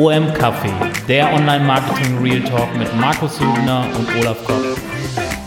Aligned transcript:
OM 0.00 0.32
Café, 0.32 0.70
der 1.08 1.30
Online 1.34 1.62
Marketing 1.62 2.22
Real 2.22 2.40
Talk 2.40 2.74
mit 2.78 2.88
Markus 2.98 3.38
Hübner 3.38 3.86
und 3.98 4.08
Olaf 4.18 4.42
Kopp. 4.44 4.64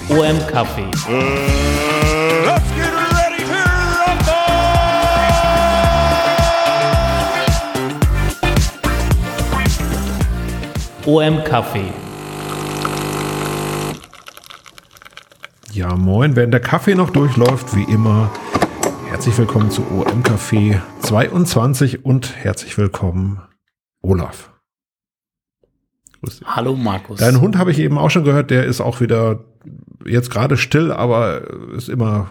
OM 0.10 0.38
Café. 0.48 0.86
Let's 2.46 2.70
get 2.76 2.94
ready 2.94 3.44
to 11.06 11.10
OM 11.10 11.44
Café. 11.44 12.13
Ja, 15.74 15.96
moin, 15.96 16.36
während 16.36 16.54
der 16.54 16.62
Kaffee 16.62 16.94
noch 16.94 17.10
durchläuft, 17.10 17.76
wie 17.76 17.92
immer, 17.92 18.30
herzlich 19.10 19.36
willkommen 19.40 19.72
zu 19.72 19.82
OM 19.82 20.22
Café 20.22 20.80
22 21.00 22.06
und 22.06 22.36
herzlich 22.36 22.78
willkommen, 22.78 23.42
Olaf. 24.04 24.52
Grüß 26.22 26.38
dich. 26.38 26.48
Hallo 26.48 26.76
Markus. 26.76 27.20
Deinen 27.20 27.42
Hund 27.42 27.58
habe 27.58 27.72
ich 27.72 27.80
eben 27.80 27.98
auch 27.98 28.12
schon 28.12 28.24
gehört, 28.24 28.52
der 28.52 28.66
ist 28.66 28.82
auch 28.82 29.02
wieder 29.02 29.46
jetzt 30.06 30.30
gerade 30.30 30.58
still, 30.58 30.92
aber 30.92 31.42
ist 31.76 31.90
immer 31.90 32.30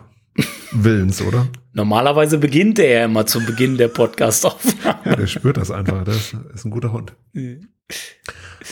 willens, 0.70 1.20
oder? 1.20 1.48
Normalerweise 1.72 2.38
beginnt 2.38 2.78
er 2.78 3.00
ja 3.00 3.04
immer 3.06 3.26
zu 3.26 3.44
Beginn 3.44 3.76
der 3.76 3.88
Podcast-Aufnahme. 3.88 5.00
Ja, 5.04 5.16
der 5.16 5.26
spürt 5.26 5.56
das 5.56 5.72
einfach. 5.72 6.04
Das 6.04 6.36
ist 6.54 6.64
ein 6.64 6.70
guter 6.70 6.92
Hund. 6.92 7.16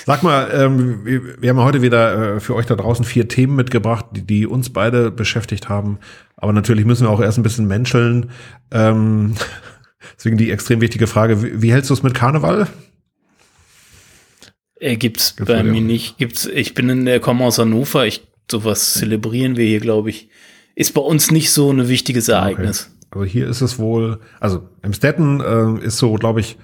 Sag 0.07 0.23
mal, 0.23 0.51
ähm, 0.53 1.05
wir, 1.05 1.51
haben 1.51 1.59
heute 1.59 1.83
wieder 1.83 2.37
äh, 2.37 2.41
für 2.41 2.55
euch 2.55 2.67
da 2.67 2.77
draußen 2.77 3.05
vier 3.05 3.29
Themen 3.29 3.57
mitgebracht, 3.57 4.07
die, 4.13 4.23
die 4.23 4.47
uns 4.47 4.71
beide 4.71 5.11
beschäftigt 5.11 5.69
haben. 5.69 5.99
Aber 6.37 6.53
natürlich 6.53 6.85
müssen 6.85 7.07
wir 7.07 7.11
auch 7.11 7.21
erst 7.21 7.39
ein 7.39 7.43
bisschen 7.43 7.67
menscheln. 7.67 8.31
Ähm, 8.71 9.35
deswegen 10.17 10.37
die 10.37 10.51
extrem 10.51 10.81
wichtige 10.81 11.07
Frage, 11.07 11.43
wie, 11.43 11.63
wie 11.63 11.73
hältst 11.73 11.91
du 11.91 11.95
es 11.95 12.03
mit 12.03 12.15
Karneval? 12.15 12.69
Äh, 14.81 14.97
gibt's 14.97 15.37
Gibt's 15.37 15.53
bei 15.53 15.63
mir 15.63 15.81
nicht. 15.81 16.19
Gibt's, 16.19 16.47
ich 16.47 16.75
bin 16.75 16.89
in 16.89 17.05
der, 17.05 17.21
komme 17.21 17.45
aus 17.45 17.59
Hannover. 17.59 18.07
Ich, 18.07 18.27
sowas 18.51 18.95
zelebrieren 18.95 19.57
wir 19.57 19.67
hier, 19.67 19.81
glaube 19.81 20.11
ich. 20.11 20.29
Ist 20.75 20.95
bei 20.95 21.03
uns 21.03 21.31
nicht 21.31 21.51
so 21.51 21.71
ein 21.71 21.89
wichtiges 21.89 22.29
Ereignis. 22.29 22.91
Also 23.11 23.25
hier 23.25 23.49
ist 23.49 23.61
es 23.61 23.79
wohl, 23.79 24.21
also 24.39 24.69
im 24.83 24.93
Stetten 24.93 25.41
äh, 25.41 25.85
ist 25.85 25.99
so, 25.99 26.15
glaube 26.15 26.41
ich, 26.41 26.57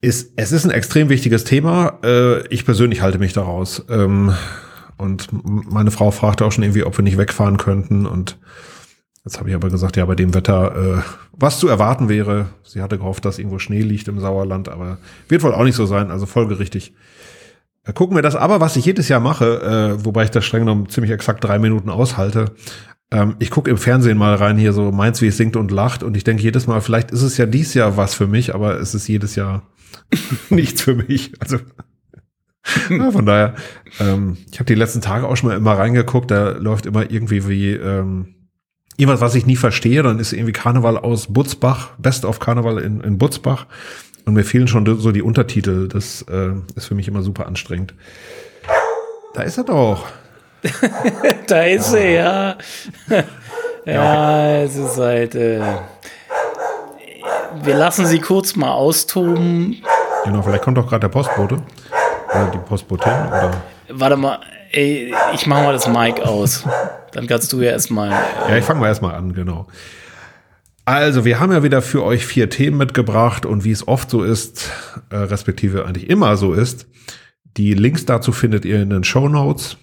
ist, 0.00 0.32
es 0.36 0.52
ist 0.52 0.64
ein 0.64 0.70
extrem 0.70 1.08
wichtiges 1.08 1.44
Thema. 1.44 1.98
Äh, 2.02 2.46
ich 2.48 2.64
persönlich 2.64 3.02
halte 3.02 3.18
mich 3.18 3.32
daraus. 3.32 3.84
Ähm, 3.88 4.34
und 4.96 5.28
meine 5.32 5.90
Frau 5.90 6.10
fragte 6.10 6.44
auch 6.44 6.52
schon 6.52 6.64
irgendwie, 6.64 6.84
ob 6.84 6.96
wir 6.96 7.02
nicht 7.02 7.18
wegfahren 7.18 7.56
könnten. 7.56 8.06
Und 8.06 8.38
jetzt 9.24 9.38
habe 9.38 9.48
ich 9.50 9.54
aber 9.54 9.70
gesagt, 9.70 9.96
ja, 9.96 10.04
bei 10.04 10.14
dem 10.14 10.34
Wetter, 10.34 10.98
äh, 10.98 11.02
was 11.32 11.58
zu 11.58 11.68
erwarten 11.68 12.08
wäre. 12.08 12.46
Sie 12.62 12.82
hatte 12.82 12.98
gehofft, 12.98 13.24
dass 13.24 13.38
irgendwo 13.38 13.58
Schnee 13.58 13.82
liegt 13.82 14.08
im 14.08 14.20
Sauerland, 14.20 14.68
aber 14.68 14.98
wird 15.28 15.42
wohl 15.42 15.54
auch 15.54 15.64
nicht 15.64 15.76
so 15.76 15.86
sein. 15.86 16.10
Also 16.10 16.26
folgerichtig. 16.26 16.94
Äh, 17.84 17.92
Gucken 17.92 18.16
wir 18.16 18.22
das 18.22 18.36
aber, 18.36 18.60
was 18.60 18.76
ich 18.76 18.86
jedes 18.86 19.08
Jahr 19.08 19.20
mache, 19.20 19.98
äh, 19.98 20.04
wobei 20.04 20.24
ich 20.24 20.30
das 20.30 20.44
streng 20.44 20.62
genommen 20.62 20.88
ziemlich 20.88 21.12
exakt 21.12 21.44
drei 21.44 21.58
Minuten 21.58 21.90
aushalte. 21.90 22.52
Ähm, 23.10 23.36
ich 23.38 23.50
gucke 23.50 23.70
im 23.70 23.76
Fernsehen 23.76 24.16
mal 24.16 24.34
rein 24.34 24.56
hier 24.56 24.72
so 24.72 24.92
meins, 24.92 25.20
wie 25.20 25.26
es 25.26 25.36
singt 25.36 25.56
und 25.56 25.70
lacht 25.70 26.02
und 26.02 26.16
ich 26.16 26.24
denke 26.24 26.42
jedes 26.42 26.66
Mal, 26.66 26.80
vielleicht 26.80 27.10
ist 27.10 27.22
es 27.22 27.36
ja 27.36 27.44
dies 27.44 27.74
Jahr 27.74 27.96
was 27.96 28.14
für 28.14 28.26
mich, 28.26 28.54
aber 28.54 28.78
es 28.80 28.94
ist 28.94 29.08
jedes 29.08 29.34
Jahr 29.34 29.62
nichts 30.50 30.82
für 30.82 30.94
mich. 30.94 31.32
Also 31.40 31.58
ja, 32.90 33.10
von 33.12 33.26
daher, 33.26 33.54
ähm, 33.98 34.36
ich 34.50 34.58
habe 34.58 34.66
die 34.66 34.74
letzten 34.74 35.00
Tage 35.00 35.26
auch 35.26 35.36
schon 35.36 35.48
mal 35.48 35.56
immer 35.56 35.72
reingeguckt, 35.72 36.30
da 36.30 36.50
läuft 36.50 36.86
immer 36.86 37.10
irgendwie 37.10 37.48
wie 37.48 37.72
ähm, 37.72 38.34
irgendwas, 38.96 39.20
was 39.20 39.34
ich 39.34 39.46
nie 39.46 39.56
verstehe, 39.56 40.02
dann 40.02 40.18
ist 40.18 40.32
irgendwie 40.32 40.52
Karneval 40.52 40.98
aus 40.98 41.32
Butzbach, 41.32 41.92
Best 41.98 42.24
of 42.24 42.38
Karneval 42.38 42.78
in, 42.78 43.00
in 43.00 43.18
Butzbach 43.18 43.66
und 44.26 44.34
mir 44.34 44.44
fehlen 44.44 44.68
schon 44.68 44.86
so 45.00 45.12
die 45.12 45.22
Untertitel, 45.22 45.88
das 45.88 46.22
äh, 46.22 46.52
ist 46.76 46.86
für 46.86 46.94
mich 46.94 47.08
immer 47.08 47.22
super 47.22 47.46
anstrengend. 47.46 47.94
Da 49.34 49.42
ist 49.42 49.58
er 49.58 49.64
doch. 49.64 50.06
Da 51.46 51.62
ist 51.62 51.94
er, 51.94 52.58
ja. 53.08 53.24
ja, 53.86 54.62
es 54.62 54.76
ist 54.76 54.98
halt. 54.98 55.34
Äh, 55.34 55.62
wir 57.62 57.74
lassen 57.74 58.06
sie 58.06 58.18
kurz 58.18 58.56
mal 58.56 58.72
austoben. 58.72 59.82
Genau, 60.24 60.42
vielleicht 60.42 60.62
kommt 60.62 60.78
doch 60.78 60.88
gerade 60.88 61.00
der 61.00 61.08
Postbote. 61.08 61.62
Oder 62.30 62.50
die 62.52 62.58
Postbotin. 62.58 63.12
Oder 63.12 63.50
Warte 63.88 64.16
mal, 64.16 64.40
ey, 64.70 65.14
ich 65.34 65.46
mach 65.46 65.62
mal 65.62 65.72
das 65.72 65.88
Mic 65.88 66.20
aus. 66.22 66.64
Dann 67.12 67.26
kannst 67.26 67.52
du 67.52 67.60
ja 67.60 67.72
erstmal. 67.72 68.10
ja, 68.10 68.56
ich 68.56 68.64
fange 68.64 68.80
mal 68.80 68.88
erstmal 68.88 69.14
an, 69.14 69.32
genau. 69.32 69.66
Also, 70.84 71.24
wir 71.24 71.40
haben 71.40 71.52
ja 71.52 71.62
wieder 71.62 71.82
für 71.82 72.04
euch 72.04 72.24
vier 72.24 72.50
Themen 72.50 72.76
mitgebracht 72.76 73.46
und 73.46 73.64
wie 73.64 73.70
es 73.70 73.86
oft 73.86 74.10
so 74.10 74.22
ist, 74.22 74.70
äh, 75.10 75.16
respektive 75.16 75.86
eigentlich 75.86 76.08
immer 76.08 76.36
so 76.36 76.52
ist, 76.52 76.86
die 77.56 77.74
Links 77.74 78.06
dazu 78.06 78.32
findet 78.32 78.64
ihr 78.64 78.80
in 78.80 78.90
den 78.90 79.04
Show 79.04 79.28
Notes. 79.28 79.76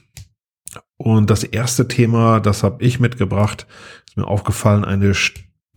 Und 0.97 1.29
das 1.29 1.43
erste 1.43 1.87
Thema, 1.87 2.39
das 2.39 2.63
habe 2.63 2.83
ich 2.83 2.99
mitgebracht, 2.99 3.67
ist 4.07 4.17
mir 4.17 4.27
aufgefallen, 4.27 4.83
eine 4.83 5.13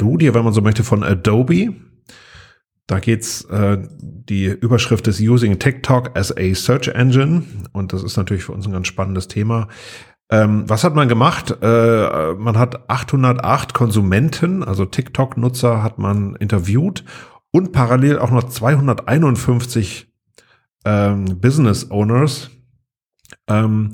Studie, 0.00 0.32
wenn 0.32 0.44
man 0.44 0.54
so 0.54 0.62
möchte, 0.62 0.82
von 0.82 1.02
Adobe. 1.02 1.74
Da 2.86 3.00
geht's, 3.00 3.44
äh, 3.44 3.76
die 4.00 4.46
Überschrift 4.46 5.06
ist 5.08 5.20
Using 5.20 5.58
TikTok 5.58 6.16
as 6.16 6.34
a 6.34 6.54
Search 6.54 6.88
Engine. 6.88 7.42
Und 7.72 7.92
das 7.92 8.02
ist 8.02 8.16
natürlich 8.16 8.44
für 8.44 8.52
uns 8.52 8.66
ein 8.66 8.72
ganz 8.72 8.86
spannendes 8.86 9.28
Thema. 9.28 9.68
Ähm, 10.30 10.64
was 10.66 10.84
hat 10.84 10.94
man 10.94 11.06
gemacht? 11.06 11.54
Äh, 11.60 12.32
man 12.32 12.56
hat 12.56 12.88
808 12.88 13.74
Konsumenten, 13.74 14.64
also 14.64 14.86
TikTok-Nutzer, 14.86 15.82
hat 15.82 15.98
man 15.98 16.34
interviewt 16.36 17.04
und 17.50 17.72
parallel 17.72 18.20
auch 18.20 18.30
noch 18.30 18.44
251 18.44 20.10
ähm, 20.86 21.40
Business 21.42 21.90
Owners. 21.90 22.48
Ähm, 23.48 23.92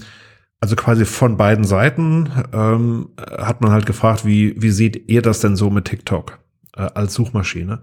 also 0.60 0.76
quasi 0.76 1.04
von 1.04 1.36
beiden 1.36 1.64
Seiten 1.64 2.30
ähm, 2.52 3.10
hat 3.16 3.60
man 3.60 3.72
halt 3.72 3.86
gefragt, 3.86 4.24
wie, 4.24 4.60
wie 4.60 4.70
seht 4.70 5.08
ihr 5.08 5.22
das 5.22 5.40
denn 5.40 5.56
so 5.56 5.70
mit 5.70 5.84
TikTok 5.84 6.38
äh, 6.76 6.82
als 6.94 7.14
Suchmaschine? 7.14 7.82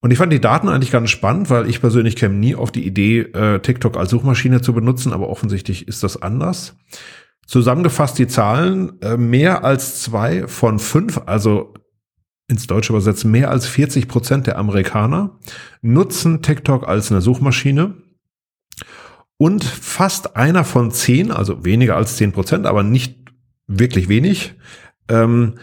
Und 0.00 0.12
ich 0.12 0.18
fand 0.18 0.32
die 0.32 0.40
Daten 0.40 0.68
eigentlich 0.68 0.92
ganz 0.92 1.10
spannend, 1.10 1.50
weil 1.50 1.68
ich 1.68 1.80
persönlich 1.80 2.16
käme 2.16 2.34
nie 2.34 2.54
auf 2.54 2.70
die 2.70 2.86
Idee, 2.86 3.20
äh, 3.20 3.58
TikTok 3.58 3.96
als 3.96 4.10
Suchmaschine 4.10 4.60
zu 4.60 4.72
benutzen, 4.72 5.12
aber 5.12 5.28
offensichtlich 5.28 5.88
ist 5.88 6.02
das 6.02 6.20
anders. 6.22 6.76
Zusammengefasst 7.46 8.18
die 8.18 8.28
Zahlen, 8.28 9.00
äh, 9.00 9.16
mehr 9.16 9.64
als 9.64 10.02
zwei 10.02 10.46
von 10.46 10.78
fünf, 10.78 11.22
also 11.26 11.74
ins 12.48 12.66
Deutsche 12.66 12.92
übersetzt, 12.92 13.24
mehr 13.24 13.50
als 13.50 13.66
40 13.66 14.06
Prozent 14.06 14.46
der 14.46 14.58
Amerikaner 14.58 15.38
nutzen 15.82 16.42
TikTok 16.42 16.86
als 16.86 17.10
eine 17.10 17.20
Suchmaschine. 17.20 17.94
Und 19.38 19.64
fast 19.64 20.36
einer 20.36 20.64
von 20.64 20.90
zehn, 20.90 21.30
also 21.30 21.64
weniger 21.64 21.96
als 21.96 22.16
zehn 22.16 22.32
Prozent, 22.32 22.66
aber 22.66 22.82
nicht 22.82 23.18
wirklich 23.66 24.08
wenig, 24.08 24.54
ähm, 25.08 25.54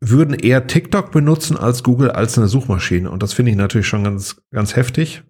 würden 0.00 0.34
eher 0.34 0.66
TikTok 0.66 1.12
benutzen 1.12 1.56
als 1.56 1.82
Google 1.82 2.10
als 2.10 2.38
eine 2.38 2.48
Suchmaschine. 2.48 3.10
Und 3.10 3.22
das 3.22 3.34
finde 3.34 3.52
ich 3.52 3.56
natürlich 3.56 3.86
schon 3.86 4.04
ganz, 4.04 4.42
ganz 4.50 4.74
heftig. 4.74 5.22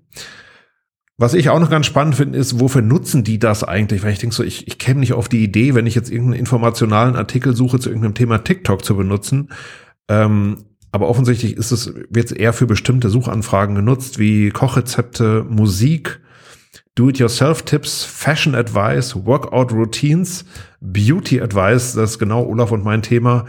Was 1.18 1.34
ich 1.34 1.50
auch 1.50 1.60
noch 1.60 1.68
ganz 1.68 1.84
spannend 1.84 2.14
finde, 2.14 2.38
ist, 2.38 2.60
wofür 2.60 2.80
nutzen 2.80 3.24
die 3.24 3.38
das 3.38 3.62
eigentlich? 3.62 4.02
Weil 4.02 4.12
ich 4.12 4.20
denke 4.20 4.34
so, 4.34 4.42
ich, 4.42 4.66
ich 4.66 4.78
käme 4.78 5.00
nicht 5.00 5.12
auf 5.12 5.28
die 5.28 5.44
Idee, 5.44 5.74
wenn 5.74 5.86
ich 5.86 5.94
jetzt 5.94 6.10
irgendeinen 6.10 6.40
informationalen 6.40 7.16
Artikel 7.16 7.54
suche 7.54 7.78
zu 7.78 7.90
irgendeinem 7.90 8.14
Thema 8.14 8.38
TikTok 8.38 8.82
zu 8.82 8.96
benutzen. 8.96 9.50
Ähm, 10.08 10.64
aber 10.92 11.08
offensichtlich 11.08 11.56
ist 11.56 11.72
es, 11.72 11.92
wird 12.08 12.26
es 12.26 12.32
eher 12.32 12.54
für 12.54 12.66
bestimmte 12.66 13.10
Suchanfragen 13.10 13.74
genutzt, 13.74 14.18
wie 14.18 14.48
Kochrezepte, 14.48 15.44
Musik, 15.48 16.20
Do-it-yourself-Tipps, 16.94 18.04
Fashion 18.04 18.54
Advice, 18.54 19.14
Workout 19.24 19.72
Routines, 19.72 20.44
Beauty 20.80 21.40
Advice, 21.40 21.94
das 21.94 22.12
ist 22.12 22.18
genau 22.18 22.44
Olaf 22.44 22.72
und 22.72 22.84
mein 22.84 23.02
Thema, 23.02 23.46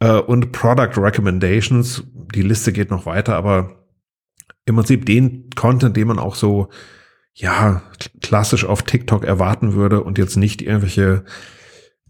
äh, 0.00 0.12
und 0.12 0.52
Product 0.52 0.96
Recommendations. 0.96 2.04
Die 2.34 2.42
Liste 2.42 2.72
geht 2.72 2.90
noch 2.90 3.06
weiter, 3.06 3.36
aber 3.36 3.84
im 4.64 4.76
Prinzip 4.76 5.06
den 5.06 5.50
Content, 5.54 5.96
den 5.96 6.08
man 6.08 6.18
auch 6.18 6.34
so, 6.34 6.68
ja, 7.34 7.82
klassisch 8.20 8.64
auf 8.64 8.82
TikTok 8.82 9.24
erwarten 9.24 9.74
würde 9.74 10.02
und 10.02 10.18
jetzt 10.18 10.36
nicht 10.36 10.60
irgendwelche 10.62 11.24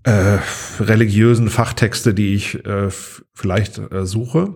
äh, 0.02 0.38
religiösen 0.80 1.48
Fachtexte, 1.48 2.14
die 2.14 2.34
ich 2.34 2.64
äh, 2.64 2.88
vielleicht 3.34 3.78
äh, 3.78 4.06
suche. 4.06 4.54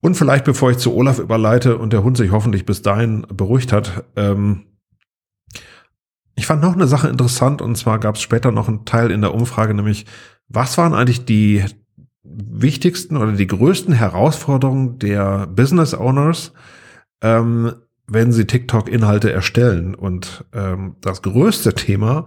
Und 0.00 0.16
vielleicht, 0.16 0.44
bevor 0.44 0.70
ich 0.70 0.78
zu 0.78 0.94
Olaf 0.94 1.18
überleite 1.18 1.78
und 1.78 1.92
der 1.92 2.04
Hund 2.04 2.16
sich 2.16 2.30
hoffentlich 2.30 2.64
bis 2.64 2.82
dahin 2.82 3.26
beruhigt 3.28 3.72
hat, 3.72 4.04
ähm, 4.16 4.64
ich 6.38 6.46
fand 6.46 6.62
noch 6.62 6.74
eine 6.74 6.86
Sache 6.86 7.08
interessant 7.08 7.60
und 7.60 7.76
zwar 7.76 7.98
gab 7.98 8.14
es 8.14 8.22
später 8.22 8.52
noch 8.52 8.68
einen 8.68 8.84
Teil 8.84 9.10
in 9.10 9.22
der 9.22 9.34
Umfrage, 9.34 9.74
nämlich 9.74 10.06
was 10.48 10.78
waren 10.78 10.94
eigentlich 10.94 11.24
die 11.24 11.64
wichtigsten 12.22 13.16
oder 13.16 13.32
die 13.32 13.48
größten 13.48 13.92
Herausforderungen 13.92 15.00
der 15.00 15.48
Business 15.48 15.94
Owners, 15.94 16.52
ähm, 17.22 17.72
wenn 18.06 18.30
sie 18.30 18.46
TikTok-Inhalte 18.46 19.32
erstellen. 19.32 19.96
Und 19.96 20.44
ähm, 20.52 20.94
das 21.00 21.22
größte 21.22 21.74
Thema 21.74 22.26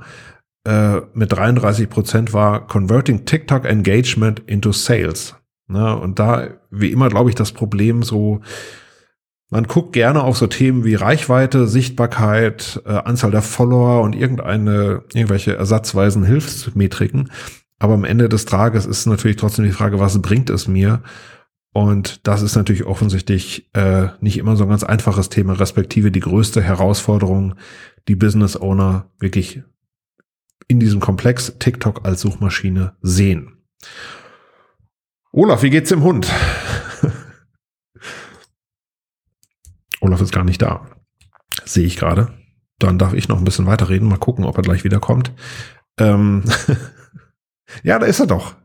äh, 0.68 1.00
mit 1.14 1.32
33 1.32 1.90
Prozent 1.90 2.34
war 2.34 2.68
Converting 2.68 3.24
TikTok 3.24 3.64
Engagement 3.64 4.42
into 4.42 4.74
Sales. 4.74 5.36
Ne? 5.68 5.96
Und 5.96 6.20
da, 6.20 6.50
wie 6.70 6.92
immer, 6.92 7.08
glaube 7.08 7.30
ich, 7.30 7.36
das 7.36 7.54
Problem 7.54 8.04
so, 8.04 8.42
man 9.52 9.66
guckt 9.66 9.92
gerne 9.92 10.24
auf 10.24 10.38
so 10.38 10.48
Themen 10.48 10.86
wie 10.86 10.96
Reichweite, 10.96 11.68
Sichtbarkeit, 11.68 12.82
äh, 12.86 12.94
Anzahl 12.94 13.32
der 13.32 13.42
Follower 13.42 14.02
und 14.02 14.16
irgendeine, 14.16 15.04
irgendwelche 15.14 15.56
ersatzweisen 15.56 16.24
Hilfsmetriken. 16.24 17.30
Aber 17.78 17.94
am 17.94 18.06
Ende 18.06 18.30
des 18.30 18.46
Tages 18.46 18.86
ist 18.86 19.06
natürlich 19.08 19.36
trotzdem 19.36 19.66
die 19.66 19.72
Frage, 19.72 20.00
was 20.00 20.22
bringt 20.22 20.50
es 20.50 20.70
mir? 20.70 21.04
Und 21.74 22.26
das 22.28 22.42
ist 22.42 22.56
natürlich 22.56 22.86
offensichtlich 22.86 23.70
äh, 23.74 24.08
nicht 24.22 24.38
immer 24.38 24.56
so 24.56 24.64
ein 24.64 24.70
ganz 24.70 24.84
einfaches 24.84 25.28
Thema, 25.28 25.54
respektive 25.54 26.12
die 26.12 26.20
größte 26.22 26.62
Herausforderung, 26.62 27.56
die 28.08 28.16
Business 28.16 28.56
Owner 28.56 29.12
wirklich 29.20 29.64
in 30.70 30.80
diesem 30.80 31.02
Komplex 31.02 31.58
TikTok 31.60 32.06
als 32.06 32.22
Suchmaschine 32.22 32.94
sehen. 33.02 33.58
Olaf, 35.34 35.62
wie 35.62 35.70
geht's 35.70 35.90
dem 35.90 36.04
Hund? 36.04 36.32
Olaf 40.02 40.22
ist 40.22 40.34
gar 40.34 40.44
nicht 40.44 40.62
da. 40.62 40.88
Sehe 41.64 41.86
ich 41.86 41.96
gerade. 41.96 42.34
Dann 42.80 42.98
darf 42.98 43.14
ich 43.14 43.28
noch 43.28 43.38
ein 43.38 43.44
bisschen 43.44 43.68
weiterreden. 43.68 44.10
Mal 44.10 44.18
gucken, 44.18 44.46
ob 44.46 44.58
er 44.58 44.64
gleich 44.64 44.84
wieder 44.84 45.00
kommt. 45.00 45.32
Ähm 45.98 46.44
ja, 47.84 48.00
da 48.00 48.06
ist 48.06 48.20
er 48.20 48.28
doch. 48.28 48.56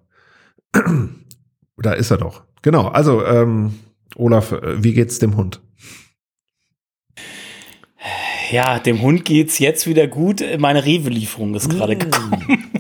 da 1.77 1.93
ist 1.93 2.11
er 2.11 2.17
doch. 2.17 2.45
Genau. 2.63 2.89
Also, 2.89 3.25
ähm, 3.25 3.75
Olaf, 4.17 4.53
äh, 4.53 4.83
wie 4.83 4.95
geht's 4.95 5.19
dem 5.19 5.37
Hund? 5.37 5.61
Ja, 8.51 8.79
dem 8.79 9.03
Hund 9.03 9.25
geht's 9.25 9.59
jetzt 9.59 9.87
wieder 9.87 10.07
gut. 10.07 10.43
Meine 10.59 10.85
Rewe-Lieferung 10.85 11.55
ist 11.55 11.69
gerade 11.69 11.97
mm. 11.97 11.99
gekommen. 11.99 12.65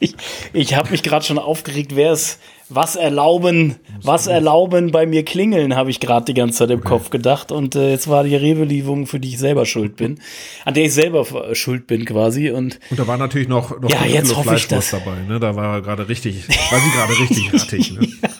Ich, 0.00 0.16
ich 0.52 0.74
habe 0.74 0.90
mich 0.90 1.02
gerade 1.02 1.24
schon 1.24 1.38
aufgeregt, 1.38 1.96
wer 1.96 2.12
es 2.12 2.38
was 2.68 2.96
erlauben, 2.96 3.76
was 4.02 4.26
erlauben 4.26 4.90
bei 4.90 5.06
mir 5.06 5.24
klingeln, 5.24 5.76
habe 5.76 5.90
ich 5.90 6.00
gerade 6.00 6.24
die 6.24 6.34
ganze 6.34 6.58
Zeit 6.58 6.70
im 6.70 6.80
okay. 6.80 6.88
Kopf 6.88 7.10
gedacht. 7.10 7.52
Und 7.52 7.76
äh, 7.76 7.90
jetzt 7.90 8.08
war 8.08 8.24
die 8.24 8.36
Rewe-Lieferung, 8.36 9.06
für 9.06 9.20
die 9.20 9.30
ich 9.30 9.38
selber 9.38 9.66
schuld 9.66 9.96
bin, 9.96 10.18
an 10.64 10.74
der 10.74 10.84
ich 10.84 10.94
selber 10.94 11.26
schuld 11.54 11.86
bin 11.86 12.04
quasi. 12.04 12.50
Und, 12.50 12.80
und 12.90 12.98
da 12.98 13.06
war 13.06 13.18
natürlich 13.18 13.48
noch, 13.48 13.80
noch 13.80 13.90
ja, 13.90 14.04
jetzt 14.06 14.34
hoffe 14.34 14.54
ich 14.54 14.66
das. 14.68 14.90
dabei. 14.90 15.20
Ne? 15.28 15.38
Da 15.40 15.54
war 15.54 15.82
gerade 15.82 16.08
richtig, 16.08 16.48
war 16.48 16.80
sie 16.80 16.90
gerade 16.90 17.18
richtig 17.20 17.52
rattig. 17.52 17.92
Ne? 17.98 18.08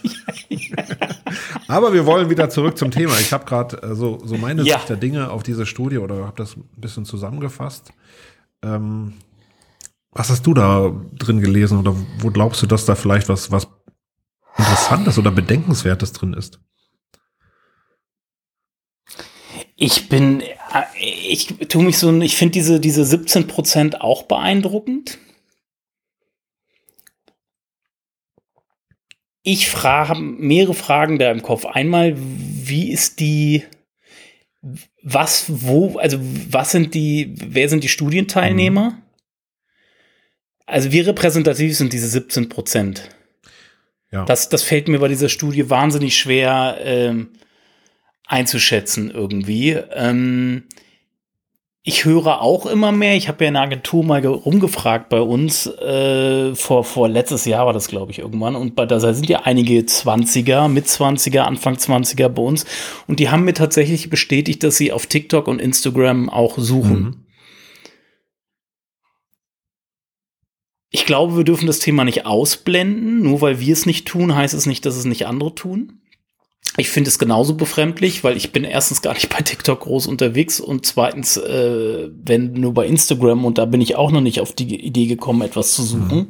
Aber 1.69 1.93
wir 1.93 2.07
wollen 2.07 2.31
wieder 2.31 2.49
zurück 2.51 2.79
zum 2.79 2.91
Thema. 2.91 3.19
Ich 3.21 3.33
habe 3.33 3.45
gerade 3.45 3.83
äh, 3.83 3.95
so, 3.95 4.21
so 4.25 4.37
meine 4.37 4.63
ja. 4.63 4.77
Sicht 4.77 4.89
der 4.89 4.97
Dinge 4.97 5.31
auf 5.31 5.43
diese 5.43 5.67
Studie 5.67 5.99
oder 5.99 6.27
habe 6.27 6.37
das 6.37 6.57
ein 6.57 6.65
bisschen 6.77 7.05
zusammengefasst. 7.05 7.93
Ähm, 8.63 9.15
was 10.13 10.31
hast 10.31 10.47
du 10.47 10.55
da 10.55 10.93
drin 11.19 11.41
gelesen 11.41 11.79
oder 11.79 11.95
wo 12.21 12.31
glaubst 12.31 12.63
du, 12.63 12.67
dass 12.67 12.85
da 12.85 12.95
vielleicht 12.95 13.29
was, 13.29 13.51
was 13.51 13.69
Interessantes 14.57 15.19
oder 15.19 15.31
Bedenkenswertes 15.31 16.13
drin 16.13 16.35
ist? 16.35 16.61
Ich 19.77 20.09
bin, 20.09 20.43
ich 20.99 21.47
tue 21.69 21.83
mich 21.83 21.99
so, 21.99 22.21
ich 22.21 22.37
finde 22.37 22.53
diese, 22.53 22.79
diese 22.79 23.05
17 23.05 23.49
Prozent 23.49 24.01
auch 24.01 24.25
beeindruckend. 24.25 25.19
Ich 29.43 29.69
frage, 29.69 30.19
mehrere 30.21 30.75
Fragen 30.75 31.19
da 31.19 31.31
im 31.31 31.43
Kopf. 31.43 31.67
Einmal, 31.67 32.15
wie 32.17 32.91
ist 32.91 33.21
die, 33.21 33.65
was, 35.03 35.45
wo, 35.49 35.99
also 35.99 36.19
was 36.21 36.71
sind 36.71 36.95
die, 36.95 37.35
wer 37.37 37.69
sind 37.69 37.85
die 37.85 37.89
Studienteilnehmer? 37.89 38.93
Mhm. 38.93 39.03
Also 40.67 40.93
wie 40.93 41.01
repräsentativ 41.01 41.77
sind 41.77 41.93
diese 41.93 42.09
17 42.09 42.49
Prozent? 42.49 43.14
Ja. 44.15 44.25
Das, 44.25 44.49
das 44.49 44.63
fällt 44.63 44.87
mir 44.87 45.01
bei 45.01 45.09
dieser 45.09 45.29
Studie 45.29 45.69
wahnsinnig 45.69 46.17
schwer 46.17 46.79
ähm, 46.83 47.31
einzuschätzen 48.27 49.11
irgendwie. 49.11 49.73
Ähm, 49.73 50.63
ich 51.83 52.05
höre 52.05 52.41
auch 52.41 52.65
immer 52.65 52.93
mehr, 52.93 53.17
ich 53.17 53.29
habe 53.29 53.45
ja 53.45 53.49
in 53.49 53.55
der 53.55 53.65
Agentur 53.65 54.05
mal 54.05 54.25
rumgefragt 54.25 55.09
bei 55.11 55.21
uns, 55.21 55.67
äh, 55.67 56.55
vor, 56.55 56.85
vor 56.85 57.09
letztes 57.09 57.45
Jahr 57.45 57.67
war 57.67 57.75
das, 57.75 57.89
glaube 57.89 58.13
ich, 58.13 58.21
irgendwann. 58.21 58.55
Und 58.55 58.77
bei, 58.77 58.87
da 58.87 59.01
sind 59.01 59.29
ja 59.29 59.41
einige 59.43 59.81
20er, 59.81 60.69
mit 60.69 60.87
20er, 60.87 61.41
Anfang 61.41 61.75
20er 61.75 62.29
bei 62.29 62.41
uns. 62.41 62.65
Und 63.07 63.19
die 63.19 63.29
haben 63.29 63.45
mir 63.45 63.53
tatsächlich 63.53 64.09
bestätigt, 64.09 64.63
dass 64.63 64.77
sie 64.77 64.93
auf 64.93 65.07
TikTok 65.07 65.49
und 65.49 65.61
Instagram 65.61 66.31
auch 66.31 66.57
suchen. 66.57 67.03
Mhm. 67.03 67.24
Ich 70.95 71.07
glaube, 71.07 71.37
wir 71.37 71.43
dürfen 71.43 71.67
das 71.67 71.81
Thema 71.81 72.05
nicht 72.05 72.25
ausblenden. 72.25 73.21
Nur 73.21 73.41
weil 73.41 73.59
wir 73.59 73.73
es 73.73 73.85
nicht 73.85 74.07
tun, 74.07 74.33
heißt 74.33 74.55
es 74.55 74.65
nicht, 74.65 74.87
dass 74.87 74.95
es 74.95 75.05
nicht 75.05 75.27
andere 75.27 75.53
tun. 75.53 75.99
Ich 76.77 76.89
finde 76.89 77.09
es 77.09 77.19
genauso 77.19 77.57
befremdlich, 77.57 78.23
weil 78.23 78.37
ich 78.37 78.53
bin 78.53 78.63
erstens 78.63 79.03
gar 79.03 79.15
nicht 79.15 79.29
bei 79.29 79.41
TikTok 79.41 79.81
groß 79.81 80.07
unterwegs 80.07 80.61
und 80.61 80.87
zweitens, 80.87 81.37
äh, 81.37 82.11
wenn 82.25 82.53
nur 82.53 82.75
bei 82.75 82.87
Instagram 82.87 83.45
und 83.45 83.59
da 83.59 83.65
bin 83.65 83.81
ich 83.81 83.97
auch 83.97 84.13
noch 84.13 84.21
nicht 84.21 84.41
auf 84.41 84.53
die 84.53 84.87
Idee 84.87 85.07
gekommen, 85.07 85.43
etwas 85.43 85.75
zu 85.75 85.83
suchen. 85.83 86.17
Mhm. 86.17 86.27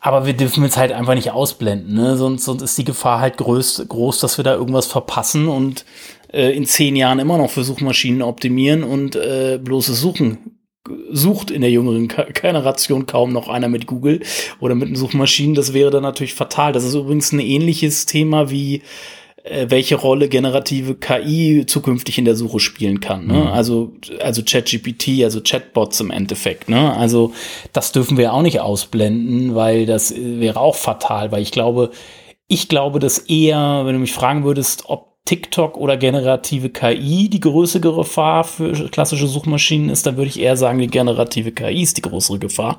Aber 0.00 0.24
wir 0.24 0.32
dürfen 0.32 0.64
es 0.64 0.78
halt 0.78 0.92
einfach 0.92 1.14
nicht 1.14 1.32
ausblenden, 1.32 1.92
ne? 1.92 2.16
sonst, 2.16 2.46
sonst 2.46 2.62
ist 2.62 2.78
die 2.78 2.84
Gefahr 2.84 3.20
halt 3.20 3.36
groß, 3.36 3.84
groß, 3.86 4.20
dass 4.20 4.38
wir 4.38 4.44
da 4.44 4.54
irgendwas 4.54 4.86
verpassen 4.86 5.46
und 5.46 5.84
äh, 6.32 6.56
in 6.56 6.64
zehn 6.64 6.96
Jahren 6.96 7.18
immer 7.18 7.36
noch 7.36 7.50
für 7.50 7.64
Suchmaschinen 7.64 8.22
optimieren 8.22 8.82
und 8.82 9.14
äh, 9.14 9.58
bloßes 9.62 10.00
Suchen 10.00 10.57
sucht 11.10 11.50
in 11.50 11.60
der 11.60 11.70
jüngeren 11.70 12.08
Generation 12.08 13.06
kaum 13.06 13.32
noch 13.32 13.48
einer 13.48 13.68
mit 13.68 13.86
Google 13.86 14.20
oder 14.60 14.74
mit 14.74 14.96
Suchmaschinen. 14.96 15.54
Das 15.54 15.72
wäre 15.72 15.90
dann 15.90 16.02
natürlich 16.02 16.34
fatal. 16.34 16.72
Das 16.72 16.84
ist 16.84 16.94
übrigens 16.94 17.32
ein 17.32 17.40
ähnliches 17.40 18.06
Thema 18.06 18.50
wie 18.50 18.82
äh, 19.44 19.66
welche 19.68 19.96
Rolle 19.96 20.28
generative 20.28 20.94
KI 20.94 21.64
zukünftig 21.66 22.18
in 22.18 22.24
der 22.24 22.36
Suche 22.36 22.60
spielen 22.60 23.00
kann. 23.00 23.26
Ne? 23.26 23.34
Mhm. 23.34 23.46
Also, 23.46 23.92
also 24.20 24.42
ChatGPT, 24.44 25.24
also 25.24 25.40
Chatbots 25.40 26.00
im 26.00 26.10
Endeffekt. 26.10 26.68
Ne? 26.68 26.94
Also 26.94 27.32
das 27.72 27.92
dürfen 27.92 28.16
wir 28.16 28.32
auch 28.32 28.42
nicht 28.42 28.60
ausblenden, 28.60 29.54
weil 29.54 29.86
das 29.86 30.14
wäre 30.16 30.60
auch 30.60 30.76
fatal, 30.76 31.32
weil 31.32 31.42
ich 31.42 31.50
glaube, 31.50 31.90
ich 32.48 32.68
glaube, 32.68 32.98
dass 32.98 33.18
eher, 33.18 33.82
wenn 33.84 33.94
du 33.94 34.00
mich 34.00 34.12
fragen 34.12 34.44
würdest, 34.44 34.84
ob 34.86 35.07
TikTok 35.28 35.76
oder 35.76 35.98
generative 35.98 36.70
KI 36.70 37.28
die 37.28 37.40
größere 37.40 37.94
Gefahr 37.94 38.44
für 38.44 38.88
klassische 38.88 39.26
Suchmaschinen 39.26 39.90
ist, 39.90 40.06
dann 40.06 40.16
würde 40.16 40.30
ich 40.30 40.40
eher 40.40 40.56
sagen, 40.56 40.78
die 40.78 40.86
generative 40.86 41.52
KI 41.52 41.82
ist 41.82 41.98
die 41.98 42.02
größere 42.02 42.38
Gefahr. 42.38 42.78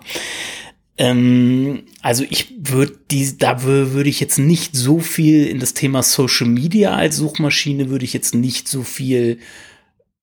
Ähm, 0.98 1.84
also 2.02 2.26
ich 2.28 2.52
würde 2.60 2.98
da 3.38 3.64
würde 3.64 4.10
ich 4.10 4.20
jetzt 4.20 4.40
nicht 4.40 4.76
so 4.76 4.98
viel 4.98 5.46
in 5.46 5.60
das 5.60 5.76
Thema 5.76 6.02
Social 6.02 6.48
Media 6.48 6.96
als 6.96 7.18
Suchmaschine 7.18 7.92
würde 7.92 8.06
ich 8.06 8.14
jetzt 8.14 8.34
nicht 8.34 8.68
so 8.68 8.82
viel 8.82 9.38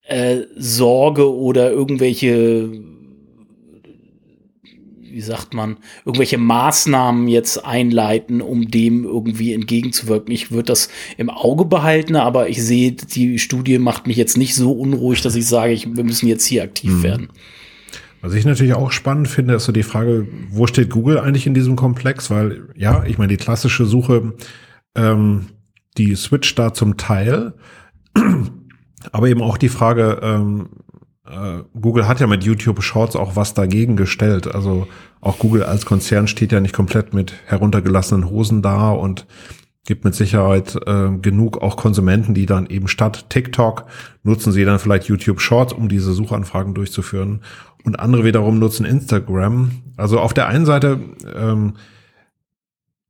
äh, 0.02 0.38
Sorge 0.56 1.32
oder 1.32 1.70
irgendwelche 1.70 2.70
wie 5.16 5.22
sagt 5.22 5.54
man, 5.54 5.78
irgendwelche 6.04 6.36
Maßnahmen 6.36 7.26
jetzt 7.26 7.64
einleiten, 7.64 8.42
um 8.42 8.70
dem 8.70 9.04
irgendwie 9.04 9.54
entgegenzuwirken. 9.54 10.30
Ich 10.30 10.50
würde 10.50 10.64
das 10.64 10.90
im 11.16 11.30
Auge 11.30 11.64
behalten, 11.64 12.16
aber 12.16 12.50
ich 12.50 12.62
sehe, 12.62 12.92
die 12.92 13.38
Studie 13.38 13.78
macht 13.78 14.06
mich 14.06 14.18
jetzt 14.18 14.36
nicht 14.36 14.54
so 14.54 14.72
unruhig, 14.72 15.22
dass 15.22 15.34
ich 15.34 15.46
sage, 15.46 15.72
ich, 15.72 15.96
wir 15.96 16.04
müssen 16.04 16.26
jetzt 16.26 16.44
hier 16.44 16.62
aktiv 16.64 16.90
mhm. 16.90 17.02
werden. 17.02 17.28
Was 18.20 18.34
ich 18.34 18.44
natürlich 18.44 18.74
auch 18.74 18.92
spannend 18.92 19.28
finde, 19.28 19.54
ist 19.54 19.64
so 19.64 19.72
die 19.72 19.84
Frage, 19.84 20.28
wo 20.50 20.66
steht 20.66 20.90
Google 20.90 21.18
eigentlich 21.18 21.46
in 21.46 21.54
diesem 21.54 21.76
Komplex? 21.76 22.30
Weil, 22.30 22.68
ja, 22.76 23.02
ich 23.04 23.16
meine, 23.16 23.34
die 23.34 23.42
klassische 23.42 23.86
Suche, 23.86 24.34
ähm, 24.94 25.46
die 25.96 26.14
switcht 26.14 26.58
da 26.58 26.74
zum 26.74 26.98
Teil. 26.98 27.54
Aber 29.12 29.28
eben 29.28 29.40
auch 29.40 29.56
die 29.56 29.70
Frage, 29.70 30.20
ähm, 30.22 30.68
äh, 31.28 31.62
Google 31.78 32.06
hat 32.06 32.20
ja 32.20 32.26
mit 32.26 32.44
YouTube 32.44 32.82
Shorts 32.82 33.16
auch 33.16 33.36
was 33.36 33.54
dagegen 33.54 33.96
gestellt. 33.96 34.54
Also 34.54 34.86
auch 35.20 35.38
Google 35.38 35.64
als 35.64 35.86
Konzern 35.86 36.28
steht 36.28 36.52
ja 36.52 36.60
nicht 36.60 36.74
komplett 36.74 37.14
mit 37.14 37.32
heruntergelassenen 37.46 38.30
Hosen 38.30 38.62
da 38.62 38.90
und 38.90 39.26
gibt 39.86 40.04
mit 40.04 40.14
Sicherheit 40.14 40.76
äh, 40.86 41.10
genug 41.22 41.62
auch 41.62 41.76
Konsumenten, 41.76 42.34
die 42.34 42.46
dann 42.46 42.66
eben 42.66 42.88
statt 42.88 43.26
TikTok 43.30 43.86
nutzen 44.24 44.52
sie 44.52 44.64
dann 44.64 44.78
vielleicht 44.78 45.04
YouTube 45.04 45.40
Shorts, 45.40 45.72
um 45.72 45.88
diese 45.88 46.12
Suchanfragen 46.12 46.74
durchzuführen. 46.74 47.42
Und 47.84 48.00
andere 48.00 48.24
wiederum 48.24 48.58
nutzen 48.58 48.84
Instagram. 48.84 49.70
Also 49.96 50.18
auf 50.18 50.34
der 50.34 50.48
einen 50.48 50.66
Seite, 50.66 50.98
ähm, 51.34 51.74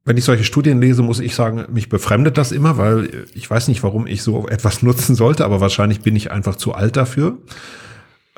wenn 0.04 0.18
ich 0.18 0.24
solche 0.24 0.44
Studien 0.44 0.80
lese, 0.80 1.02
muss 1.02 1.18
ich 1.18 1.34
sagen, 1.34 1.64
mich 1.72 1.88
befremdet 1.88 2.36
das 2.36 2.52
immer, 2.52 2.76
weil 2.76 3.24
ich 3.34 3.50
weiß 3.50 3.68
nicht, 3.68 3.82
warum 3.82 4.06
ich 4.06 4.22
so 4.22 4.46
etwas 4.46 4.82
nutzen 4.82 5.16
sollte, 5.16 5.44
aber 5.46 5.60
wahrscheinlich 5.60 6.02
bin 6.02 6.14
ich 6.14 6.30
einfach 6.30 6.56
zu 6.56 6.74
alt 6.74 6.96
dafür. 6.96 7.38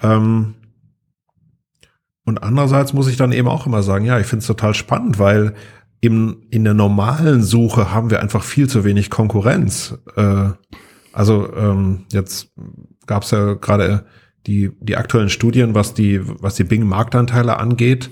Ähm, 0.00 0.54
und 2.28 2.42
andererseits 2.42 2.92
muss 2.92 3.08
ich 3.08 3.16
dann 3.16 3.32
eben 3.32 3.48
auch 3.48 3.64
immer 3.64 3.82
sagen, 3.82 4.04
ja, 4.04 4.20
ich 4.20 4.26
finde 4.26 4.42
es 4.42 4.46
total 4.46 4.74
spannend, 4.74 5.18
weil 5.18 5.54
im, 6.02 6.42
in 6.50 6.62
der 6.62 6.74
normalen 6.74 7.42
Suche 7.42 7.90
haben 7.90 8.10
wir 8.10 8.20
einfach 8.20 8.42
viel 8.44 8.68
zu 8.68 8.84
wenig 8.84 9.08
Konkurrenz. 9.08 9.96
Äh, 10.14 10.50
also 11.14 11.50
ähm, 11.56 12.04
jetzt 12.12 12.52
gab 13.06 13.22
es 13.22 13.30
ja 13.30 13.54
gerade 13.54 14.04
die, 14.46 14.72
die 14.78 14.98
aktuellen 14.98 15.30
Studien, 15.30 15.74
was 15.74 15.94
die, 15.94 16.20
was 16.22 16.54
die 16.54 16.64
Bing-Marktanteile 16.64 17.56
angeht. 17.56 18.10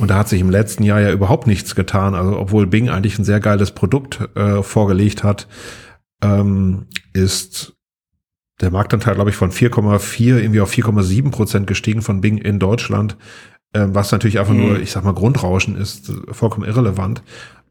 Und 0.00 0.10
da 0.10 0.16
hat 0.16 0.28
sich 0.28 0.40
im 0.40 0.50
letzten 0.50 0.82
Jahr 0.82 1.00
ja 1.00 1.12
überhaupt 1.12 1.46
nichts 1.46 1.76
getan. 1.76 2.16
Also 2.16 2.36
obwohl 2.36 2.66
Bing 2.66 2.88
eigentlich 2.88 3.16
ein 3.16 3.24
sehr 3.24 3.38
geiles 3.38 3.70
Produkt 3.70 4.28
äh, 4.34 4.64
vorgelegt 4.64 5.22
hat, 5.22 5.46
ähm, 6.20 6.86
ist 7.12 7.76
der 8.62 8.70
Marktanteil, 8.70 9.14
glaube 9.14 9.30
ich, 9.30 9.36
von 9.36 9.50
4,4 9.50 10.38
irgendwie 10.38 10.60
auf 10.60 10.72
4,7 10.72 11.30
Prozent 11.30 11.66
gestiegen 11.66 12.00
von 12.00 12.20
Bing 12.20 12.38
in 12.38 12.58
Deutschland, 12.58 13.16
was 13.74 14.12
natürlich 14.12 14.38
einfach 14.38 14.54
mhm. 14.54 14.60
nur, 14.60 14.80
ich 14.80 14.92
sag 14.92 15.04
mal, 15.04 15.14
Grundrauschen 15.14 15.76
ist, 15.76 16.12
vollkommen 16.30 16.66
irrelevant. 16.66 17.22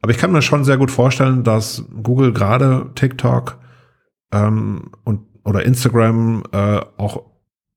Aber 0.02 0.12
ich 0.12 0.18
kann 0.18 0.32
mir 0.32 0.42
schon 0.42 0.64
sehr 0.64 0.78
gut 0.78 0.92
vorstellen, 0.92 1.44
dass 1.44 1.86
Google 2.02 2.34
gerade 2.34 2.90
TikTok 2.96 3.60
ähm, 4.34 4.92
und 5.04 5.22
oder 5.44 5.64
Instagram 5.64 6.44
äh, 6.52 6.82
auch 6.98 7.24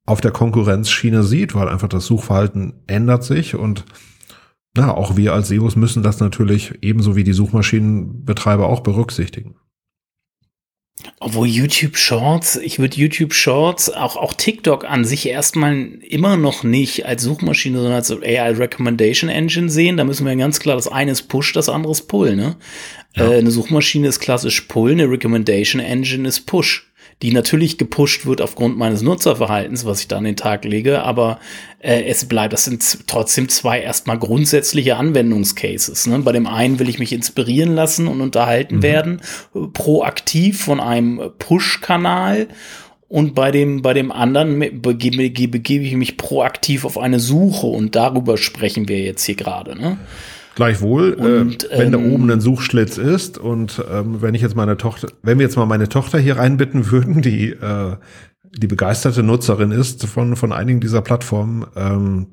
auf 0.07 0.21
der 0.21 0.33
Konkurrenzschiene 0.33 1.23
sieht, 1.23 1.55
weil 1.55 1.69
einfach 1.69 1.89
das 1.89 2.07
Suchverhalten 2.07 2.83
ändert 2.87 3.25
sich 3.25 3.55
und 3.55 3.85
na, 4.77 4.93
auch 4.93 5.17
wir 5.17 5.33
als 5.33 5.49
SEOs 5.49 5.77
müssen 5.77 6.03
das 6.03 6.21
natürlich 6.21 6.75
ebenso 6.83 7.17
wie 7.17 7.25
die 7.25 7.33
Suchmaschinenbetreiber 7.33 8.67
auch 8.67 8.81
berücksichtigen. 8.81 9.55
Obwohl 11.21 11.49
YouTube 11.49 11.97
Shorts, 11.97 12.57
ich 12.57 12.79
würde 12.79 12.97
YouTube 12.97 13.35
Shorts, 13.35 13.91
auch, 13.91 14.17
auch 14.17 14.33
TikTok 14.33 14.85
an 14.85 15.05
sich 15.05 15.27
erstmal 15.27 15.75
immer 16.03 16.37
noch 16.37 16.63
nicht 16.63 17.05
als 17.05 17.23
Suchmaschine, 17.23 17.77
sondern 17.79 17.95
als 17.95 18.11
AI 18.11 18.53
Recommendation 18.53 19.29
Engine 19.29 19.69
sehen. 19.69 19.97
Da 19.97 20.05
müssen 20.05 20.27
wir 20.27 20.35
ganz 20.37 20.61
klar, 20.61 20.77
das 20.77 20.89
eine 20.89 21.11
ist 21.11 21.23
Push, 21.25 21.53
das 21.53 21.69
andere 21.69 21.93
ist 21.93 22.09
Pull, 22.09 22.37
ne? 22.37 22.57
Ja. 23.17 23.31
Äh, 23.31 23.39
eine 23.39 23.51
Suchmaschine 23.51 24.09
ist 24.09 24.21
klassisch 24.21 24.63
Pull, 24.63 24.93
eine 24.93 25.11
Recommendation 25.11 25.81
Engine 25.81 26.29
ist 26.29 26.47
Push 26.47 26.87
die 27.23 27.33
natürlich 27.33 27.79
gepusht 27.79 28.27
wird 28.27 28.41
aufgrund 28.41 28.77
meines 28.77 29.03
Nutzerverhaltens, 29.03 29.85
was 29.85 30.01
ich 30.01 30.09
da 30.09 30.19
an 30.19 30.25
den 30.25 30.37
Tag 30.37 30.65
lege, 30.65 31.03
aber 31.03 31.39
äh, 31.79 32.05
es 32.05 32.27
bleibt, 32.27 32.53
das 32.53 32.65
sind 32.65 33.07
trotzdem 33.07 33.49
zwei 33.49 33.81
erstmal 33.81 34.19
grundsätzliche 34.19 34.97
Anwendungscases. 34.97 36.07
Ne? 36.07 36.19
Bei 36.21 36.33
dem 36.33 36.47
einen 36.47 36.79
will 36.79 36.89
ich 36.89 36.99
mich 36.99 37.13
inspirieren 37.13 37.75
lassen 37.75 38.09
und 38.09 38.21
unterhalten 38.21 38.77
mhm. 38.77 38.83
werden, 38.83 39.21
proaktiv 39.73 40.61
von 40.61 40.81
einem 40.81 41.21
Push-Kanal 41.39 42.49
und 43.09 43.35
bei 43.35 43.51
dem, 43.51 43.83
bei 43.83 43.95
dem 43.95 44.11
anderen 44.11 44.81
begebe, 44.83 45.31
begebe 45.49 45.85
ich 45.85 45.95
mich 45.95 46.17
proaktiv 46.17 46.85
auf 46.85 46.99
eine 46.99 47.21
Suche 47.21 47.67
und 47.67 47.95
darüber 47.95 48.37
sprechen 48.37 48.89
wir 48.89 48.99
jetzt 49.01 49.25
hier 49.25 49.37
gerade. 49.37 49.79
Ne? 49.79 49.99
Gleichwohl, 50.55 51.17
äh, 51.19 51.41
und, 51.41 51.71
äh, 51.71 51.79
wenn 51.79 51.93
da 51.93 51.99
oben 51.99 52.31
ein 52.31 52.41
Suchschlitz 52.41 52.97
ist 52.99 53.39
und 53.39 53.83
ähm, 53.91 54.23
wenn 54.23 54.35
ich 54.35 54.43
jetzt 54.43 54.55
meine 54.55 54.77
Tochter, 54.77 55.09
wenn 55.23 55.39
wir 55.39 55.47
jetzt 55.47 55.57
mal 55.57 55.67
meine 55.67 55.89
Tochter 55.89 56.19
hier 56.19 56.37
reinbitten 56.37 56.91
würden, 56.91 57.23
die 57.23 57.51
äh, 57.51 57.97
die 58.57 58.69
begeisterte 58.69 59.25
Nutzerin 59.25 59.73
ist 59.73 60.07
von 60.07 60.37
von 60.37 60.53
einigen 60.53 60.81
dieser 60.81 61.03
Plattformen, 61.03 61.67
ähm, 61.75 62.27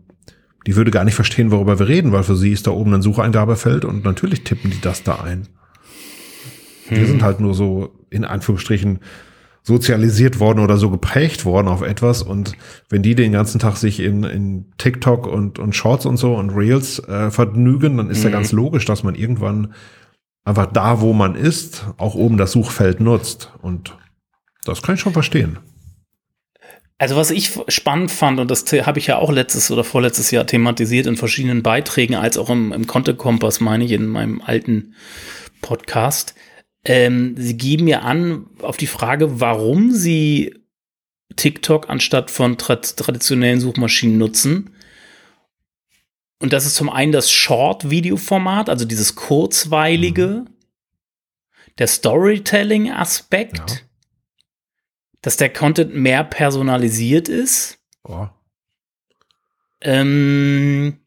die 0.68 0.75
würde 0.75 0.92
gar 0.92 1.04
nicht 1.04 1.16
verstehen, 1.16 1.51
worüber 1.51 1.80
wir 1.80 1.88
reden, 1.88 2.12
weil 2.12 2.24
für 2.24 2.36
sie 2.36 2.51
ist 2.51 2.68
da 2.68 2.72
oben 2.72 2.94
ein 2.94 3.01
Sucheingabefeld 3.01 3.86
und 3.86 4.06
natürlich 4.06 4.44
tippen 4.44 4.70
die 4.70 4.82
das 4.82 5.01
da 5.01 5.16
ein. 5.16 5.48
Hm. 6.88 6.98
Wir 6.98 7.08
sind 7.08 7.24
halt 7.24 7.40
nur 7.40 7.56
so 7.56 7.96
in 8.12 8.24
Anführungsstrichen 8.24 9.00
sozialisiert 9.63 10.39
worden 10.39 10.60
oder 10.60 10.77
so 10.77 10.89
geprägt 10.89 11.46
worden 11.46 11.68
auf 11.68 11.82
etwas. 11.82 12.24
Und 12.24 12.53
wenn 12.89 13.03
die 13.03 13.15
den 13.15 13.32
ganzen 13.32 13.60
Tag 13.60 13.77
sich 13.77 14.00
in, 14.00 14.24
in 14.24 14.72
TikTok 14.77 15.27
und, 15.27 15.60
und 15.60 15.75
Shorts 15.75 16.06
und 16.06 16.18
so 16.18 16.36
und 16.36 16.50
Reels 16.51 17.00
äh, 17.08 17.30
vergnügen, 17.30 17.98
dann 17.98 18.10
ist 18.10 18.20
mhm. 18.20 18.25
ja 18.25 18.30
ganz 18.32 18.51
logisch, 18.51 18.86
dass 18.86 19.03
man 19.03 19.15
irgendwann 19.15 19.74
einfach 20.44 20.68
da, 20.68 21.01
wo 21.01 21.13
man 21.13 21.36
ist, 21.36 21.86
auch 21.98 22.15
oben 22.15 22.38
das 22.38 22.51
Suchfeld 22.51 23.00
nutzt. 23.00 23.51
Und 23.62 23.96
das 24.65 24.82
kann 24.82 24.96
ich 24.96 25.01
schon 25.01 25.13
verstehen. 25.13 25.60
Also 26.98 27.15
was 27.15 27.32
ich 27.32 27.51
spannend 27.68 28.12
fand, 28.12 28.39
und 28.39 28.51
das 28.51 28.63
habe 28.72 29.00
ich 29.00 29.08
ja 29.08 29.18
auch 29.18 29.32
letztes 29.32 29.72
oder 29.72 29.84
vorletztes 29.84 30.30
Jahr 30.30 30.46
thematisiert 30.46 31.08
in 31.08 31.18
verschiedenen 31.18 31.63
Beiträgen, 31.63 32.13
als 32.13 32.38
auch 32.38 32.50
im, 32.51 32.72
im 32.74 32.86
Content 32.86 33.18
Kompass, 33.18 33.60
meine 33.60 33.84
ich, 33.84 33.91
in 33.91 34.06
meinem 34.06 34.39
alten 34.39 34.94
Podcast, 35.62 36.36
ähm, 36.84 37.36
sie 37.38 37.58
geben 37.58 37.86
mir 37.86 38.04
an 38.04 38.48
auf 38.62 38.78
die 38.78 38.88
Frage, 38.88 39.40
warum 39.40 39.92
sie 39.92 40.56
TikTok 41.36 41.90
anstatt 41.90 42.32
von 42.32 42.58
tra 42.58 42.76
traditionellen 42.76 43.60
Suchmaschinen 43.60 44.18
nutzen. 44.18 44.76
Und 46.40 46.54
das 46.54 46.66
ist 46.66 46.76
zum 46.76 46.90
einen 46.90 47.12
das 47.12 47.30
Short-Video-Format, 47.32 48.68
also 48.70 48.86
dieses 48.86 49.16
kurzweilige, 49.16 50.46
mhm. 50.46 50.50
der 51.78 51.88
Storytelling-Aspekt, 51.88 53.72
ja. 53.72 53.78
dass 55.22 55.38
der 55.38 55.54
Content 55.54 55.94
mehr 55.94 56.24
personalisiert 56.24 57.30
ist. 57.30 57.78
Oh. 58.04 58.28
Ähm, 59.82 61.00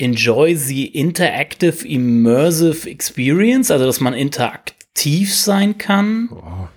enjoy 0.00 0.56
the 0.56 0.90
interactive 0.94 1.84
immersive 1.84 2.86
experience, 2.86 3.70
also 3.70 3.86
dass 3.86 4.00
man 4.00 4.14
interaktiv 4.14 5.34
sein 5.34 5.78
kann. 5.78 6.30
Oh. 6.32 6.68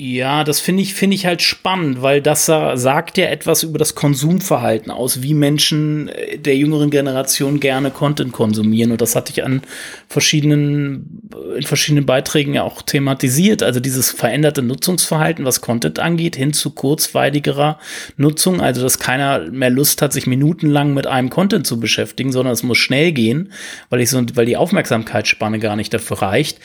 Ja, 0.00 0.44
das 0.44 0.60
finde 0.60 0.84
ich, 0.84 0.94
finde 0.94 1.16
ich 1.16 1.26
halt 1.26 1.42
spannend, 1.42 2.02
weil 2.02 2.22
das 2.22 2.46
sagt 2.46 3.18
ja 3.18 3.26
etwas 3.26 3.64
über 3.64 3.78
das 3.80 3.96
Konsumverhalten 3.96 4.92
aus, 4.92 5.22
wie 5.22 5.34
Menschen 5.34 6.06
äh, 6.08 6.38
der 6.38 6.56
jüngeren 6.56 6.90
Generation 6.90 7.58
gerne 7.58 7.90
Content 7.90 8.30
konsumieren. 8.30 8.92
Und 8.92 9.00
das 9.00 9.16
hatte 9.16 9.32
ich 9.32 9.42
an 9.42 9.60
verschiedenen, 10.06 11.28
in 11.56 11.64
verschiedenen 11.64 12.06
Beiträgen 12.06 12.54
ja 12.54 12.62
auch 12.62 12.82
thematisiert. 12.82 13.64
Also 13.64 13.80
dieses 13.80 14.12
veränderte 14.12 14.62
Nutzungsverhalten, 14.62 15.44
was 15.44 15.62
Content 15.62 15.98
angeht, 15.98 16.36
hin 16.36 16.52
zu 16.52 16.70
kurzweiligerer 16.70 17.80
Nutzung. 18.16 18.60
Also, 18.60 18.82
dass 18.82 19.00
keiner 19.00 19.50
mehr 19.50 19.70
Lust 19.70 20.00
hat, 20.00 20.12
sich 20.12 20.28
minutenlang 20.28 20.94
mit 20.94 21.08
einem 21.08 21.28
Content 21.28 21.66
zu 21.66 21.80
beschäftigen, 21.80 22.30
sondern 22.30 22.52
es 22.52 22.62
muss 22.62 22.78
schnell 22.78 23.10
gehen, 23.10 23.52
weil 23.90 24.00
ich 24.00 24.10
so, 24.10 24.22
weil 24.34 24.46
die 24.46 24.56
Aufmerksamkeitsspanne 24.56 25.58
gar 25.58 25.74
nicht 25.74 25.92
dafür 25.92 26.22
reicht 26.22 26.60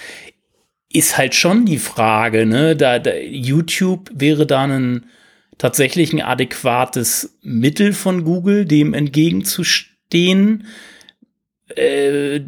ist 0.93 1.17
halt 1.17 1.35
schon 1.35 1.65
die 1.65 1.79
Frage, 1.79 2.45
ne? 2.45 2.75
Da, 2.75 2.99
da 2.99 3.15
YouTube 3.15 4.11
wäre 4.13 4.45
da 4.45 4.63
ein 4.63 5.05
tatsächlich 5.57 6.13
ein 6.13 6.21
adäquates 6.21 7.37
Mittel 7.41 7.93
von 7.93 8.23
Google, 8.23 8.65
dem 8.65 8.93
entgegenzustehen. 8.93 10.67
Äh, 11.75 12.41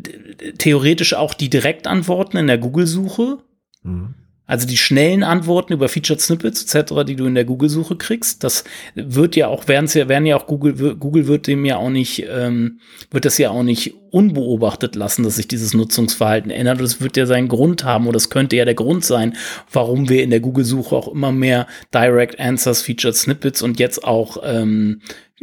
theoretisch 0.58 1.16
auch 1.16 1.34
die 1.34 1.50
Direktantworten 1.50 2.38
in 2.38 2.48
der 2.48 2.60
Google-Suche. 2.60 3.40
Mhm. 3.84 4.14
Also 4.48 4.68
die 4.68 4.78
schnellen 4.78 5.24
Antworten 5.24 5.74
über 5.74 5.90
Featured 5.90 6.22
Snippets 6.22 6.64
etc., 6.64 7.04
die 7.06 7.16
du 7.16 7.26
in 7.26 7.34
der 7.34 7.46
Google-Suche 7.46 7.96
kriegst, 7.96 8.44
das 8.44 8.64
wird 8.94 9.36
ja 9.36 9.48
auch, 9.48 9.68
werden 9.68 9.90
ja, 9.94 10.08
werden 10.08 10.26
ja 10.26 10.38
auch 10.38 10.46
Google, 10.46 10.96
Google 10.96 11.28
wird 11.28 11.48
dem 11.48 11.66
ja 11.66 11.78
auch 11.78 11.90
nicht, 11.90 12.26
ähm, 12.30 12.80
wird 13.10 13.26
das 13.26 13.40
ja 13.40 13.50
auch 13.50 13.64
nicht 13.64 13.96
unbeobachtet 14.12 14.96
lassen, 14.96 15.24
dass 15.24 15.38
sich 15.38 15.48
dieses 15.48 15.74
Nutzungsverhalten 15.74 16.52
ändert. 16.52 16.80
Das 16.80 17.02
wird 17.02 17.18
ja 17.18 17.26
seinen 17.26 17.48
Grund 17.48 17.84
haben 17.84 18.06
oder 18.06 18.14
das 18.14 18.30
könnte 18.30 18.56
ja 18.56 18.66
der 18.66 18.76
Grund 18.76 19.04
sein, 19.04 19.36
warum 19.72 20.10
wir 20.10 20.24
in 20.24 20.30
der 20.30 20.40
Google-Suche 20.40 20.96
auch 20.96 21.08
immer 21.08 21.32
mehr 21.32 21.68
Direct 21.94 22.40
Answers, 22.40 22.84
Featured 22.84 23.16
Snippets 23.16 23.62
und 23.64 23.80
jetzt 23.80 24.04
auch 24.04 24.38
ähm, 24.44 25.02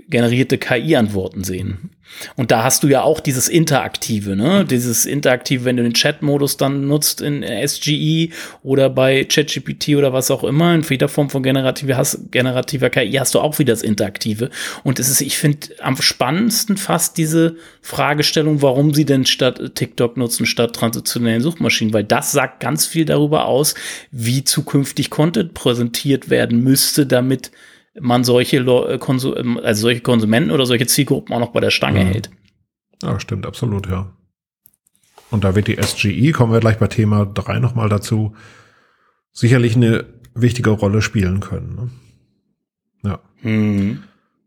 generierte 0.09 0.59
KI-Antworten 0.59 1.44
sehen. 1.44 1.90
Und 2.37 2.50
da 2.50 2.62
hast 2.62 2.83
du 2.83 2.88
ja 2.88 3.02
auch 3.02 3.21
dieses 3.21 3.49
Interaktive, 3.49 4.37
ne? 4.37 4.64
Dieses 4.64 5.07
Interaktive, 5.07 5.64
wenn 5.64 5.76
du 5.76 5.83
den 5.83 5.95
Chat-Modus 5.95 6.57
dann 6.57 6.87
nutzt 6.87 7.21
in 7.21 7.42
SGE 7.42 8.31
oder 8.62 8.90
bei 8.90 9.25
ChatGPT 9.25 9.97
oder 9.97 10.12
was 10.12 10.31
auch 10.31 10.45
immer, 10.45 10.75
in 10.75 10.83
jeder 10.83 11.09
Form 11.09 11.31
von 11.31 11.42
generative, 11.42 11.97
hast, 11.97 12.31
generativer 12.31 12.90
KI 12.90 13.12
hast 13.12 13.35
du 13.35 13.40
auch 13.40 13.59
wieder 13.59 13.73
das 13.73 13.83
Interaktive. 13.83 14.50
Und 14.85 14.99
es 14.99 15.09
ist, 15.09 15.21
ich 15.21 15.37
finde, 15.37 15.69
am 15.81 15.97
spannendsten 16.00 16.76
fast 16.76 17.19
diese 17.19 17.57
Fragestellung, 17.81 18.62
warum 18.62 18.95
sie 18.95 19.04
denn 19.04 19.26
statt 19.26 19.75
TikTok 19.75 20.16
nutzen, 20.16 20.47
statt 20.47 20.75
traditionellen 20.75 21.42
Suchmaschinen, 21.42 21.92
weil 21.92 22.04
das 22.04 22.33
sagt 22.33 22.61
ganz 22.61 22.87
viel 22.87 23.04
darüber 23.04 23.47
aus, 23.47 23.75
wie 24.11 24.45
zukünftig 24.45 25.11
Content 25.11 25.54
präsentiert 25.54 26.31
werden 26.31 26.62
müsste, 26.62 27.07
damit 27.07 27.50
man 28.00 28.25
solche, 28.25 28.58
äh, 28.58 28.99
Konsum 28.99 29.58
also 29.58 29.82
solche 29.82 30.00
Konsumenten 30.00 30.50
oder 30.50 30.66
solche 30.66 30.87
Zielgruppen 30.87 31.34
auch 31.34 31.40
noch 31.40 31.52
bei 31.52 31.61
der 31.61 31.70
Stange 31.70 32.04
mhm. 32.04 32.08
hält. 32.08 32.30
Ja, 33.02 33.18
stimmt, 33.20 33.46
absolut, 33.46 33.88
ja. 33.88 34.12
Und 35.30 35.44
da 35.44 35.54
wird 35.54 35.66
die 35.66 35.82
SGE, 35.82 36.32
kommen 36.32 36.52
wir 36.52 36.61
gleich 36.61 36.78
bei 36.78 36.88
Thema 36.88 37.25
3 37.25 37.58
nochmal 37.58 37.88
dazu, 37.88 38.34
sicherlich 39.32 39.76
eine 39.76 40.04
wichtige 40.34 40.70
Rolle 40.70 41.02
spielen 41.02 41.40
können. 41.40 41.90
Ne? 43.02 43.11
Ja. 43.11 43.20
Mhm. 43.42 44.02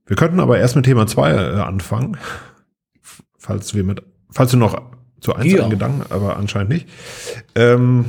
Wir 0.05 0.15
könnten 0.15 0.39
aber 0.39 0.59
erst 0.59 0.75
mit 0.75 0.85
Thema 0.85 1.07
2 1.07 1.31
äh, 1.31 1.35
anfangen. 1.61 2.17
Falls 3.37 3.73
wir 3.73 3.83
mit, 3.83 4.03
falls 4.29 4.51
du 4.51 4.57
noch 4.57 4.79
zu 5.19 5.35
eins 5.35 5.51
ja. 5.51 5.67
Gedanken, 5.67 6.03
aber 6.11 6.37
anscheinend 6.37 6.69
nicht. 6.69 6.87
Ähm, 7.55 8.05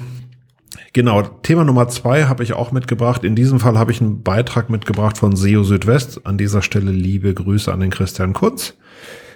Genau, 0.96 1.20
Thema 1.20 1.62
Nummer 1.62 1.88
zwei 1.88 2.24
habe 2.24 2.42
ich 2.42 2.54
auch 2.54 2.72
mitgebracht. 2.72 3.22
In 3.22 3.36
diesem 3.36 3.60
Fall 3.60 3.78
habe 3.78 3.92
ich 3.92 4.00
einen 4.00 4.22
Beitrag 4.22 4.70
mitgebracht 4.70 5.18
von 5.18 5.36
SEO 5.36 5.62
Südwest. 5.62 6.22
An 6.24 6.38
dieser 6.38 6.62
Stelle 6.62 6.90
liebe 6.90 7.34
Grüße 7.34 7.70
an 7.70 7.80
den 7.80 7.90
Christian 7.90 8.32
Kurz. 8.32 8.72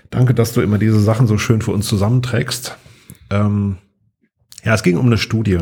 Danke, 0.09 0.33
dass 0.33 0.55
du 0.55 0.63
immer 0.63 0.79
diese 0.79 0.99
Sachen 1.01 1.27
so 1.27 1.37
schön 1.37 1.61
für 1.61 1.73
uns 1.73 1.87
zusammenträgst. 1.87 2.79
Ähm, 3.29 3.77
ja, 4.65 4.73
es 4.73 4.83
ging 4.83 4.97
um 4.97 5.05
eine 5.05 5.19
Studie. 5.19 5.59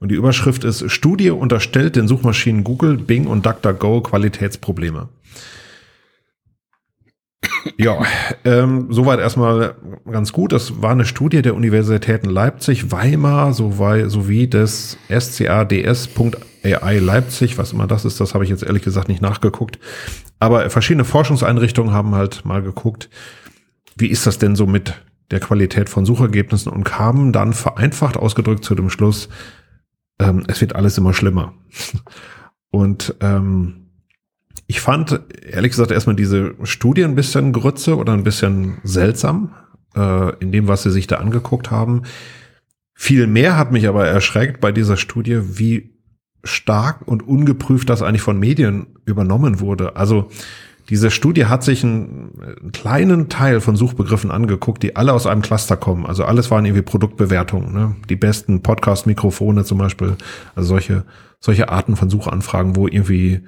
Und 0.00 0.08
die 0.10 0.16
Überschrift 0.16 0.64
ist, 0.64 0.90
Studie 0.90 1.30
unterstellt 1.30 1.94
den 1.94 2.08
Suchmaschinen 2.08 2.64
Google, 2.64 2.96
Bing 2.96 3.28
und 3.28 3.46
DuckDuckGo 3.46 4.00
Qualitätsprobleme. 4.00 5.08
Ja, 7.76 8.02
ähm, 8.44 8.86
soweit 8.90 9.20
erstmal 9.20 9.76
ganz 10.10 10.32
gut. 10.32 10.52
Das 10.52 10.82
war 10.82 10.90
eine 10.90 11.04
Studie 11.04 11.42
der 11.42 11.54
Universitäten 11.54 12.28
Leipzig, 12.28 12.90
Weimar 12.90 13.52
sowie, 13.52 14.08
sowie 14.08 14.48
des 14.48 14.98
SCADS.ai 15.08 16.98
Leipzig. 16.98 17.58
Was 17.58 17.72
immer 17.72 17.86
das 17.86 18.04
ist, 18.04 18.20
das 18.20 18.34
habe 18.34 18.44
ich 18.44 18.50
jetzt 18.50 18.62
ehrlich 18.62 18.82
gesagt 18.82 19.08
nicht 19.08 19.22
nachgeguckt. 19.22 19.78
Aber 20.38 20.68
verschiedene 20.70 21.04
Forschungseinrichtungen 21.04 21.92
haben 21.92 22.14
halt 22.14 22.44
mal 22.44 22.62
geguckt, 22.62 23.10
wie 23.96 24.08
ist 24.08 24.26
das 24.26 24.38
denn 24.38 24.56
so 24.56 24.66
mit 24.66 24.94
der 25.30 25.40
Qualität 25.40 25.88
von 25.88 26.06
Suchergebnissen 26.06 26.72
und 26.72 26.84
kamen 26.84 27.32
dann 27.32 27.52
vereinfacht 27.52 28.16
ausgedrückt 28.16 28.64
zu 28.64 28.74
dem 28.74 28.90
Schluss, 28.90 29.28
ähm, 30.20 30.44
es 30.48 30.60
wird 30.60 30.74
alles 30.74 30.98
immer 30.98 31.12
schlimmer. 31.12 31.54
Und 32.70 33.14
ähm, 33.20 33.87
ich 34.68 34.82
fand, 34.82 35.20
ehrlich 35.50 35.72
gesagt, 35.72 35.90
erstmal 35.90 36.14
diese 36.14 36.54
Studie 36.62 37.02
ein 37.02 37.14
bisschen 37.14 37.54
Grütze 37.54 37.96
oder 37.96 38.12
ein 38.12 38.22
bisschen 38.22 38.76
seltsam, 38.84 39.54
äh, 39.96 40.36
in 40.40 40.52
dem, 40.52 40.68
was 40.68 40.82
sie 40.82 40.90
sich 40.90 41.06
da 41.06 41.16
angeguckt 41.16 41.70
haben. 41.70 42.02
Viel 42.94 43.26
mehr 43.26 43.56
hat 43.56 43.72
mich 43.72 43.88
aber 43.88 44.06
erschreckt 44.06 44.60
bei 44.60 44.70
dieser 44.70 44.98
Studie, 44.98 45.58
wie 45.58 45.94
stark 46.44 47.08
und 47.08 47.26
ungeprüft 47.26 47.88
das 47.88 48.02
eigentlich 48.02 48.20
von 48.22 48.38
Medien 48.38 48.88
übernommen 49.06 49.60
wurde. 49.60 49.96
Also 49.96 50.28
diese 50.90 51.10
Studie 51.10 51.46
hat 51.46 51.64
sich 51.64 51.82
einen, 51.82 52.32
einen, 52.42 52.72
kleinen 52.72 53.28
Teil 53.30 53.62
von 53.62 53.74
Suchbegriffen 53.74 54.30
angeguckt, 54.30 54.82
die 54.82 54.96
alle 54.96 55.14
aus 55.14 55.26
einem 55.26 55.42
Cluster 55.42 55.78
kommen. 55.78 56.04
Also 56.04 56.24
alles 56.24 56.50
waren 56.50 56.66
irgendwie 56.66 56.82
Produktbewertungen, 56.82 57.72
ne? 57.72 57.96
die 58.10 58.16
besten 58.16 58.60
Podcast-Mikrofone 58.62 59.64
zum 59.64 59.78
Beispiel, 59.78 60.16
also 60.54 60.68
solche, 60.68 61.04
solche 61.40 61.70
Arten 61.70 61.96
von 61.96 62.10
Suchanfragen, 62.10 62.76
wo 62.76 62.86
irgendwie 62.86 63.42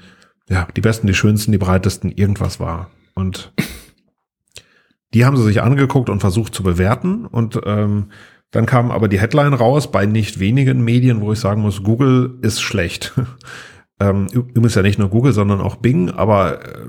ja 0.50 0.69
die 0.76 0.80
besten, 0.80 1.07
die 1.07 1.14
schönsten, 1.14 1.52
die 1.52 1.59
breitesten 1.59 2.11
irgendwas 2.11 2.61
war. 2.61 2.90
Und 3.14 3.52
die 5.14 5.25
haben 5.25 5.37
sie 5.37 5.45
sich 5.45 5.62
angeguckt 5.62 6.11
und 6.11 6.21
versucht 6.21 6.54
zu 6.54 6.62
bewerten 6.62 7.25
und 7.25 7.59
ähm, 7.64 8.11
dann 8.50 8.66
kam 8.66 8.90
aber 8.90 9.09
die 9.09 9.21
Headline 9.21 9.54
raus 9.54 9.92
bei 9.92 10.07
nicht 10.07 10.40
wenigen 10.40 10.83
Medien, 10.83 11.21
wo 11.21 11.33
ich 11.33 11.38
sagen 11.38 11.62
muss, 11.62 11.85
Google 11.85 12.38
ist 12.42 12.61
schlecht. 12.61 13.12
ähm, 14.00 14.26
übrigens 14.33 14.75
ja 14.75 14.83
nicht 14.83 14.99
nur 14.99 15.09
Google, 15.09 15.33
sondern 15.33 15.61
auch 15.61 15.76
Bing, 15.76 16.11
aber 16.11 16.64
äh, 16.64 16.87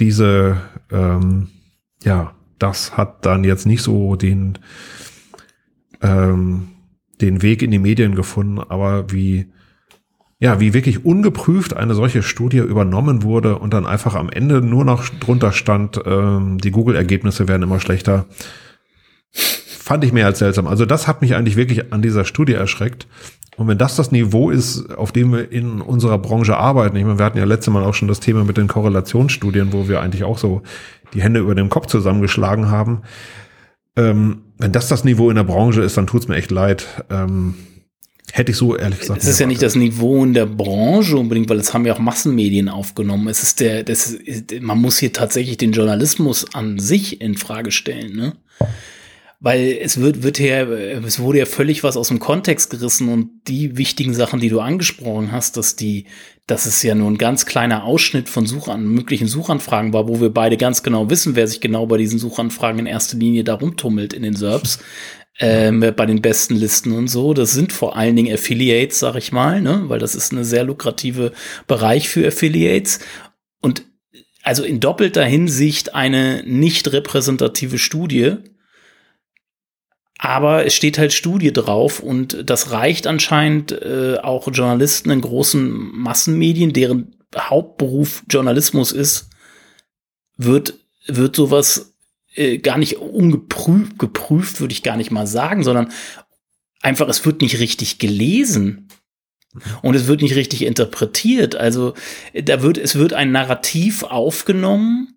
diese, 0.00 0.56
ähm, 0.90 1.48
ja, 2.02 2.34
das 2.58 2.96
hat 2.96 3.24
dann 3.24 3.44
jetzt 3.44 3.64
nicht 3.64 3.82
so 3.82 4.16
den, 4.16 4.58
ähm, 6.02 6.68
den 7.20 7.42
Weg 7.42 7.62
in 7.62 7.70
die 7.70 7.78
Medien 7.78 8.16
gefunden, 8.16 8.58
aber 8.58 9.12
wie, 9.12 9.52
ja, 10.40 10.60
wie 10.60 10.72
wirklich 10.72 11.04
ungeprüft 11.04 11.76
eine 11.76 11.94
solche 11.94 12.22
Studie 12.22 12.58
übernommen 12.58 13.22
wurde 13.22 13.58
und 13.58 13.74
dann 13.74 13.86
einfach 13.86 14.14
am 14.14 14.30
Ende 14.30 14.62
nur 14.62 14.84
noch 14.84 15.08
drunter 15.20 15.52
stand, 15.52 16.00
ähm, 16.06 16.58
die 16.58 16.70
Google-Ergebnisse 16.70 17.48
werden 17.48 17.64
immer 17.64 17.80
schlechter, 17.80 18.26
fand 19.32 20.04
ich 20.04 20.12
mehr 20.12 20.26
als 20.26 20.38
seltsam. 20.38 20.66
Also 20.66 20.84
das 20.84 21.08
hat 21.08 21.22
mich 21.22 21.34
eigentlich 21.34 21.56
wirklich 21.56 21.92
an 21.92 22.02
dieser 22.02 22.24
Studie 22.24 22.52
erschreckt. 22.52 23.08
Und 23.56 23.66
wenn 23.66 23.78
das 23.78 23.96
das 23.96 24.12
Niveau 24.12 24.50
ist, 24.50 24.96
auf 24.96 25.10
dem 25.10 25.32
wir 25.32 25.50
in 25.50 25.80
unserer 25.80 26.18
Branche 26.18 26.56
arbeiten, 26.56 26.96
ich 26.96 27.04
meine, 27.04 27.18
wir 27.18 27.24
hatten 27.24 27.38
ja 27.38 27.44
letzte 27.44 27.72
Mal 27.72 27.82
auch 27.82 27.94
schon 27.94 28.06
das 28.06 28.20
Thema 28.20 28.44
mit 28.44 28.56
den 28.56 28.68
Korrelationsstudien, 28.68 29.72
wo 29.72 29.88
wir 29.88 30.00
eigentlich 30.00 30.22
auch 30.22 30.38
so 30.38 30.62
die 31.12 31.22
Hände 31.22 31.40
über 31.40 31.56
dem 31.56 31.68
Kopf 31.68 31.86
zusammengeschlagen 31.86 32.70
haben. 32.70 33.02
Ähm, 33.96 34.42
wenn 34.58 34.70
das 34.70 34.86
das 34.86 35.02
Niveau 35.02 35.28
in 35.30 35.36
der 35.36 35.42
Branche 35.42 35.82
ist, 35.82 35.96
dann 35.96 36.06
tut's 36.06 36.28
mir 36.28 36.36
echt 36.36 36.52
leid. 36.52 36.86
Ähm, 37.10 37.54
hätte 38.38 38.52
ich 38.52 38.56
so 38.56 38.76
ehrlich 38.76 39.00
gesagt. 39.00 39.22
Es 39.22 39.28
ist 39.28 39.38
ja 39.38 39.46
nicht 39.46 39.62
das 39.62 39.74
Niveau 39.74 40.24
in 40.24 40.32
der 40.32 40.46
Branche 40.46 41.16
unbedingt, 41.16 41.48
weil 41.50 41.58
es 41.58 41.74
haben 41.74 41.84
ja 41.84 41.94
auch 41.94 41.98
Massenmedien 41.98 42.68
aufgenommen. 42.68 43.28
Es 43.28 43.42
ist 43.42 43.60
der, 43.60 43.82
das 43.82 44.06
ist, 44.12 44.60
man 44.60 44.78
muss 44.78 44.98
hier 44.98 45.12
tatsächlich 45.12 45.56
den 45.56 45.72
Journalismus 45.72 46.54
an 46.54 46.78
sich 46.78 47.20
in 47.20 47.36
Frage 47.36 47.72
stellen. 47.72 48.16
Ne? 48.16 48.36
weil 49.40 49.78
es 49.80 50.00
wird, 50.00 50.24
wird 50.24 50.40
ja, 50.40 50.64
es 50.64 51.20
wurde 51.20 51.38
ja 51.38 51.46
völlig 51.46 51.84
was 51.84 51.96
aus 51.96 52.08
dem 52.08 52.18
Kontext 52.18 52.70
gerissen 52.70 53.08
und 53.08 53.30
die 53.46 53.76
wichtigen 53.76 54.12
Sachen, 54.12 54.40
die 54.40 54.48
du 54.48 54.58
angesprochen 54.58 55.30
hast, 55.30 55.56
dass 55.56 55.76
die, 55.76 56.06
dass 56.48 56.66
es 56.66 56.82
ja 56.82 56.96
nur 56.96 57.08
ein 57.08 57.18
ganz 57.18 57.46
kleiner 57.46 57.84
Ausschnitt 57.84 58.28
von 58.28 58.46
Suchan 58.46 58.84
möglichen 58.84 59.28
Suchanfragen 59.28 59.92
war, 59.92 60.08
wo 60.08 60.20
wir 60.20 60.30
beide 60.30 60.56
ganz 60.56 60.82
genau 60.82 61.08
wissen, 61.08 61.36
wer 61.36 61.46
sich 61.46 61.60
genau 61.60 61.86
bei 61.86 61.98
diesen 61.98 62.18
Suchanfragen 62.18 62.80
in 62.80 62.86
erster 62.86 63.16
Linie 63.16 63.44
da 63.44 63.54
rumtummelt 63.54 64.12
in 64.12 64.24
den 64.24 64.34
SERPs. 64.34 64.80
Ähm, 65.40 65.80
bei 65.96 66.04
den 66.04 66.20
besten 66.20 66.56
Listen 66.56 66.92
und 66.92 67.06
so. 67.06 67.32
Das 67.32 67.52
sind 67.52 67.72
vor 67.72 67.96
allen 67.96 68.16
Dingen 68.16 68.34
Affiliates, 68.34 68.98
sag 68.98 69.14
ich 69.14 69.30
mal, 69.30 69.60
ne? 69.60 69.84
weil 69.86 70.00
das 70.00 70.16
ist 70.16 70.32
eine 70.32 70.44
sehr 70.44 70.64
lukrative 70.64 71.32
Bereich 71.68 72.08
für 72.08 72.26
Affiliates. 72.26 72.98
Und 73.60 73.84
also 74.42 74.64
in 74.64 74.80
doppelter 74.80 75.24
Hinsicht 75.24 75.94
eine 75.94 76.42
nicht 76.44 76.92
repräsentative 76.92 77.78
Studie, 77.78 78.36
aber 80.18 80.66
es 80.66 80.74
steht 80.74 80.98
halt 80.98 81.12
Studie 81.12 81.52
drauf 81.52 82.00
und 82.00 82.50
das 82.50 82.72
reicht 82.72 83.06
anscheinend 83.06 83.70
äh, 83.70 84.16
auch 84.20 84.48
Journalisten 84.50 85.10
in 85.10 85.20
großen 85.20 85.70
Massenmedien, 85.96 86.72
deren 86.72 87.16
Hauptberuf 87.36 88.24
Journalismus 88.28 88.90
ist, 88.90 89.30
wird, 90.36 90.74
wird 91.06 91.36
sowas 91.36 91.94
äh, 92.38 92.58
gar 92.58 92.78
nicht 92.78 92.98
ungeprüft, 92.98 93.98
geprüft, 93.98 94.60
würde 94.60 94.72
ich 94.72 94.82
gar 94.82 94.96
nicht 94.96 95.10
mal 95.10 95.26
sagen, 95.26 95.64
sondern 95.64 95.90
einfach, 96.80 97.08
es 97.08 97.26
wird 97.26 97.42
nicht 97.42 97.58
richtig 97.58 97.98
gelesen. 97.98 98.88
Und 99.82 99.96
es 99.96 100.06
wird 100.06 100.22
nicht 100.22 100.36
richtig 100.36 100.64
interpretiert. 100.64 101.56
Also 101.56 101.94
da 102.34 102.62
wird, 102.62 102.78
es 102.78 102.96
wird 102.96 103.12
ein 103.12 103.32
Narrativ 103.32 104.04
aufgenommen, 104.04 105.14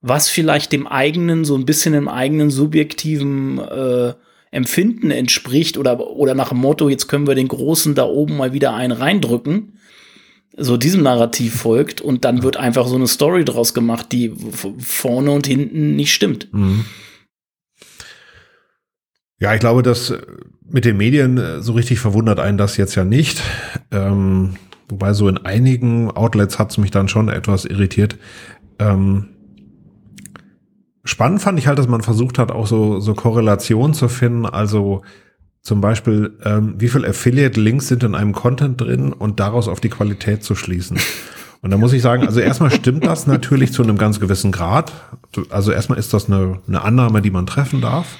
was 0.00 0.30
vielleicht 0.30 0.72
dem 0.72 0.86
eigenen, 0.86 1.44
so 1.44 1.56
ein 1.56 1.66
bisschen 1.66 1.92
im 1.92 2.08
eigenen 2.08 2.50
subjektiven 2.50 3.58
äh, 3.58 4.14
Empfinden 4.50 5.10
entspricht 5.10 5.76
oder, 5.76 5.98
oder 6.00 6.34
nach 6.34 6.50
dem 6.50 6.58
Motto, 6.58 6.88
jetzt 6.88 7.08
können 7.08 7.26
wir 7.26 7.34
den 7.34 7.48
Großen 7.48 7.94
da 7.94 8.04
oben 8.04 8.36
mal 8.36 8.52
wieder 8.52 8.72
einen 8.72 8.92
reindrücken, 8.92 9.78
so 10.56 10.76
diesem 10.76 11.02
Narrativ 11.02 11.60
folgt 11.60 12.00
und 12.00 12.24
dann 12.24 12.42
wird 12.42 12.56
einfach 12.56 12.86
so 12.86 12.96
eine 12.96 13.06
Story 13.06 13.44
draus 13.44 13.74
gemacht, 13.74 14.12
die 14.12 14.32
vorne 14.78 15.30
und 15.30 15.46
hinten 15.46 15.96
nicht 15.96 16.14
stimmt. 16.14 16.48
Mhm. 16.52 16.84
Ja, 19.38 19.52
ich 19.54 19.60
glaube, 19.60 19.82
dass 19.82 20.10
äh, 20.10 20.18
mit 20.68 20.84
den 20.84 20.96
Medien 20.96 21.38
äh, 21.38 21.62
so 21.62 21.72
richtig 21.72 22.00
verwundert 22.00 22.40
einen 22.40 22.58
das 22.58 22.76
jetzt 22.76 22.94
ja 22.94 23.04
nicht. 23.04 23.42
Ähm, 23.90 24.54
wobei 24.88 25.12
so 25.12 25.28
in 25.28 25.38
einigen 25.38 26.10
Outlets 26.10 26.58
hat 26.58 26.70
es 26.70 26.78
mich 26.78 26.90
dann 26.90 27.08
schon 27.08 27.28
etwas 27.28 27.66
irritiert. 27.66 28.16
Ähm, 28.78 29.28
spannend 31.04 31.42
fand 31.42 31.58
ich 31.58 31.66
halt, 31.66 31.78
dass 31.78 31.88
man 31.88 32.00
versucht 32.00 32.38
hat, 32.38 32.50
auch 32.50 32.66
so, 32.66 32.98
so 33.00 33.14
Korrelationen 33.14 33.92
zu 33.92 34.08
finden. 34.08 34.46
Also 34.46 35.02
zum 35.66 35.80
Beispiel, 35.80 36.32
ähm, 36.44 36.76
wie 36.78 36.86
viel 36.86 37.04
Affiliate-Links 37.04 37.88
sind 37.88 38.04
in 38.04 38.14
einem 38.14 38.32
Content 38.32 38.80
drin 38.80 39.12
und 39.12 39.40
daraus 39.40 39.66
auf 39.66 39.80
die 39.80 39.88
Qualität 39.88 40.44
zu 40.44 40.54
schließen. 40.54 40.96
Und 41.60 41.72
da 41.72 41.76
muss 41.76 41.92
ich 41.92 42.02
sagen, 42.02 42.24
also 42.24 42.38
erstmal 42.38 42.70
stimmt 42.70 43.04
das 43.04 43.26
natürlich 43.26 43.72
zu 43.72 43.82
einem 43.82 43.98
ganz 43.98 44.20
gewissen 44.20 44.52
Grad. 44.52 44.92
Also 45.50 45.72
erstmal 45.72 45.98
ist 45.98 46.14
das 46.14 46.26
eine, 46.26 46.60
eine 46.68 46.82
Annahme, 46.82 47.20
die 47.20 47.32
man 47.32 47.46
treffen 47.46 47.80
darf. 47.80 48.16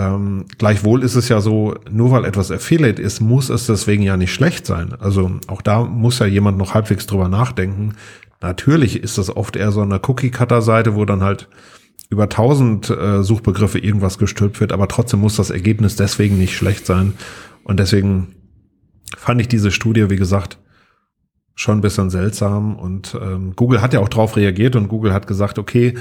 Ähm, 0.00 0.46
gleichwohl 0.58 1.04
ist 1.04 1.14
es 1.14 1.28
ja 1.28 1.40
so, 1.40 1.76
nur 1.88 2.10
weil 2.10 2.24
etwas 2.24 2.50
Affiliate 2.50 3.00
ist, 3.00 3.20
muss 3.20 3.48
es 3.48 3.66
deswegen 3.66 4.02
ja 4.02 4.16
nicht 4.16 4.34
schlecht 4.34 4.66
sein. 4.66 4.94
Also 4.98 5.30
auch 5.46 5.62
da 5.62 5.84
muss 5.84 6.18
ja 6.18 6.26
jemand 6.26 6.58
noch 6.58 6.74
halbwegs 6.74 7.06
drüber 7.06 7.28
nachdenken. 7.28 7.94
Natürlich 8.40 9.00
ist 9.00 9.16
das 9.16 9.30
oft 9.36 9.54
eher 9.54 9.70
so 9.70 9.82
eine 9.82 10.00
Cookie-Cutter-Seite, 10.04 10.96
wo 10.96 11.04
dann 11.04 11.22
halt 11.22 11.46
über 12.12 12.28
tausend 12.28 12.90
äh, 12.90 13.22
Suchbegriffe 13.22 13.78
irgendwas 13.78 14.18
gestülpt 14.18 14.60
wird, 14.60 14.72
aber 14.72 14.86
trotzdem 14.86 15.20
muss 15.20 15.36
das 15.36 15.48
Ergebnis 15.48 15.96
deswegen 15.96 16.36
nicht 16.36 16.54
schlecht 16.54 16.84
sein. 16.84 17.14
Und 17.64 17.80
deswegen 17.80 18.34
fand 19.16 19.40
ich 19.40 19.48
diese 19.48 19.70
Studie, 19.70 20.10
wie 20.10 20.16
gesagt, 20.16 20.58
schon 21.54 21.78
ein 21.78 21.80
bisschen 21.80 22.10
seltsam. 22.10 22.76
Und 22.76 23.18
ähm, 23.20 23.54
Google 23.56 23.80
hat 23.80 23.94
ja 23.94 24.00
auch 24.00 24.10
drauf 24.10 24.36
reagiert 24.36 24.76
und 24.76 24.88
Google 24.88 25.14
hat 25.14 25.26
gesagt, 25.26 25.58
okay, 25.58 25.94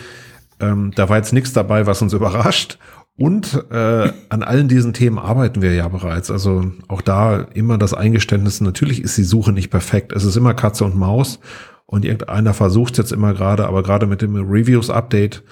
ähm, 0.60 0.92
da 0.96 1.08
war 1.08 1.16
jetzt 1.16 1.32
nichts 1.32 1.54
dabei, 1.54 1.88
was 1.88 2.02
uns 2.02 2.12
überrascht. 2.14 2.78
Und 3.16 3.66
äh, 3.72 4.12
an 4.28 4.44
allen 4.44 4.68
diesen 4.68 4.94
Themen 4.94 5.18
arbeiten 5.18 5.62
wir 5.62 5.74
ja 5.74 5.88
bereits. 5.88 6.30
Also 6.30 6.74
auch 6.90 7.02
da 7.02 7.40
immer 7.54 7.78
das 7.78 7.94
Eingeständnis, 7.94 8.60
natürlich 8.60 9.02
ist 9.02 9.18
die 9.18 9.24
Suche 9.24 9.54
nicht 9.54 9.70
perfekt. 9.70 10.12
Es 10.12 10.26
ist 10.26 10.36
immer 10.36 10.54
Katze 10.54 10.84
und 10.84 10.98
Maus. 10.98 11.40
Und 11.86 12.04
irgendeiner 12.04 12.54
versucht 12.54 12.94
es 12.94 12.98
jetzt 12.98 13.12
immer 13.14 13.34
gerade, 13.34 13.66
aber 13.66 13.82
gerade 13.82 14.08
mit 14.08 14.22
dem 14.22 14.36
Reviews-Update 14.36 15.44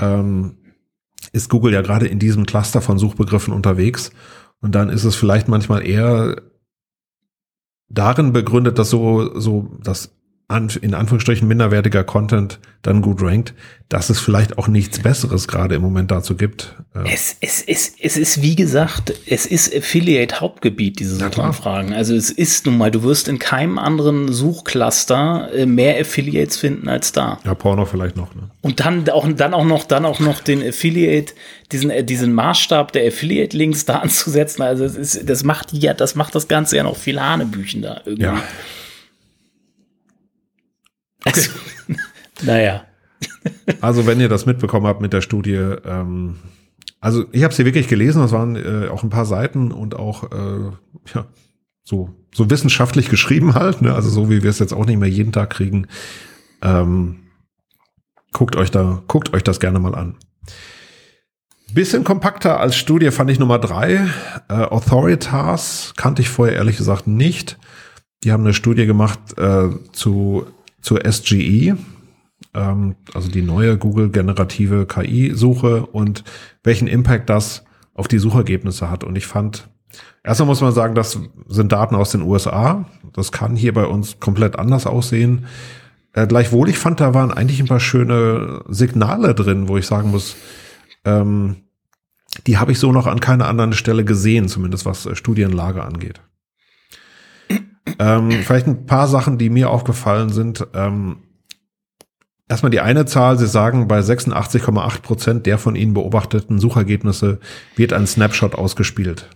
ähm, 0.00 0.56
ist 1.32 1.50
Google 1.50 1.72
ja 1.72 1.82
gerade 1.82 2.06
in 2.06 2.18
diesem 2.18 2.46
Cluster 2.46 2.80
von 2.80 2.98
Suchbegriffen 2.98 3.52
unterwegs. 3.52 4.10
Und 4.60 4.74
dann 4.74 4.88
ist 4.88 5.04
es 5.04 5.14
vielleicht 5.14 5.48
manchmal 5.48 5.86
eher 5.86 6.42
darin 7.88 8.32
begründet, 8.32 8.78
dass 8.78 8.90
so, 8.90 9.38
so, 9.38 9.70
dass 9.82 10.17
in 10.50 10.94
Anführungsstrichen 10.94 11.46
minderwertiger 11.46 12.04
Content 12.04 12.58
dann 12.80 13.02
gut 13.02 13.20
rankt, 13.20 13.52
dass 13.90 14.08
es 14.08 14.18
vielleicht 14.18 14.56
auch 14.56 14.66
nichts 14.66 15.00
Besseres 15.00 15.46
gerade 15.46 15.74
im 15.74 15.82
Moment 15.82 16.10
dazu 16.10 16.36
gibt. 16.36 16.74
Äh 16.94 17.12
es, 17.12 17.36
es, 17.42 17.60
es, 17.60 17.92
es 18.00 18.16
ist, 18.16 18.40
wie 18.40 18.56
gesagt, 18.56 19.12
es 19.26 19.44
ist 19.44 19.76
Affiliate-Hauptgebiet, 19.76 21.00
diese 21.00 21.16
Suchanfragen. 21.16 21.92
Also 21.92 22.14
es 22.14 22.30
ist 22.30 22.64
nun 22.64 22.78
mal, 22.78 22.90
du 22.90 23.02
wirst 23.02 23.28
in 23.28 23.38
keinem 23.38 23.76
anderen 23.76 24.32
Suchcluster 24.32 25.50
äh, 25.52 25.66
mehr 25.66 26.00
Affiliates 26.00 26.56
finden 26.56 26.88
als 26.88 27.12
da. 27.12 27.40
Ja, 27.44 27.54
Porno 27.54 27.84
vielleicht 27.84 28.16
noch. 28.16 28.34
Ne? 28.34 28.48
Und 28.62 28.80
dann 28.80 29.06
auch, 29.10 29.28
dann 29.30 29.52
auch 29.52 29.66
noch, 29.66 29.84
dann 29.84 30.06
auch 30.06 30.18
noch 30.18 30.40
den 30.40 30.66
Affiliate, 30.66 31.34
diesen, 31.72 31.90
äh, 31.90 32.04
diesen 32.04 32.32
Maßstab 32.32 32.92
der 32.92 33.06
Affiliate-Links 33.08 33.84
da 33.84 33.96
anzusetzen. 33.98 34.62
Also 34.62 34.84
es 34.84 34.96
ist, 34.96 35.28
das 35.28 35.44
macht 35.44 35.74
ja, 35.74 35.92
das 35.92 36.14
macht 36.14 36.34
das 36.34 36.48
Ganze 36.48 36.78
ja 36.78 36.84
noch 36.84 36.96
viel 36.96 37.20
Hanebüchen 37.20 37.82
da 37.82 38.00
irgendwie. 38.06 38.22
Ja. 38.22 38.42
Okay. 41.24 41.46
naja. 42.42 42.84
Also 43.80 44.06
wenn 44.06 44.20
ihr 44.20 44.28
das 44.28 44.46
mitbekommen 44.46 44.86
habt 44.86 45.00
mit 45.00 45.12
der 45.12 45.20
Studie, 45.20 45.54
ähm, 45.54 46.36
also 47.00 47.24
ich 47.32 47.44
habe 47.44 47.54
sie 47.54 47.64
wirklich 47.64 47.88
gelesen, 47.88 48.22
das 48.22 48.32
waren 48.32 48.56
äh, 48.56 48.88
auch 48.88 49.02
ein 49.02 49.10
paar 49.10 49.26
Seiten 49.26 49.72
und 49.72 49.96
auch 49.96 50.30
äh, 50.32 50.70
ja, 51.14 51.26
so, 51.82 52.14
so 52.34 52.50
wissenschaftlich 52.50 53.08
geschrieben 53.08 53.54
halt, 53.54 53.82
ne? 53.82 53.94
also 53.94 54.10
so 54.10 54.30
wie 54.30 54.42
wir 54.42 54.50
es 54.50 54.58
jetzt 54.58 54.72
auch 54.72 54.86
nicht 54.86 54.98
mehr 54.98 55.08
jeden 55.08 55.32
Tag 55.32 55.50
kriegen. 55.50 55.86
Ähm, 56.62 57.20
guckt 58.32 58.56
euch 58.56 58.70
da, 58.70 59.02
guckt 59.08 59.32
euch 59.32 59.42
das 59.42 59.60
gerne 59.60 59.78
mal 59.78 59.94
an. 59.94 60.16
Bisschen 61.72 62.02
kompakter 62.02 62.60
als 62.60 62.76
Studie 62.76 63.10
fand 63.10 63.30
ich 63.30 63.38
Nummer 63.38 63.58
drei. 63.58 64.08
Äh, 64.48 64.54
Authoritas 64.54 65.92
kannte 65.96 66.22
ich 66.22 66.28
vorher 66.28 66.56
ehrlich 66.56 66.78
gesagt 66.78 67.06
nicht. 67.06 67.58
Die 68.24 68.32
haben 68.32 68.42
eine 68.42 68.54
Studie 68.54 68.86
gemacht 68.86 69.18
äh, 69.36 69.68
zu 69.92 70.46
zur 70.80 71.00
SGE, 71.04 71.76
ähm, 72.54 72.96
also 73.14 73.30
die 73.30 73.42
neue 73.42 73.76
Google-generative 73.76 74.86
KI-Suche 74.86 75.86
und 75.86 76.24
welchen 76.62 76.88
Impact 76.88 77.28
das 77.30 77.64
auf 77.94 78.08
die 78.08 78.18
Suchergebnisse 78.18 78.90
hat. 78.90 79.04
Und 79.04 79.16
ich 79.16 79.26
fand, 79.26 79.68
erstmal 80.22 80.46
muss 80.46 80.60
man 80.60 80.72
sagen, 80.72 80.94
das 80.94 81.18
sind 81.48 81.72
Daten 81.72 81.94
aus 81.94 82.12
den 82.12 82.22
USA. 82.22 82.84
Das 83.12 83.32
kann 83.32 83.56
hier 83.56 83.74
bei 83.74 83.86
uns 83.86 84.20
komplett 84.20 84.58
anders 84.58 84.86
aussehen. 84.86 85.46
Äh, 86.12 86.26
gleichwohl, 86.26 86.68
ich 86.68 86.78
fand, 86.78 87.00
da 87.00 87.14
waren 87.14 87.32
eigentlich 87.32 87.60
ein 87.60 87.68
paar 87.68 87.80
schöne 87.80 88.62
Signale 88.68 89.34
drin, 89.34 89.68
wo 89.68 89.76
ich 89.76 89.86
sagen 89.86 90.10
muss, 90.10 90.36
ähm, 91.04 91.56
die 92.46 92.58
habe 92.58 92.72
ich 92.72 92.78
so 92.78 92.92
noch 92.92 93.06
an 93.06 93.20
keiner 93.20 93.48
anderen 93.48 93.72
Stelle 93.72 94.04
gesehen, 94.04 94.48
zumindest 94.48 94.86
was 94.86 95.06
äh, 95.06 95.14
Studienlage 95.14 95.82
angeht. 95.82 96.20
Ähm, 97.98 98.30
vielleicht 98.30 98.66
ein 98.66 98.86
paar 98.86 99.08
Sachen, 99.08 99.38
die 99.38 99.50
mir 99.50 99.70
aufgefallen 99.70 100.30
sind. 100.30 100.66
Ähm, 100.74 101.18
erstmal 102.48 102.70
die 102.70 102.80
eine 102.80 103.06
Zahl, 103.06 103.38
Sie 103.38 103.46
sagen, 103.46 103.88
bei 103.88 104.00
86,8 104.00 105.02
Prozent 105.02 105.46
der 105.46 105.58
von 105.58 105.74
Ihnen 105.74 105.94
beobachteten 105.94 106.58
Suchergebnisse 106.58 107.40
wird 107.76 107.92
ein 107.92 108.06
Snapshot 108.06 108.54
ausgespielt. 108.54 109.28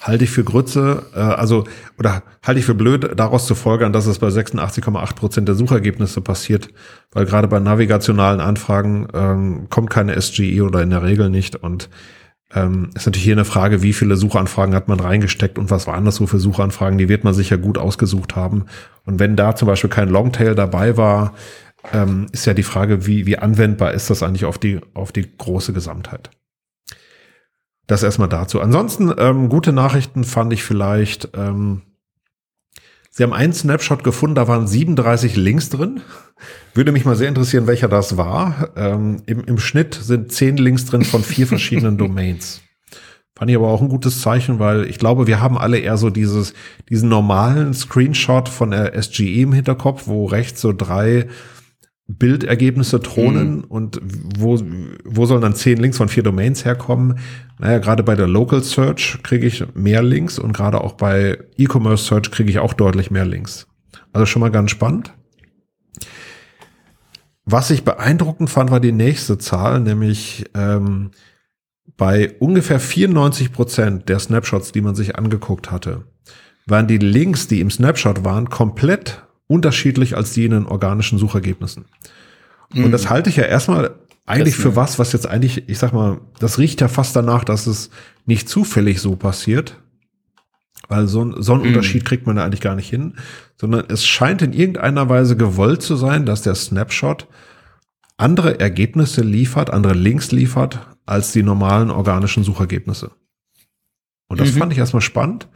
Halte 0.00 0.24
ich 0.24 0.30
für 0.30 0.44
Grütze, 0.44 1.06
äh, 1.14 1.18
also, 1.18 1.64
oder 1.98 2.22
halte 2.44 2.60
ich 2.60 2.66
für 2.66 2.74
blöd, 2.74 3.10
daraus 3.16 3.46
zu 3.46 3.54
folgern, 3.54 3.92
dass 3.92 4.06
es 4.06 4.18
bei 4.20 4.28
86,8 4.28 5.14
Prozent 5.14 5.48
der 5.48 5.56
Suchergebnisse 5.56 6.20
passiert, 6.20 6.68
weil 7.10 7.26
gerade 7.26 7.48
bei 7.48 7.58
navigationalen 7.58 8.40
Anfragen 8.40 9.08
ähm, 9.12 9.66
kommt 9.68 9.90
keine 9.90 10.20
SGE 10.20 10.62
oder 10.62 10.82
in 10.82 10.90
der 10.90 11.02
Regel 11.02 11.28
nicht 11.28 11.56
und 11.56 11.90
ähm, 12.56 12.88
ist 12.94 13.04
natürlich 13.04 13.24
hier 13.24 13.34
eine 13.34 13.44
Frage, 13.44 13.82
wie 13.82 13.92
viele 13.92 14.16
Suchanfragen 14.16 14.74
hat 14.74 14.88
man 14.88 14.98
reingesteckt 14.98 15.58
und 15.58 15.70
was 15.70 15.86
waren 15.86 16.06
das 16.06 16.16
so 16.16 16.26
für 16.26 16.38
Suchanfragen? 16.38 16.96
Die 16.96 17.10
wird 17.10 17.22
man 17.22 17.34
sicher 17.34 17.58
gut 17.58 17.76
ausgesucht 17.76 18.34
haben. 18.34 18.64
Und 19.04 19.20
wenn 19.20 19.36
da 19.36 19.54
zum 19.54 19.68
Beispiel 19.68 19.90
kein 19.90 20.08
Longtail 20.08 20.54
dabei 20.54 20.96
war, 20.96 21.34
ähm, 21.92 22.26
ist 22.32 22.46
ja 22.46 22.54
die 22.54 22.62
Frage, 22.62 23.06
wie, 23.06 23.26
wie 23.26 23.38
anwendbar 23.38 23.92
ist 23.92 24.08
das 24.08 24.22
eigentlich 24.22 24.46
auf 24.46 24.56
die, 24.56 24.80
auf 24.94 25.12
die 25.12 25.36
große 25.36 25.74
Gesamtheit? 25.74 26.30
Das 27.86 28.02
erstmal 28.02 28.30
dazu. 28.30 28.60
Ansonsten, 28.60 29.12
ähm, 29.18 29.50
gute 29.50 29.72
Nachrichten 29.72 30.24
fand 30.24 30.52
ich 30.52 30.64
vielleicht, 30.64 31.28
ähm, 31.36 31.82
Sie 33.16 33.22
haben 33.22 33.32
einen 33.32 33.54
Snapshot 33.54 34.04
gefunden, 34.04 34.34
da 34.34 34.46
waren 34.46 34.66
37 34.66 35.36
Links 35.36 35.70
drin. 35.70 36.02
Würde 36.74 36.92
mich 36.92 37.06
mal 37.06 37.16
sehr 37.16 37.30
interessieren, 37.30 37.66
welcher 37.66 37.88
das 37.88 38.18
war. 38.18 38.68
Ähm, 38.76 39.22
im, 39.24 39.42
Im 39.44 39.58
Schnitt 39.58 39.94
sind 39.94 40.30
10 40.30 40.58
Links 40.58 40.84
drin 40.84 41.02
von 41.02 41.22
vier 41.22 41.46
verschiedenen 41.46 41.96
Domains. 41.96 42.60
Fand 43.34 43.50
ich 43.50 43.56
aber 43.56 43.68
auch 43.68 43.80
ein 43.80 43.88
gutes 43.88 44.20
Zeichen, 44.20 44.58
weil 44.58 44.84
ich 44.84 44.98
glaube, 44.98 45.26
wir 45.26 45.40
haben 45.40 45.56
alle 45.56 45.78
eher 45.78 45.96
so 45.96 46.10
dieses, 46.10 46.52
diesen 46.90 47.08
normalen 47.08 47.72
Screenshot 47.72 48.50
von 48.50 48.72
der 48.72 49.02
SGE 49.02 49.40
im 49.40 49.54
Hinterkopf, 49.54 50.02
wo 50.04 50.26
rechts 50.26 50.60
so 50.60 50.74
drei 50.74 51.26
Bildergebnisse 52.08 53.00
thronen 53.00 53.56
mhm. 53.56 53.64
und 53.64 54.00
wo, 54.02 54.60
wo 55.04 55.26
sollen 55.26 55.40
dann 55.40 55.56
zehn 55.56 55.78
Links 55.78 55.96
von 55.96 56.08
vier 56.08 56.22
Domains 56.22 56.64
herkommen? 56.64 57.18
Naja, 57.58 57.78
gerade 57.78 58.02
bei 58.02 58.14
der 58.14 58.28
Local 58.28 58.62
Search 58.62 59.18
kriege 59.22 59.46
ich 59.46 59.64
mehr 59.74 60.02
Links 60.02 60.38
und 60.38 60.52
gerade 60.52 60.80
auch 60.80 60.92
bei 60.92 61.38
E-Commerce 61.56 62.04
Search 62.04 62.30
kriege 62.30 62.50
ich 62.50 62.58
auch 62.58 62.74
deutlich 62.74 63.10
mehr 63.10 63.24
Links. 63.24 63.66
Also 64.12 64.26
schon 64.26 64.40
mal 64.40 64.50
ganz 64.50 64.70
spannend. 64.70 65.12
Was 67.44 67.70
ich 67.70 67.84
beeindruckend 67.84 68.50
fand, 68.50 68.70
war 68.70 68.80
die 68.80 68.92
nächste 68.92 69.38
Zahl, 69.38 69.80
nämlich 69.80 70.46
ähm, 70.54 71.10
bei 71.96 72.34
ungefähr 72.38 72.80
94 72.80 73.52
Prozent 73.52 74.08
der 74.08 74.18
Snapshots, 74.18 74.72
die 74.72 74.80
man 74.80 74.94
sich 74.94 75.16
angeguckt 75.16 75.70
hatte, 75.70 76.04
waren 76.66 76.88
die 76.88 76.98
Links, 76.98 77.46
die 77.46 77.60
im 77.60 77.70
Snapshot 77.70 78.24
waren, 78.24 78.50
komplett 78.50 79.25
unterschiedlich 79.48 80.16
als 80.16 80.32
die 80.32 80.44
in 80.44 80.52
den 80.52 80.66
organischen 80.66 81.18
Suchergebnissen. 81.18 81.86
Mhm. 82.72 82.84
Und 82.84 82.92
das 82.92 83.10
halte 83.10 83.30
ich 83.30 83.36
ja 83.36 83.44
erstmal 83.44 83.94
eigentlich 84.26 84.56
für 84.56 84.74
was, 84.74 84.98
was 84.98 85.12
jetzt 85.12 85.26
eigentlich, 85.26 85.68
ich 85.68 85.78
sag 85.78 85.92
mal, 85.92 86.20
das 86.40 86.58
riecht 86.58 86.80
ja 86.80 86.88
fast 86.88 87.14
danach, 87.14 87.44
dass 87.44 87.66
es 87.66 87.90
nicht 88.26 88.48
zufällig 88.48 89.00
so 89.00 89.14
passiert. 89.16 89.80
Weil 90.88 91.06
so, 91.06 91.40
so 91.40 91.54
einen 91.54 91.62
mhm. 91.62 91.68
Unterschied 91.68 92.04
kriegt 92.04 92.26
man 92.26 92.36
da 92.36 92.44
eigentlich 92.44 92.60
gar 92.60 92.76
nicht 92.76 92.88
hin, 92.88 93.14
sondern 93.56 93.84
es 93.88 94.06
scheint 94.06 94.42
in 94.42 94.52
irgendeiner 94.52 95.08
Weise 95.08 95.36
gewollt 95.36 95.82
zu 95.82 95.96
sein, 95.96 96.26
dass 96.26 96.42
der 96.42 96.54
Snapshot 96.54 97.26
andere 98.16 98.60
Ergebnisse 98.60 99.22
liefert, 99.22 99.70
andere 99.70 99.94
Links 99.94 100.32
liefert, 100.32 100.86
als 101.04 101.32
die 101.32 101.42
normalen 101.42 101.90
organischen 101.90 102.44
Suchergebnisse. 102.44 103.10
Und 104.28 104.40
das 104.40 104.52
mhm. 104.54 104.58
fand 104.58 104.72
ich 104.72 104.78
erstmal 104.78 105.02
spannend. 105.02 105.48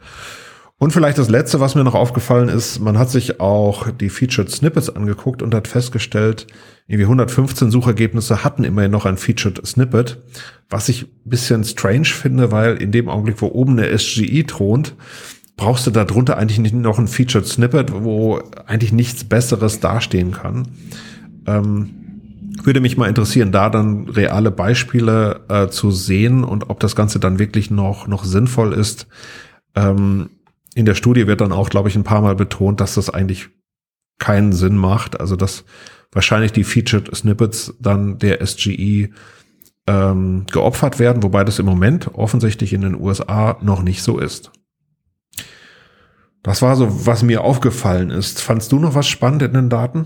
Und 0.81 0.93
vielleicht 0.93 1.19
das 1.19 1.29
letzte, 1.29 1.59
was 1.59 1.75
mir 1.75 1.83
noch 1.83 1.93
aufgefallen 1.93 2.49
ist, 2.49 2.79
man 2.79 2.97
hat 2.97 3.11
sich 3.11 3.39
auch 3.39 3.91
die 3.91 4.09
Featured 4.09 4.49
Snippets 4.49 4.89
angeguckt 4.89 5.43
und 5.43 5.53
hat 5.53 5.67
festgestellt, 5.67 6.47
irgendwie 6.87 7.03
115 7.03 7.69
Suchergebnisse 7.69 8.43
hatten 8.43 8.63
immerhin 8.63 8.89
noch 8.89 9.05
ein 9.05 9.17
Featured 9.17 9.63
Snippet, 9.63 10.17
was 10.71 10.89
ich 10.89 11.03
ein 11.03 11.29
bisschen 11.29 11.63
strange 11.65 12.05
finde, 12.05 12.51
weil 12.51 12.77
in 12.77 12.91
dem 12.91 13.09
Augenblick, 13.09 13.43
wo 13.43 13.49
oben 13.49 13.77
eine 13.77 13.95
SGE 13.95 14.43
thront, 14.47 14.95
brauchst 15.55 15.85
du 15.85 15.91
da 15.91 16.03
drunter 16.03 16.39
eigentlich 16.39 16.57
nicht 16.57 16.73
noch 16.73 16.97
ein 16.97 17.07
Featured 17.07 17.45
Snippet, 17.45 17.93
wo 17.93 18.41
eigentlich 18.65 18.91
nichts 18.91 19.23
Besseres 19.23 19.81
dastehen 19.81 20.31
kann. 20.31 20.67
Ähm, 21.45 21.91
würde 22.63 22.81
mich 22.81 22.97
mal 22.97 23.07
interessieren, 23.07 23.51
da 23.51 23.69
dann 23.69 24.09
reale 24.09 24.49
Beispiele 24.49 25.41
äh, 25.47 25.67
zu 25.67 25.91
sehen 25.91 26.43
und 26.43 26.71
ob 26.71 26.79
das 26.79 26.95
Ganze 26.95 27.19
dann 27.19 27.37
wirklich 27.37 27.69
noch, 27.69 28.07
noch 28.07 28.23
sinnvoll 28.23 28.73
ist. 28.73 29.05
Ähm, 29.75 30.31
in 30.75 30.85
der 30.85 30.95
Studie 30.95 31.27
wird 31.27 31.41
dann 31.41 31.51
auch, 31.51 31.69
glaube 31.69 31.89
ich, 31.89 31.95
ein 31.95 32.03
paar 32.03 32.21
Mal 32.21 32.35
betont, 32.35 32.79
dass 32.79 32.95
das 32.95 33.09
eigentlich 33.09 33.49
keinen 34.19 34.53
Sinn 34.53 34.77
macht. 34.77 35.19
Also 35.19 35.35
dass 35.35 35.65
wahrscheinlich 36.11 36.51
die 36.51 36.63
Featured 36.63 37.13
Snippets 37.15 37.73
dann 37.79 38.19
der 38.19 38.45
SGE 38.45 39.09
ähm, 39.87 40.45
geopfert 40.51 40.99
werden, 40.99 41.23
wobei 41.23 41.43
das 41.43 41.59
im 41.59 41.65
Moment 41.65 42.13
offensichtlich 42.13 42.73
in 42.73 42.81
den 42.81 42.99
USA 42.99 43.57
noch 43.61 43.81
nicht 43.81 44.03
so 44.03 44.19
ist. 44.19 44.51
Das 46.43 46.61
war 46.61 46.75
so, 46.75 47.05
was 47.05 47.23
mir 47.23 47.43
aufgefallen 47.43 48.09
ist. 48.09 48.41
Fandst 48.41 48.71
du 48.71 48.79
noch 48.79 48.95
was 48.95 49.07
spannend 49.07 49.43
in 49.43 49.53
den 49.53 49.69
Daten? 49.69 50.05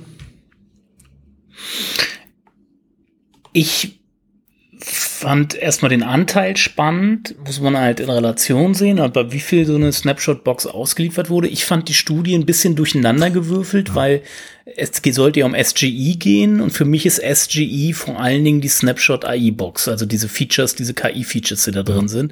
Ich 3.54 4.05
fand 5.26 5.56
erstmal 5.56 5.90
den 5.90 6.04
Anteil 6.04 6.56
spannend, 6.56 7.34
muss 7.44 7.60
man 7.60 7.76
halt 7.76 8.00
in 8.00 8.12
Relation 8.12 8.76
sehen, 8.76 9.00
aber 9.00 9.32
wie 9.32 9.40
viel 9.40 9.66
so 9.66 9.74
eine 9.74 9.92
Snapshot-Box 9.92 10.68
ausgeliefert 10.68 11.32
wurde. 11.32 11.48
Ich 11.48 11.66
fand 11.66 11.90
die 11.90 11.96
Studie 11.96 12.36
ein 12.36 12.46
bisschen 12.46 12.76
durcheinander 12.76 13.32
gewürfelt, 13.32 13.90
ja. 13.90 13.96
weil 13.96 14.22
es 14.76 15.02
sollte 15.04 15.40
ja 15.40 15.48
um 15.48 15.56
SGE 15.56 16.16
gehen 16.18 16.62
und 16.62 16.70
für 16.70 16.86
mich 16.86 17.08
ist 17.08 17.24
SGE 17.24 17.94
vor 17.96 18.20
allen 18.20 18.44
Dingen 18.44 18.62
die 18.62 18.68
Snapshot-AI-Box, 18.68 19.88
also 19.88 20.06
diese 20.06 20.30
Features, 20.30 20.76
diese 20.76 20.94
KI-Features, 20.94 21.66
die 21.66 21.72
da 21.72 21.82
drin 21.82 22.08
sind. 22.08 22.32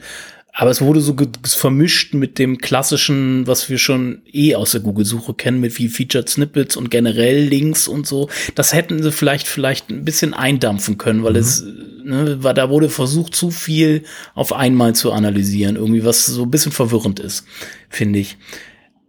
Aber 0.55 0.69
es 0.69 0.81
wurde 0.81 1.01
so 1.01 1.15
vermischt 1.43 2.13
mit 2.13 2.37
dem 2.37 2.59
klassischen, 2.59 3.47
was 3.47 3.69
wir 3.69 3.79
schon 3.79 4.21
eh 4.31 4.53
aus 4.53 4.73
der 4.73 4.81
Google-Suche 4.81 5.33
kennen, 5.33 5.59
mit 5.59 5.79
wie 5.79 5.87
Featured 5.87 6.29
Snippets 6.29 6.77
und 6.77 6.91
generell 6.91 7.43
Links 7.43 7.87
und 7.87 8.05
so. 8.05 8.29
Das 8.53 8.71
hätten 8.71 9.01
sie 9.01 9.11
vielleicht, 9.11 9.47
vielleicht 9.47 9.89
ein 9.89 10.05
bisschen 10.05 10.35
eindampfen 10.35 10.99
können, 10.99 11.23
weil 11.23 11.33
mhm. 11.33 11.39
es, 11.39 11.65
ne, 12.03 12.43
war, 12.43 12.53
da 12.53 12.69
wurde 12.69 12.89
versucht, 12.89 13.35
zu 13.35 13.49
viel 13.49 14.03
auf 14.35 14.53
einmal 14.53 14.93
zu 14.93 15.11
analysieren. 15.11 15.75
Irgendwie, 15.75 16.05
was 16.05 16.27
so 16.27 16.43
ein 16.43 16.51
bisschen 16.51 16.71
verwirrend 16.71 17.19
ist, 17.19 17.45
finde 17.89 18.19
ich. 18.19 18.37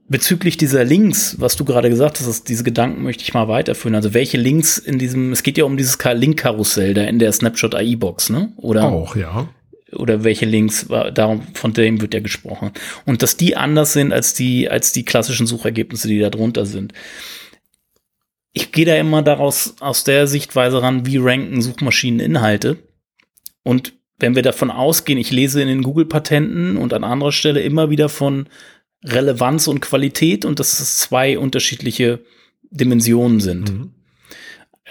bezüglich 0.08 0.56
dieser 0.56 0.84
Links, 0.84 1.36
was 1.40 1.56
du 1.56 1.64
gerade 1.64 1.90
gesagt 1.90 2.20
hast, 2.20 2.48
diese 2.48 2.64
Gedanken 2.64 3.02
möchte 3.02 3.22
ich 3.22 3.34
mal 3.34 3.48
weiterführen. 3.48 3.94
Also 3.94 4.14
welche 4.14 4.36
Links 4.36 4.78
in 4.78 4.98
diesem, 4.98 5.32
es 5.32 5.42
geht 5.42 5.58
ja 5.58 5.64
um 5.64 5.76
dieses 5.76 5.98
Link-Karussell 6.02 6.94
da 6.94 7.02
in 7.04 7.18
der 7.18 7.32
Snapshot 7.32 7.74
AI-Box, 7.74 8.30
ne? 8.30 8.52
Oder? 8.56 8.84
Auch, 8.84 9.16
ja. 9.16 9.48
Oder 9.94 10.24
welche 10.24 10.46
Links, 10.46 10.86
darum, 10.88 11.42
von 11.54 11.72
dem 11.72 12.00
wird 12.00 12.14
ja 12.14 12.20
gesprochen. 12.20 12.72
Und 13.04 13.22
dass 13.22 13.36
die 13.36 13.56
anders 13.56 13.92
sind 13.92 14.12
als 14.12 14.34
die, 14.34 14.68
als 14.68 14.92
die 14.92 15.04
klassischen 15.04 15.46
Suchergebnisse, 15.46 16.08
die 16.08 16.18
da 16.18 16.30
drunter 16.30 16.66
sind. 16.66 16.92
Ich 18.52 18.70
gehe 18.72 18.84
da 18.84 18.96
immer 18.96 19.22
daraus, 19.22 19.74
aus 19.80 20.04
der 20.04 20.26
Sichtweise 20.26 20.80
ran, 20.80 21.06
wie 21.06 21.18
ranken 21.18 21.60
Suchmaschinen 21.60 22.20
Inhalte. 22.20 22.78
Und 23.62 23.94
wenn 24.18 24.36
wir 24.36 24.42
davon 24.42 24.70
ausgehen, 24.70 25.18
ich 25.18 25.32
lese 25.32 25.60
in 25.60 25.68
den 25.68 25.82
Google-Patenten 25.82 26.76
und 26.76 26.92
an 26.92 27.04
anderer 27.04 27.32
Stelle 27.32 27.60
immer 27.62 27.90
wieder 27.90 28.08
von 28.08 28.46
Relevanz 29.04 29.66
und 29.66 29.80
Qualität 29.80 30.44
und 30.44 30.60
dass 30.60 30.80
es 30.80 30.98
zwei 30.98 31.38
unterschiedliche 31.38 32.20
Dimensionen 32.70 33.40
sind. 33.40 33.72
Mhm. 33.72 33.90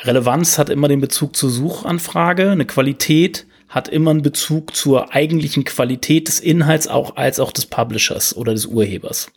Relevanz 0.04 0.58
hat 0.58 0.70
immer 0.70 0.88
den 0.88 1.02
Bezug 1.02 1.36
zur 1.36 1.50
Suchanfrage, 1.50 2.52
eine 2.52 2.66
Qualität 2.66 3.46
hat 3.74 3.88
immer 3.88 4.12
einen 4.12 4.22
Bezug 4.22 4.76
zur 4.76 5.16
eigentlichen 5.16 5.64
Qualität 5.64 6.28
des 6.28 6.40
Inhalts 6.40 6.88
auch 6.88 7.16
als 7.16 7.40
auch 7.40 7.52
des 7.52 7.66
Publishers 7.66 8.38
oder 8.38 8.54
des 8.54 8.68
Urhebers. 8.68 9.32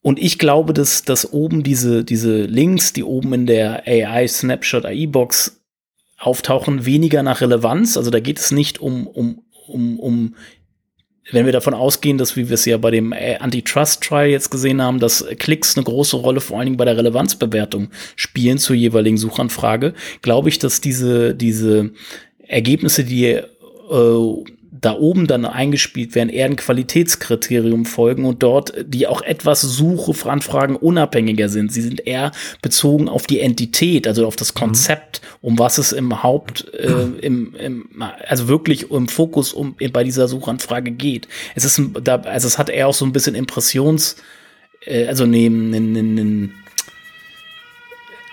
Und 0.00 0.18
ich 0.18 0.38
glaube, 0.38 0.72
dass, 0.72 1.02
dass 1.02 1.32
oben 1.32 1.62
diese, 1.62 2.02
diese 2.02 2.44
Links, 2.44 2.94
die 2.94 3.04
oben 3.04 3.34
in 3.34 3.46
der 3.46 3.86
AI 3.86 4.26
Snapshot 4.26 4.86
AI 4.86 5.06
Box 5.06 5.60
auftauchen, 6.16 6.86
weniger 6.86 7.22
nach 7.22 7.42
Relevanz. 7.42 7.96
Also 7.96 8.10
da 8.10 8.20
geht 8.20 8.38
es 8.38 8.52
nicht 8.52 8.80
um, 8.80 9.06
um, 9.06 9.42
um, 9.66 10.00
um 10.00 10.34
wenn 11.32 11.44
wir 11.44 11.52
davon 11.52 11.74
ausgehen, 11.74 12.18
dass, 12.18 12.36
wie 12.36 12.48
wir 12.48 12.54
es 12.54 12.64
ja 12.64 12.76
bei 12.76 12.90
dem 12.90 13.12
Antitrust-Trial 13.12 14.28
jetzt 14.28 14.50
gesehen 14.50 14.80
haben, 14.80 15.00
dass 15.00 15.26
Klicks 15.38 15.76
eine 15.76 15.84
große 15.84 16.16
Rolle 16.16 16.40
vor 16.40 16.56
allen 16.56 16.66
Dingen 16.66 16.76
bei 16.76 16.84
der 16.84 16.96
Relevanzbewertung 16.96 17.90
spielen 18.14 18.58
zur 18.58 18.76
jeweiligen 18.76 19.16
Suchanfrage, 19.16 19.94
glaube 20.22 20.48
ich, 20.48 20.58
dass 20.58 20.80
diese, 20.80 21.34
diese 21.34 21.90
Ergebnisse, 22.48 23.04
die 23.04 23.26
äh, 23.26 23.44
da 24.80 24.94
oben 24.94 25.26
dann 25.26 25.44
eingespielt 25.44 26.14
werden, 26.14 26.28
eher 26.28 26.46
ein 26.46 26.56
Qualitätskriterium 26.56 27.86
folgen 27.86 28.24
und 28.24 28.42
dort 28.42 28.72
die 28.86 29.06
auch 29.06 29.22
etwas 29.22 29.62
Suche 29.62 30.14
Anfragen 30.28 30.76
unabhängiger 30.76 31.48
sind. 31.48 31.72
Sie 31.72 31.80
sind 31.80 32.06
eher 32.06 32.32
bezogen 32.62 33.08
auf 33.08 33.26
die 33.26 33.40
Entität, 33.40 34.06
also 34.06 34.26
auf 34.26 34.36
das 34.36 34.54
mhm. 34.54 34.58
Konzept, 34.58 35.20
um 35.40 35.58
was 35.58 35.78
es 35.78 35.92
im 35.92 36.22
Haupt, 36.22 36.72
äh, 36.74 37.04
im, 37.20 37.54
im, 37.54 37.88
also 38.28 38.48
wirklich 38.48 38.90
im 38.90 39.08
Fokus 39.08 39.52
um 39.52 39.76
bei 39.92 40.04
dieser 40.04 40.28
Suchanfrage 40.28 40.90
geht. 40.90 41.28
Es 41.54 41.64
ist, 41.64 41.80
da, 42.02 42.16
also 42.16 42.46
es 42.46 42.58
hat 42.58 42.70
eher 42.70 42.88
auch 42.88 42.94
so 42.94 43.04
ein 43.04 43.12
bisschen 43.12 43.34
Impressions, 43.34 44.16
äh, 44.84 45.06
also 45.06 45.26
neben, 45.26 45.70
ne, 45.70 45.80
ne, 45.80 46.02
ne, 46.02 46.50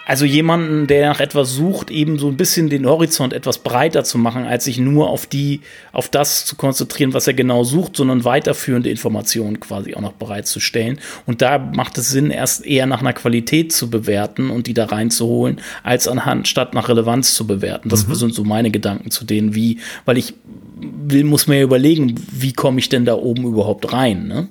also 0.06 0.26
jemanden, 0.26 0.88
der 0.88 1.08
nach 1.08 1.20
etwas 1.22 1.54
sucht, 1.54 1.90
eben 1.90 2.20
so 2.20 2.28
ein 2.28 2.36
bisschen 2.36 2.70
den 2.70 2.86
Horizont 2.86 3.32
etwas 3.32 3.60
breiter 3.60 4.04
zu 4.04 4.18
machen, 4.18 4.46
als 4.46 4.66
sich 4.66 4.78
nur 4.78 5.10
auf 5.10 5.26
die, 5.26 5.62
auf 5.94 6.10
das 6.10 6.46
zu 6.46 6.56
konzentrieren, 6.58 7.14
was 7.14 7.28
er 7.28 7.34
genau 7.34 7.64
sucht, 7.64 7.96
sondern 7.96 8.26
weiterführende 8.26 8.90
Informationen 8.90 9.62
quasi 9.62 9.96
auch 9.96 10.02
noch 10.02 10.14
bereitzustellen. 10.14 11.00
Und 11.26 11.42
da 11.42 11.58
macht 11.58 11.98
es 11.98 12.10
Sinn, 12.10 12.32
erst 12.32 12.66
eher 12.66 12.86
nach 12.86 13.00
einer 13.00 13.14
Qualität 13.14 13.72
zu 13.72 13.90
bewerten 13.90 14.50
und 14.50 14.68
die 14.68 14.74
da 14.74 14.86
reinzuholen, 14.86 15.62
als 15.84 16.08
anhand 16.08 16.50
statt 16.50 16.74
nach 16.74 16.90
Relevanz 16.90 17.34
zu 17.34 17.48
bewerten. 17.48 17.88
Das 17.88 18.06
mhm. 18.08 18.16
sind 18.16 18.36
so 18.36 18.44
meine 18.44 18.72
Gedanken 18.72 19.10
zu 19.10 19.24
denen, 19.24 19.56
wie, 19.56 19.80
weil 20.04 20.18
ich 20.18 20.34
will, 20.76 21.24
muss 21.24 21.48
mir 21.48 21.62
überlegen, 21.62 22.16
wie 22.32 22.52
komme 22.52 22.80
ich 22.80 22.90
denn 22.90 23.06
da 23.06 23.16
oben 23.16 23.46
überhaupt 23.46 23.94
rein, 23.94 24.28
ne? 24.28 24.50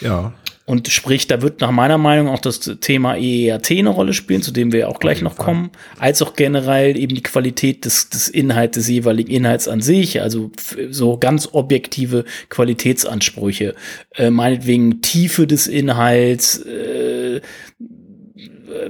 Ja. 0.00 0.32
Und 0.72 0.88
sprich, 0.88 1.26
da 1.26 1.42
wird 1.42 1.60
nach 1.60 1.70
meiner 1.70 1.98
Meinung 1.98 2.28
auch 2.28 2.38
das 2.38 2.60
Thema 2.80 3.16
EEAT 3.16 3.72
eine 3.72 3.90
Rolle 3.90 4.14
spielen, 4.14 4.40
zu 4.40 4.52
dem 4.52 4.72
wir 4.72 4.88
auch 4.88 5.00
gleich 5.00 5.20
noch 5.20 5.34
Fall. 5.34 5.44
kommen, 5.44 5.70
als 5.98 6.22
auch 6.22 6.32
generell 6.32 6.96
eben 6.96 7.14
die 7.14 7.22
Qualität 7.22 7.84
des, 7.84 8.08
des 8.08 8.28
Inhalts, 8.28 8.76
des 8.76 8.88
jeweiligen 8.88 9.30
Inhalts 9.30 9.68
an 9.68 9.82
sich, 9.82 10.22
also 10.22 10.50
so 10.88 11.18
ganz 11.18 11.50
objektive 11.52 12.24
Qualitätsansprüche, 12.48 13.74
äh, 14.14 14.30
meinetwegen 14.30 15.02
Tiefe 15.02 15.46
des 15.46 15.66
Inhalts, 15.66 16.64
äh, 16.64 17.42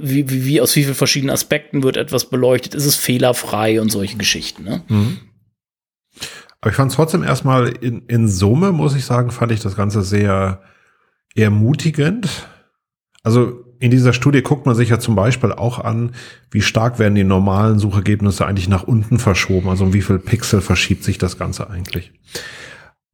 wie, 0.01 0.29
wie, 0.29 0.45
wie 0.45 0.61
aus 0.61 0.77
wie 0.77 0.83
vielen 0.83 0.95
verschiedenen 0.95 1.33
Aspekten 1.33 1.83
wird 1.83 1.97
etwas 1.97 2.29
beleuchtet, 2.29 2.75
ist 2.75 2.85
es 2.85 2.95
fehlerfrei 2.95 3.81
und 3.81 3.91
solche 3.91 4.15
Geschichten. 4.15 4.63
Ne? 4.63 4.83
Mhm. 4.87 5.17
Aber 6.61 6.69
ich 6.69 6.77
fand 6.77 6.91
es 6.91 6.95
trotzdem 6.95 7.23
erstmal 7.23 7.67
in, 7.67 8.03
in 8.07 8.29
Summe, 8.29 8.71
muss 8.71 8.95
ich 8.95 9.03
sagen, 9.03 9.31
fand 9.31 9.51
ich 9.51 9.59
das 9.59 9.75
Ganze 9.75 10.01
sehr 10.01 10.61
ermutigend. 11.35 12.47
Also 13.23 13.63
in 13.79 13.91
dieser 13.91 14.13
Studie 14.13 14.41
guckt 14.41 14.65
man 14.65 14.75
sich 14.75 14.89
ja 14.89 14.99
zum 14.99 15.15
Beispiel 15.15 15.51
auch 15.51 15.79
an, 15.79 16.11
wie 16.51 16.61
stark 16.61 16.99
werden 16.99 17.15
die 17.15 17.23
normalen 17.23 17.79
Suchergebnisse 17.79 18.45
eigentlich 18.45 18.69
nach 18.69 18.83
unten 18.83 19.19
verschoben, 19.19 19.67
also 19.67 19.85
um 19.85 19.93
wie 19.93 20.01
viel 20.01 20.19
Pixel 20.19 20.61
verschiebt 20.61 21.03
sich 21.03 21.17
das 21.17 21.37
Ganze 21.37 21.69
eigentlich. 21.69 22.13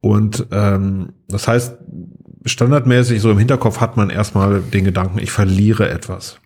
Und 0.00 0.46
ähm, 0.52 1.12
das 1.28 1.48
heißt, 1.48 1.76
standardmäßig 2.44 3.20
so 3.20 3.30
im 3.30 3.38
Hinterkopf 3.38 3.80
hat 3.80 3.96
man 3.96 4.10
erstmal 4.10 4.60
den 4.60 4.84
Gedanken, 4.84 5.18
ich 5.18 5.32
verliere 5.32 5.90
etwas. 5.90 6.38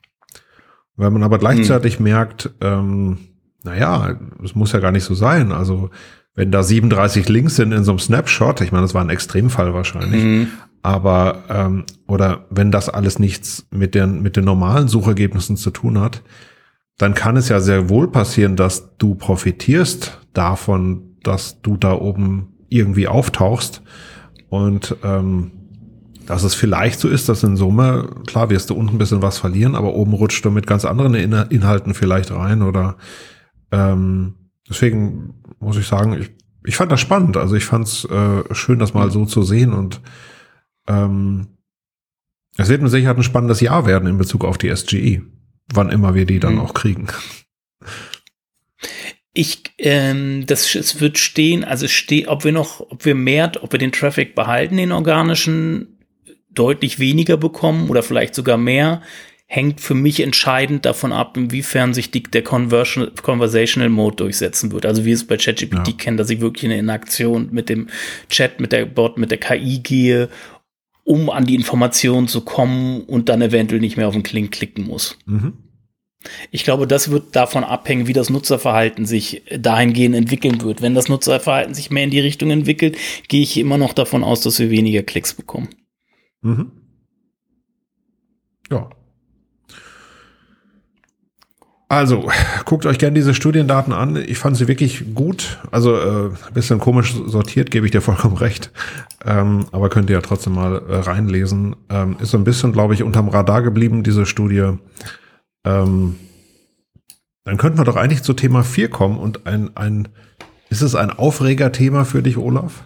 Wenn 0.96 1.12
man 1.12 1.22
aber 1.22 1.38
gleichzeitig 1.38 1.96
hm. 1.96 2.04
merkt, 2.04 2.50
ähm, 2.60 3.18
naja, 3.62 4.18
es 4.42 4.54
muss 4.54 4.72
ja 4.72 4.80
gar 4.80 4.92
nicht 4.92 5.04
so 5.04 5.14
sein. 5.14 5.52
Also 5.52 5.90
wenn 6.34 6.50
da 6.50 6.62
37 6.62 7.28
Links 7.28 7.56
sind 7.56 7.72
in 7.72 7.84
so 7.84 7.92
einem 7.92 7.98
Snapshot, 7.98 8.60
ich 8.60 8.72
meine, 8.72 8.82
das 8.82 8.94
war 8.94 9.02
ein 9.02 9.10
Extremfall 9.10 9.72
wahrscheinlich, 9.74 10.22
mhm. 10.22 10.48
Aber 10.84 11.44
ähm, 11.48 11.84
oder 12.06 12.44
wenn 12.50 12.70
das 12.70 12.90
alles 12.90 13.18
nichts 13.18 13.66
mit 13.70 13.94
den 13.94 14.20
mit 14.20 14.36
den 14.36 14.44
normalen 14.44 14.86
Suchergebnissen 14.86 15.56
zu 15.56 15.70
tun 15.70 15.98
hat, 15.98 16.22
dann 16.98 17.14
kann 17.14 17.38
es 17.38 17.48
ja 17.48 17.60
sehr 17.60 17.88
wohl 17.88 18.12
passieren, 18.12 18.54
dass 18.54 18.94
du 18.98 19.14
profitierst 19.14 20.20
davon, 20.34 21.16
dass 21.22 21.62
du 21.62 21.78
da 21.78 21.94
oben 21.94 22.52
irgendwie 22.68 23.08
auftauchst 23.08 23.80
und 24.50 24.94
ähm, 25.02 25.52
dass 26.26 26.42
es 26.42 26.54
vielleicht 26.54 27.00
so 27.00 27.08
ist, 27.08 27.30
dass 27.30 27.42
in 27.42 27.56
Summe, 27.56 28.10
klar 28.26 28.50
wirst 28.50 28.68
du 28.68 28.74
unten 28.74 28.96
ein 28.96 28.98
bisschen 28.98 29.22
was 29.22 29.38
verlieren, 29.38 29.76
aber 29.76 29.94
oben 29.94 30.12
rutscht 30.12 30.44
du 30.44 30.50
mit 30.50 30.66
ganz 30.66 30.84
anderen 30.84 31.14
Inhalten 31.14 31.94
vielleicht 31.94 32.30
rein 32.30 32.60
oder 32.60 32.96
ähm, 33.72 34.34
deswegen 34.68 35.34
muss 35.60 35.78
ich 35.78 35.86
sagen, 35.86 36.20
ich, 36.20 36.30
ich 36.66 36.76
fand 36.76 36.92
das 36.92 37.00
spannend. 37.00 37.38
Also 37.38 37.54
ich 37.54 37.64
fand 37.64 37.86
es 37.86 38.04
äh, 38.04 38.42
schön, 38.54 38.78
das 38.78 38.92
mal 38.92 39.10
so 39.10 39.24
zu 39.24 39.42
sehen 39.42 39.72
und 39.72 40.02
ähm, 40.88 41.48
es 42.56 42.68
wird 42.68 42.82
mit 42.82 42.90
Sicherheit 42.90 43.16
ein 43.16 43.22
spannendes 43.22 43.60
Jahr 43.60 43.86
werden 43.86 44.08
in 44.08 44.18
Bezug 44.18 44.44
auf 44.44 44.58
die 44.58 44.74
SGE, 44.74 45.22
wann 45.72 45.90
immer 45.90 46.14
wir 46.14 46.26
die 46.26 46.40
dann 46.40 46.54
mhm. 46.54 46.60
auch 46.60 46.74
kriegen. 46.74 47.08
Ich, 49.32 49.62
ähm, 49.78 50.44
das 50.46 50.74
es 50.76 51.00
wird 51.00 51.18
stehen, 51.18 51.64
also 51.64 51.88
steht, 51.88 52.28
ob 52.28 52.44
wir 52.44 52.52
noch, 52.52 52.78
ob 52.80 53.04
wir 53.04 53.16
mehr, 53.16 53.50
ob 53.62 53.72
wir 53.72 53.80
den 53.80 53.90
Traffic 53.90 54.36
behalten, 54.36 54.76
den 54.76 54.92
organischen, 54.92 55.98
deutlich 56.50 57.00
weniger 57.00 57.36
bekommen 57.36 57.90
oder 57.90 58.04
vielleicht 58.04 58.36
sogar 58.36 58.56
mehr, 58.56 59.02
hängt 59.46 59.80
für 59.80 59.94
mich 59.94 60.20
entscheidend 60.20 60.84
davon 60.84 61.12
ab, 61.12 61.36
inwiefern 61.36 61.94
sich 61.94 62.10
die, 62.10 62.22
der 62.22 62.42
Conversational 62.42 63.88
Mode 63.88 64.16
durchsetzen 64.16 64.72
wird. 64.72 64.86
Also 64.86 65.04
wie 65.04 65.12
es 65.12 65.26
bei 65.26 65.36
ChatGPT 65.36 65.88
ja. 65.88 65.94
kennt, 65.98 66.18
dass 66.18 66.30
ich 66.30 66.40
wirklich 66.40 66.64
in 66.64 66.70
eine 66.70 66.80
Interaktion 66.80 67.48
mit 67.50 67.68
dem 67.68 67.88
Chat, 68.30 68.60
mit 68.60 68.72
der 68.72 68.86
Bot, 68.86 69.18
mit 69.18 69.30
der 69.30 69.38
KI 69.38 69.80
gehe, 69.80 70.28
um 71.04 71.30
an 71.30 71.44
die 71.44 71.54
Informationen 71.54 72.28
zu 72.28 72.40
kommen 72.40 73.02
und 73.02 73.28
dann 73.28 73.42
eventuell 73.42 73.80
nicht 73.80 73.96
mehr 73.96 74.08
auf 74.08 74.14
den 74.14 74.22
Klink 74.22 74.52
klicken 74.52 74.86
muss. 74.86 75.18
Mhm. 75.26 75.54
Ich 76.50 76.64
glaube, 76.64 76.86
das 76.86 77.10
wird 77.10 77.36
davon 77.36 77.64
abhängen, 77.64 78.06
wie 78.06 78.14
das 78.14 78.30
Nutzerverhalten 78.30 79.04
sich 79.04 79.42
dahingehend 79.54 80.16
entwickeln 80.16 80.62
wird. 80.62 80.80
Wenn 80.80 80.94
das 80.94 81.08
Nutzerverhalten 81.08 81.74
sich 81.74 81.90
mehr 81.90 82.04
in 82.04 82.10
die 82.10 82.20
Richtung 82.20 82.50
entwickelt, 82.50 82.96
gehe 83.28 83.42
ich 83.42 83.58
immer 83.58 83.76
noch 83.76 83.92
davon 83.92 84.24
aus, 84.24 84.40
dass 84.40 84.58
wir 84.58 84.70
weniger 84.70 85.02
Klicks 85.02 85.34
bekommen. 85.34 85.68
Mhm. 86.40 86.72
Ja, 88.70 88.88
also, 91.96 92.30
guckt 92.64 92.86
euch 92.86 92.98
gerne 92.98 93.14
diese 93.14 93.34
Studiendaten 93.34 93.92
an. 93.92 94.16
Ich 94.16 94.38
fand 94.38 94.56
sie 94.56 94.68
wirklich 94.68 95.14
gut. 95.14 95.58
Also, 95.70 95.96
äh, 95.96 96.30
bisschen 96.52 96.78
komisch 96.78 97.14
sortiert, 97.26 97.70
gebe 97.70 97.86
ich 97.86 97.92
dir 97.92 98.00
vollkommen 98.00 98.36
recht. 98.36 98.70
Ähm, 99.24 99.66
aber 99.72 99.88
könnt 99.88 100.10
ihr 100.10 100.16
ja 100.16 100.22
trotzdem 100.22 100.54
mal 100.54 100.82
äh, 100.88 100.96
reinlesen. 100.96 101.76
Ähm, 101.90 102.16
ist 102.20 102.30
so 102.30 102.38
ein 102.38 102.44
bisschen, 102.44 102.72
glaube 102.72 102.94
ich, 102.94 103.02
unterm 103.02 103.28
Radar 103.28 103.62
geblieben, 103.62 104.02
diese 104.02 104.26
Studie. 104.26 104.72
Ähm, 105.64 106.16
dann 107.44 107.56
könnten 107.58 107.78
wir 107.78 107.84
doch 107.84 107.96
eigentlich 107.96 108.22
zu 108.22 108.32
Thema 108.32 108.64
4 108.64 108.88
kommen 108.88 109.18
und 109.18 109.46
ein, 109.46 109.76
ein, 109.76 110.08
ist 110.70 110.82
es 110.82 110.94
ein 110.94 111.10
Aufregerthema 111.10 112.04
für 112.04 112.22
dich, 112.22 112.38
Olaf? 112.38 112.84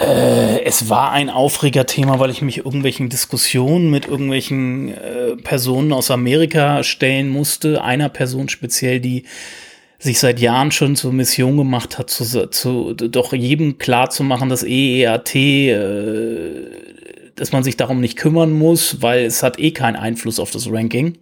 Äh, 0.00 0.62
es 0.62 0.88
war 0.88 1.10
ein 1.12 1.28
Aufregerthema, 1.28 2.18
weil 2.20 2.30
ich 2.30 2.42
mich 2.42 2.58
irgendwelchen 2.58 3.08
Diskussionen 3.08 3.90
mit 3.90 4.06
irgendwelchen 4.06 4.94
äh, 4.94 5.36
Personen 5.36 5.92
aus 5.92 6.10
Amerika 6.10 6.84
stellen 6.84 7.28
musste. 7.28 7.82
Einer 7.82 8.08
Person 8.08 8.48
speziell, 8.48 9.00
die 9.00 9.24
sich 9.98 10.20
seit 10.20 10.38
Jahren 10.38 10.70
schon 10.70 10.94
zur 10.94 11.12
Mission 11.12 11.56
gemacht 11.56 11.98
hat, 11.98 12.10
zu, 12.10 12.48
zu 12.50 12.94
doch 12.94 13.32
jedem 13.32 13.78
klar 13.78 14.10
zu 14.10 14.22
machen, 14.22 14.48
dass 14.48 14.62
EEAT, 14.62 15.34
äh, 15.34 16.70
dass 17.34 17.50
man 17.50 17.64
sich 17.64 17.76
darum 17.76 18.00
nicht 18.00 18.16
kümmern 18.16 18.52
muss, 18.52 19.02
weil 19.02 19.24
es 19.24 19.42
hat 19.42 19.58
eh 19.58 19.72
keinen 19.72 19.96
Einfluss 19.96 20.38
auf 20.38 20.52
das 20.52 20.70
Ranking. 20.70 21.18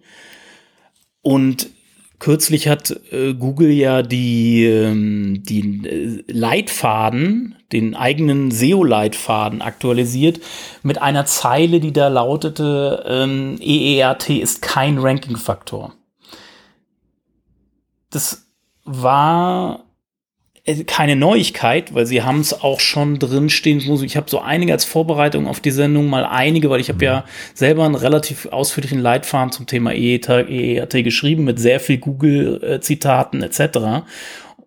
Und 1.23 1.69
kürzlich 2.19 2.67
hat 2.67 2.91
äh, 3.11 3.33
Google 3.33 3.71
ja 3.71 4.01
die, 4.01 4.65
ähm, 4.65 5.43
die 5.43 5.87
äh, 5.87 6.23
Leitfaden, 6.31 7.55
den 7.71 7.95
eigenen 7.95 8.51
SEO-Leitfaden 8.51 9.61
aktualisiert 9.61 10.39
mit 10.83 11.01
einer 11.01 11.25
Zeile, 11.25 11.79
die 11.79 11.93
da 11.93 12.07
lautete, 12.07 13.03
ähm, 13.07 13.57
EEAT 13.59 14.29
ist 14.29 14.61
kein 14.61 14.97
Ranking-Faktor. 14.97 15.93
Das 18.09 18.47
war 18.85 19.86
keine 20.85 21.15
Neuigkeit, 21.15 21.93
weil 21.93 22.05
sie 22.05 22.23
haben 22.23 22.41
es 22.41 22.61
auch 22.61 22.79
schon 22.79 23.19
drin 23.19 23.49
stehen. 23.49 23.79
Ich 24.03 24.17
habe 24.17 24.29
so 24.29 24.39
einige 24.39 24.73
als 24.73 24.83
Vorbereitung 24.83 25.47
auf 25.47 25.59
die 25.61 25.71
Sendung, 25.71 26.07
mal 26.07 26.25
einige, 26.25 26.69
weil 26.69 26.81
ich 26.81 26.89
habe 26.89 27.03
ja 27.03 27.25
selber 27.53 27.85
einen 27.85 27.95
relativ 27.95 28.47
ausführlichen 28.47 28.99
Leitfaden 28.99 29.51
zum 29.51 29.65
Thema 29.65 29.93
EEAT, 29.93 30.27
EEAT 30.29 31.03
geschrieben 31.03 31.45
mit 31.45 31.59
sehr 31.59 31.79
viel 31.79 31.99
Google-Zitaten 31.99 33.43
etc. 33.43 34.05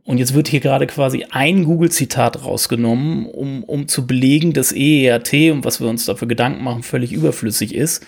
Und 0.05 0.19
jetzt 0.19 0.35
wird 0.35 0.49
hier 0.49 0.61
gerade 0.61 0.87
quasi 0.87 1.27
ein 1.31 1.65
Google-Zitat 1.65 2.45
rausgenommen, 2.45 3.27
um, 3.27 3.63
um 3.65 3.87
zu 3.87 4.07
belegen, 4.07 4.55
dass 4.55 4.73
EEAT 4.73 5.53
und 5.53 5.65
was 5.65 5.81
wir 5.81 5.89
uns 5.89 6.07
dafür 6.07 6.29
Gedanken 6.29 6.65
machen, 6.65 6.83
völlig 6.83 7.13
überflüssig 7.13 7.75
ist. 7.75 8.07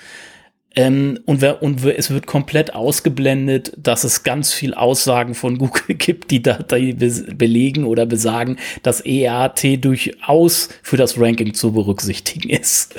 Ähm, 0.74 1.20
und, 1.26 1.42
und 1.42 1.84
es 1.84 2.10
wird 2.10 2.26
komplett 2.26 2.74
ausgeblendet, 2.74 3.72
dass 3.76 4.04
es 4.04 4.22
ganz 4.22 4.52
viel 4.52 4.74
Aussagen 4.74 5.34
von 5.34 5.58
Google 5.58 5.96
gibt, 5.96 6.30
die 6.30 6.42
da 6.42 6.54
die 6.62 6.94
belegen 6.94 7.84
oder 7.84 8.06
besagen, 8.06 8.58
dass 8.82 9.04
EAT 9.04 9.84
durchaus 9.84 10.68
für 10.82 10.96
das 10.96 11.18
Ranking 11.18 11.54
zu 11.54 11.72
berücksichtigen 11.72 12.48
ist. 12.48 12.94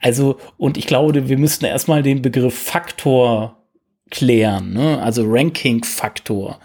Also, 0.00 0.38
und 0.56 0.76
ich 0.76 0.86
glaube, 0.86 1.28
wir 1.28 1.38
müssten 1.38 1.64
erstmal 1.64 2.02
den 2.02 2.22
Begriff 2.22 2.54
Faktor 2.54 3.58
klären, 4.10 4.72
ne? 4.72 5.02
also 5.02 5.24
Ranking-Faktor. 5.26 6.60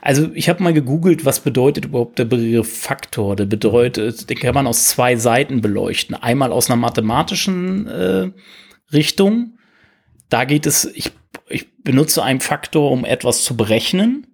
Also 0.00 0.30
ich 0.34 0.48
habe 0.48 0.62
mal 0.62 0.72
gegoogelt, 0.72 1.24
was 1.24 1.40
bedeutet 1.40 1.86
überhaupt 1.86 2.18
der 2.18 2.24
Begriff 2.24 2.80
Faktor? 2.80 3.36
Der 3.36 3.44
bedeutet, 3.44 4.30
den 4.30 4.38
kann 4.38 4.54
man 4.54 4.66
aus 4.66 4.88
zwei 4.88 5.16
Seiten 5.16 5.60
beleuchten. 5.60 6.14
Einmal 6.14 6.52
aus 6.52 6.70
einer 6.70 6.76
mathematischen 6.76 7.86
äh, 7.86 8.30
Richtung, 8.92 9.55
da 10.28 10.44
geht 10.44 10.66
es, 10.66 10.84
ich, 10.84 11.12
ich 11.48 11.66
benutze 11.82 12.22
einen 12.22 12.40
Faktor, 12.40 12.90
um 12.90 13.04
etwas 13.04 13.42
zu 13.42 13.56
berechnen. 13.56 14.26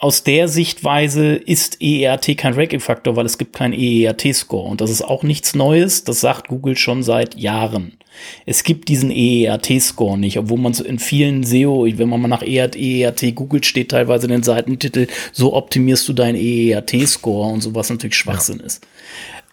Aus 0.00 0.22
der 0.22 0.46
Sichtweise 0.46 1.34
ist 1.34 1.78
EERT 1.80 2.38
kein 2.38 2.54
Ranking-Faktor, 2.54 3.16
weil 3.16 3.26
es 3.26 3.36
gibt 3.36 3.56
keinen 3.56 3.72
EERT-Score. 3.72 4.68
Und 4.68 4.80
das 4.80 4.90
ist 4.90 5.02
auch 5.02 5.24
nichts 5.24 5.56
Neues. 5.56 6.04
Das 6.04 6.20
sagt 6.20 6.46
Google 6.46 6.76
schon 6.76 7.02
seit 7.02 7.34
Jahren. 7.34 7.98
Es 8.46 8.62
gibt 8.62 8.88
diesen 8.88 9.10
EERT-Score 9.10 10.16
nicht, 10.16 10.38
obwohl 10.38 10.58
man 10.58 10.72
so 10.72 10.84
in 10.84 11.00
vielen 11.00 11.42
SEO, 11.42 11.84
wenn 11.84 12.08
man 12.08 12.20
mal 12.20 12.28
nach 12.28 12.42
EERT 12.42 13.34
googelt, 13.34 13.66
steht 13.66 13.90
teilweise 13.90 14.26
in 14.26 14.32
den 14.32 14.44
Seitentitel, 14.44 15.08
so 15.32 15.54
optimierst 15.54 16.08
du 16.08 16.12
deinen 16.12 16.36
EERT-Score 16.36 17.52
und 17.52 17.60
sowas 17.60 17.90
natürlich 17.90 18.16
Schwachsinn 18.16 18.60
ja. 18.60 18.66
ist 18.66 18.86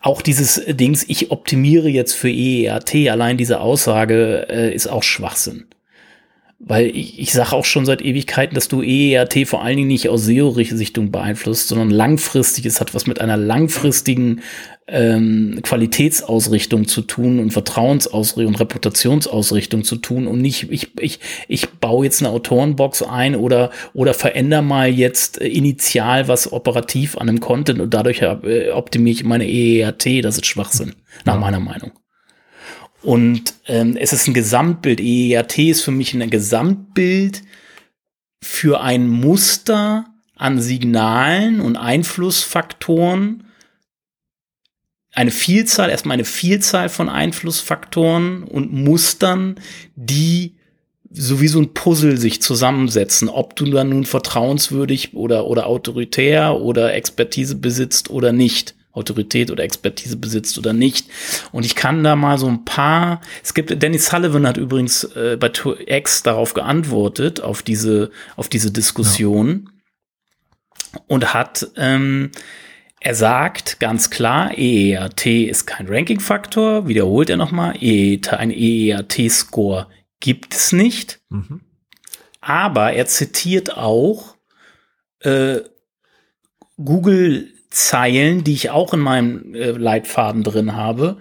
auch 0.05 0.21
dieses 0.21 0.61
Dings, 0.67 1.03
ich 1.07 1.31
optimiere 1.31 1.89
jetzt 1.89 2.13
für 2.13 2.29
EEAT, 2.29 3.09
allein 3.09 3.37
diese 3.37 3.59
Aussage 3.59 4.47
äh, 4.49 4.73
ist 4.73 4.87
auch 4.87 5.03
Schwachsinn. 5.03 5.65
Weil 6.59 6.87
ich, 6.87 7.19
ich 7.19 7.33
sage 7.33 7.53
auch 7.53 7.65
schon 7.65 7.85
seit 7.85 8.01
Ewigkeiten, 8.01 8.55
dass 8.55 8.69
du 8.69 8.81
EEAT 8.81 9.47
vor 9.47 9.61
allen 9.61 9.75
Dingen 9.75 9.89
nicht 9.89 10.07
aus 10.07 10.23
SEO-Richtung 10.23 11.11
beeinflusst, 11.11 11.67
sondern 11.67 11.89
langfristig. 11.89 12.65
Es 12.65 12.79
hat 12.79 12.95
was 12.95 13.07
mit 13.07 13.19
einer 13.19 13.35
langfristigen 13.35 14.41
ähm, 14.87 15.59
Qualitätsausrichtung 15.63 16.87
zu 16.87 17.01
tun 17.01 17.39
und 17.39 17.51
Vertrauensausrichtung 17.51 18.53
und 18.53 18.59
Reputationsausrichtung 18.59 19.83
zu 19.83 19.95
tun 19.97 20.27
und 20.27 20.41
nicht, 20.41 20.71
ich, 20.71 20.91
ich, 20.99 21.19
ich 21.47 21.69
baue 21.71 22.05
jetzt 22.05 22.21
eine 22.21 22.29
Autorenbox 22.29 23.01
ein 23.01 23.35
oder, 23.35 23.71
oder 23.93 24.13
verändere 24.13 24.61
mal 24.61 24.89
jetzt 24.89 25.41
äh, 25.41 25.47
initial 25.47 26.27
was 26.27 26.53
operativ 26.53 27.17
an 27.17 27.29
einem 27.29 27.39
Content 27.39 27.81
und 27.81 27.93
dadurch 27.93 28.21
äh, 28.21 28.69
optimiere 28.71 29.15
ich 29.15 29.23
meine 29.23 29.47
EEAT. 29.47 30.23
Das 30.23 30.35
ist 30.35 30.45
Schwachsinn, 30.45 30.93
nach 31.25 31.33
ja. 31.33 31.39
meiner 31.39 31.59
Meinung. 31.59 31.91
Und 33.05 33.53
ähm, 33.67 33.97
es 33.97 34.13
ist 34.13 34.27
ein 34.27 34.33
Gesamtbild. 34.33 34.99
EEAT 34.99 35.59
ist 35.59 35.83
für 35.83 35.91
mich 35.91 36.13
ein 36.15 36.27
Gesamtbild 36.29 37.43
für 38.41 38.81
ein 38.81 39.07
Muster 39.07 40.05
an 40.35 40.59
Signalen 40.59 41.61
und 41.61 41.77
Einflussfaktoren, 41.77 43.43
eine 45.13 45.31
Vielzahl, 45.31 45.91
erstmal 45.91 46.15
eine 46.15 46.25
Vielzahl 46.25 46.89
von 46.89 47.07
Einflussfaktoren 47.07 48.43
und 48.43 48.73
Mustern, 48.73 49.55
die 49.95 50.55
so 51.09 51.39
wie 51.39 51.47
so 51.47 51.59
ein 51.59 51.73
Puzzle 51.73 52.17
sich 52.17 52.41
zusammensetzen, 52.41 53.29
ob 53.29 53.55
du 53.55 53.65
dann 53.65 53.89
nun 53.89 54.05
vertrauenswürdig 54.05 55.13
oder, 55.13 55.45
oder 55.45 55.67
autoritär 55.67 56.59
oder 56.59 56.93
Expertise 56.95 57.55
besitzt 57.55 58.09
oder 58.09 58.33
nicht. 58.33 58.75
Autorität 58.95 59.51
oder 59.51 59.63
Expertise 59.63 60.17
besitzt 60.17 60.57
oder 60.57 60.73
nicht. 60.73 61.07
Und 61.51 61.65
ich 61.65 61.75
kann 61.75 62.03
da 62.03 62.15
mal 62.15 62.37
so 62.37 62.47
ein 62.47 62.65
paar, 62.65 63.21
es 63.43 63.53
gibt, 63.53 63.81
Danny 63.81 63.97
Sullivan 63.97 64.47
hat 64.47 64.57
übrigens 64.57 65.03
äh, 65.03 65.37
bei 65.39 65.51
X 65.87 66.23
darauf 66.23 66.53
geantwortet, 66.53 67.41
auf 67.41 67.61
diese, 67.61 68.11
auf 68.35 68.49
diese 68.49 68.71
Diskussion 68.71 69.69
ja. 70.93 71.01
und 71.07 71.33
hat 71.33 71.67
ähm, 71.75 72.31
er 73.01 73.13
sagt 73.13 73.79
ganz 73.79 74.09
klar, 74.09 74.57
EEAT 74.57 75.27
ist 75.27 75.67
kein 75.67 75.87
Ranking-Faktor, 75.87 76.87
wiederholt 76.87 77.29
er 77.29 77.37
nochmal, 77.37 77.75
EEAT, 77.79 78.33
ein 78.33 78.49
EEAT-Score 78.49 79.85
gibt 80.19 80.55
es 80.55 80.71
nicht. 80.71 81.19
Mhm. 81.29 81.61
Aber 82.41 82.93
er 82.93 83.05
zitiert 83.05 83.77
auch 83.77 84.35
äh, 85.19 85.59
Google-Zeilen, 87.75 88.43
die 88.45 88.53
ich 88.53 88.69
auch 88.69 88.93
in 88.93 89.01
meinem 89.01 89.53
äh, 89.53 89.71
Leitfaden 89.71 90.43
drin 90.43 90.75
habe, 90.75 91.17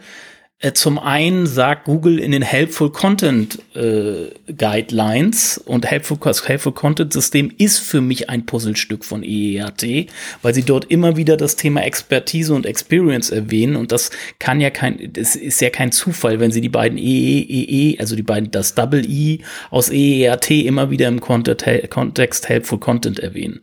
äh, 0.61 0.73
zum 0.73 1.01
einen 1.01 1.47
sagt 1.47 1.85
Google 1.85 2.21
in 2.21 2.31
den 2.31 2.43
Helpful 2.43 2.93
Content 2.93 3.59
äh, 3.75 4.31
Guidelines 4.57 5.59
und 5.59 5.85
Helpful, 5.85 6.17
Helpful 6.47 6.73
Content 6.73 7.13
System 7.13 7.53
ist 7.59 7.81
für 7.81 8.01
mich 8.01 8.31
ein 8.31 8.47
Puzzlestück 8.47 9.05
von 9.05 9.25
EEAT, 9.25 10.07
weil 10.43 10.55
sie 10.55 10.63
dort 10.63 10.85
immer 10.93 11.17
wieder 11.17 11.37
das 11.37 11.57
Thema 11.57 11.83
Expertise 11.83 12.55
und 12.55 12.67
Experience 12.67 13.31
erwähnen 13.31 13.75
und 13.75 13.91
das 13.91 14.13
kann 14.39 14.61
ja 14.61 14.71
kein, 14.71 15.13
das 15.13 15.35
ist 15.35 15.61
ja 15.61 15.71
kein 15.71 15.91
Zufall, 15.91 16.39
wenn 16.39 16.53
sie 16.53 16.61
die 16.61 16.69
beiden 16.69 16.99
EE, 16.99 17.41
EE, 17.41 17.99
also 17.99 18.15
die 18.15 18.23
beiden, 18.23 18.53
das 18.53 18.77
Double 18.77 19.05
E 19.05 19.41
aus 19.71 19.91
EEAT 19.91 20.53
immer 20.53 20.91
wieder 20.91 21.09
im 21.09 21.21
Kontext 21.21 22.49
Helpful 22.49 22.79
Content 22.79 23.19
erwähnen. 23.19 23.61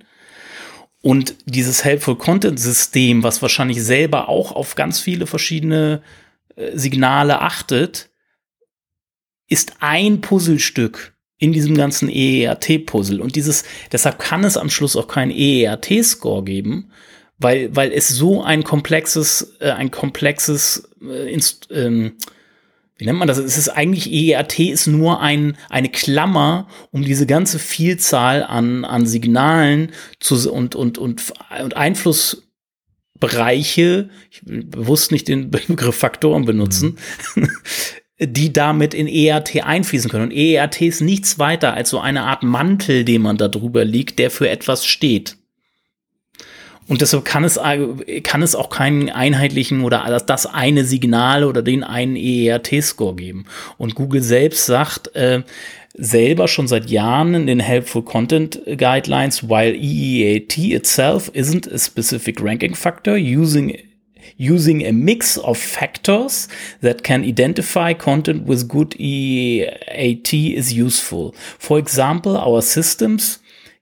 Und 1.02 1.36
dieses 1.46 1.84
Helpful 1.84 2.16
Content 2.16 2.60
System, 2.60 3.24
was 3.24 3.42
wahrscheinlich 3.42 3.84
selber 3.84 4.30
auch 4.30 4.52
auf 4.52 4.76
ganz 4.76 5.00
viele 5.00 5.26
verschiedene 5.26 6.04
Signale 6.74 7.42
achtet, 7.42 8.10
ist 9.48 9.74
ein 9.80 10.22
Puzzlestück 10.22 11.14
in 11.38 11.52
diesem 11.52 11.76
ganzen 11.76 12.08
EERT-Puzzle. 12.08 13.20
Und 13.20 13.36
dieses, 13.36 13.64
deshalb 13.92 14.20
kann 14.20 14.44
es 14.44 14.58
am 14.58 14.70
Schluss 14.70 14.96
auch 14.96 15.08
keinen 15.08 15.32
EERT-Score 15.32 16.44
geben, 16.44 16.92
weil, 17.40 17.76
weil 17.76 17.92
es 17.92 18.08
so 18.08 18.44
ein 18.44 18.64
komplexes, 18.64 19.56
äh, 19.60 19.72
ein 19.72 19.90
komplexes, 19.90 20.90
äh, 21.02 21.38
ähm, 21.72 22.14
wie 23.02 23.06
nennt 23.06 23.18
man 23.18 23.28
das? 23.28 23.40
Es 23.40 23.58
ist 23.58 23.70
eigentlich 23.70 24.14
EERT 24.14 24.60
ist 24.60 24.86
nur 24.86 25.22
ein, 25.22 25.58
eine 25.72 25.90
Klammer, 25.90 26.68
um 26.92 27.04
diese 27.04 27.26
ganze 27.26 27.58
Vielzahl 27.58 28.44
an, 28.44 28.86
an 28.86 29.08
Signalen 29.08 29.92
zu, 30.20 30.54
und, 30.54 30.76
und, 30.76 31.00
und, 31.00 31.34
und 31.64 31.76
Einfluss 31.76 32.48
Bereiche, 33.20 34.10
ich 34.30 34.46
will 34.46 34.66
bewusst 34.66 35.12
nicht 35.12 35.28
den 35.28 35.50
Begriff 35.50 35.96
Faktoren 35.96 36.46
benutzen, 36.46 37.00
mhm. 37.34 37.50
die 38.20 38.54
damit 38.54 38.94
in 38.94 39.08
ERT 39.08 39.64
einfließen 39.64 40.12
können. 40.12 40.26
Und 40.26 40.38
ERT 40.38 40.82
ist 40.82 41.02
nichts 41.02 41.40
weiter 41.40 41.74
als 41.74 41.90
so 41.90 42.00
eine 42.00 42.22
Art 42.26 42.44
Mantel, 42.44 43.04
den 43.04 43.24
man 43.24 43.38
da 43.38 43.48
drüber 43.48 43.84
liegt, 43.84 44.20
der 44.20 44.30
für 44.30 44.48
etwas 44.48 44.86
steht. 44.86 45.38
Und 46.92 47.00
deshalb 47.00 47.24
kann 47.24 47.46
es, 47.46 47.58
kann 48.24 48.42
es 48.42 48.54
auch 48.54 48.70
keinen 48.70 49.08
einheitlichen 49.08 49.86
oder 49.86 50.22
das 50.28 50.46
eine 50.46 50.84
Signal 50.84 51.46
oder 51.46 51.62
den 51.62 51.86
einen 51.86 52.18
EERT-Score 52.18 53.16
geben. 53.16 53.46
Und 53.78 53.96
Google 53.96 54.22
selbst 54.22 54.66
sagt, 54.66 55.16
äh, 55.16 55.44
selber 55.94 56.50
schon 56.50 56.68
seit 56.68 56.90
Jahren 56.90 57.34
in 57.34 57.48
den 57.48 57.62
Helpful 57.62 58.04
Content 58.04 58.60
Guidelines, 58.66 59.48
while 59.48 59.74
EEAT 59.74 60.58
itself 60.74 61.32
isn't 61.34 61.66
a 61.74 61.78
specific 61.78 62.44
ranking 62.44 62.76
factor, 62.76 63.16
using 63.16 63.78
using 64.38 64.86
a 64.86 64.92
mix 64.92 65.38
of 65.38 65.58
factors 65.58 66.50
that 66.82 67.04
can 67.04 67.24
identify 67.24 67.94
content 67.94 68.46
with 68.46 68.68
good 68.68 68.96
EEAT 69.00 70.56
is 70.56 70.74
useful. 70.74 71.34
For 71.58 71.80
example, 71.80 72.36
our 72.36 72.62
systems 72.62 73.41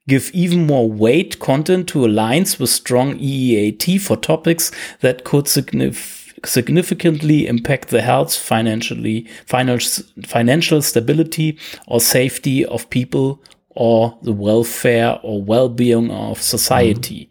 give 0.09 0.29
even 0.33 0.67
more 0.67 0.89
weight 0.89 1.39
content 1.39 1.87
to 1.89 2.05
alliance 2.05 2.59
with 2.59 2.69
strong 2.69 3.17
EEAT 3.17 4.01
for 4.01 4.17
topics 4.17 4.71
that 4.99 5.23
could 5.23 5.45
signif 5.45 6.17
significantly 6.45 7.47
impact 7.47 7.89
the 7.89 8.01
health, 8.01 8.33
financially, 8.33 9.27
financial, 9.45 10.05
financial 10.25 10.81
stability 10.81 11.57
or 11.85 11.99
safety 11.99 12.65
of 12.65 12.89
people 12.89 13.41
or 13.69 14.17
the 14.21 14.31
welfare 14.31 15.19
or 15.21 15.41
well-being 15.41 16.09
of 16.09 16.41
society. 16.41 17.29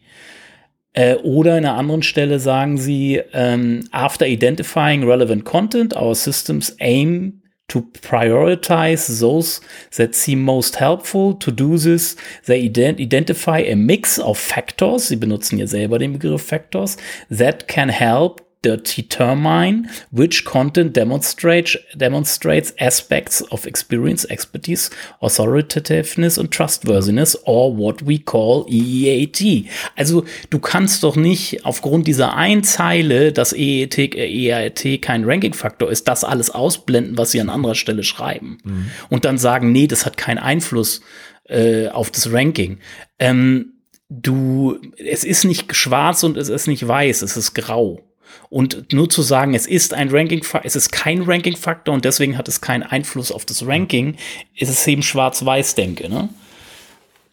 Äh, 0.94 1.16
oder 1.22 1.56
in 1.56 1.64
einer 1.64 1.78
anderen 1.78 2.02
Stelle 2.02 2.40
sagen 2.40 2.76
sie, 2.76 3.20
um, 3.32 3.84
after 3.92 4.26
identifying 4.26 5.04
relevant 5.04 5.44
content, 5.44 5.96
our 5.96 6.14
systems 6.14 6.74
aim 6.80 7.37
to 7.68 7.82
prioritize 7.82 9.20
those 9.20 9.60
that 9.96 10.14
seem 10.14 10.42
most 10.42 10.76
helpful. 10.76 11.34
To 11.34 11.50
do 11.50 11.76
this, 11.76 12.16
they 12.46 12.68
ident 12.68 12.98
identify 12.98 13.60
a 13.60 13.76
mix 13.76 14.18
of 14.18 14.38
factors, 14.38 15.08
sie 15.08 15.16
benutzen 15.16 15.58
hier 15.58 15.68
selber 15.68 15.98
den 15.98 16.14
Begriff 16.14 16.42
Factors, 16.42 16.96
that 17.30 17.68
can 17.68 17.90
help 17.90 18.47
determine 18.64 19.88
which 20.10 20.44
content 20.44 20.96
demonstrates 20.96 21.76
demonstrates 21.94 22.74
aspects 22.78 23.42
of 23.52 23.66
experience, 23.66 24.24
expertise, 24.24 24.90
authoritativeness 25.20 26.38
und 26.38 26.52
trustworthiness 26.52 27.36
or 27.44 27.76
what 27.76 28.06
we 28.06 28.18
call 28.18 28.66
EEAT. 28.68 29.66
Also 29.96 30.24
du 30.50 30.58
kannst 30.58 31.02
doch 31.04 31.16
nicht 31.16 31.64
aufgrund 31.64 32.06
dieser 32.06 32.34
einen 32.34 32.64
Zeile, 32.64 33.32
dass 33.32 33.52
EEAT, 33.52 33.98
EEAT 33.98 35.00
kein 35.02 35.24
Ranking-Faktor 35.24 35.90
ist, 35.90 36.08
das 36.08 36.24
alles 36.24 36.50
ausblenden, 36.50 37.16
was 37.16 37.30
sie 37.30 37.40
an 37.40 37.50
anderer 37.50 37.74
Stelle 37.74 38.02
schreiben 38.02 38.58
mhm. 38.64 38.90
und 39.08 39.24
dann 39.24 39.38
sagen, 39.38 39.72
nee, 39.72 39.86
das 39.86 40.04
hat 40.04 40.16
keinen 40.16 40.38
Einfluss 40.38 41.00
äh, 41.48 41.88
auf 41.88 42.10
das 42.10 42.32
Ranking. 42.32 42.78
Ähm, 43.18 43.74
du, 44.08 44.78
es 44.96 45.24
ist 45.24 45.44
nicht 45.44 45.74
schwarz 45.74 46.24
und 46.24 46.36
es 46.36 46.48
ist 46.48 46.66
nicht 46.66 46.86
weiß, 46.86 47.22
es 47.22 47.36
ist 47.36 47.54
grau. 47.54 48.07
Und 48.50 48.92
nur 48.92 49.08
zu 49.10 49.22
sagen, 49.22 49.54
es 49.54 49.66
ist 49.66 49.94
ein 49.94 50.08
Ranking, 50.10 50.44
es 50.62 50.76
ist 50.76 50.90
kein 50.90 51.22
Ranking-Faktor 51.22 51.94
und 51.94 52.04
deswegen 52.04 52.38
hat 52.38 52.48
es 52.48 52.60
keinen 52.60 52.82
Einfluss 52.82 53.30
auf 53.30 53.44
das 53.44 53.66
Ranking, 53.66 54.16
ist 54.56 54.70
es 54.70 54.86
eben 54.86 55.02
schwarz-weiß-denke, 55.02 56.08
ne? 56.08 56.28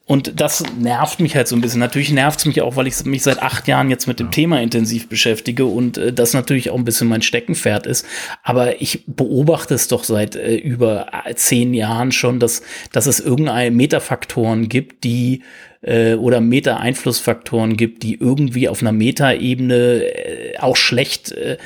Und 0.08 0.40
das 0.40 0.64
nervt 0.78 1.20
mich 1.20 1.36
halt 1.36 1.48
so 1.48 1.56
ein 1.56 1.62
bisschen. 1.62 1.80
Natürlich 1.80 2.12
nervt 2.12 2.40
es 2.40 2.46
mich 2.46 2.62
auch, 2.62 2.76
weil 2.76 2.86
ich 2.86 3.04
mich 3.06 3.24
seit 3.24 3.42
acht 3.42 3.68
Jahren 3.68 3.90
jetzt 3.90 4.08
mit 4.08 4.20
dem 4.20 4.30
Thema 4.30 4.62
intensiv 4.62 5.10
beschäftige 5.10 5.66
und 5.66 5.98
äh, 5.98 6.14
das 6.14 6.34
natürlich 6.34 6.70
auch 6.70 6.78
ein 6.78 6.86
bisschen 6.86 7.08
mein 7.08 7.24
Steckenpferd 7.24 7.88
ist. 7.88 8.06
Aber 8.44 8.82
ich 8.82 9.04
beobachte 9.08 9.74
es 9.74 9.88
doch 9.88 10.04
seit 10.04 10.36
äh, 10.36 10.56
über 10.56 11.08
äh, 11.26 11.34
zehn 11.34 11.74
Jahren 11.74 12.12
schon, 12.12 12.40
dass, 12.40 12.62
dass 12.92 13.08
es 13.08 13.20
irgendeine 13.20 13.72
Metafaktoren 13.72 14.70
gibt, 14.70 15.04
die 15.04 15.42
äh, 15.82 16.14
oder 16.14 16.40
Meta-Einflussfaktoren 16.40 17.76
gibt, 17.76 18.04
die 18.04 18.20
irgendwie 18.20 18.70
auf 18.70 18.82
einer 18.82 18.92
Meta-Ebene 18.92 20.04
äh, 20.04 20.58
auch 20.60 20.76
schlecht 20.76 21.32
äh, 21.32 21.58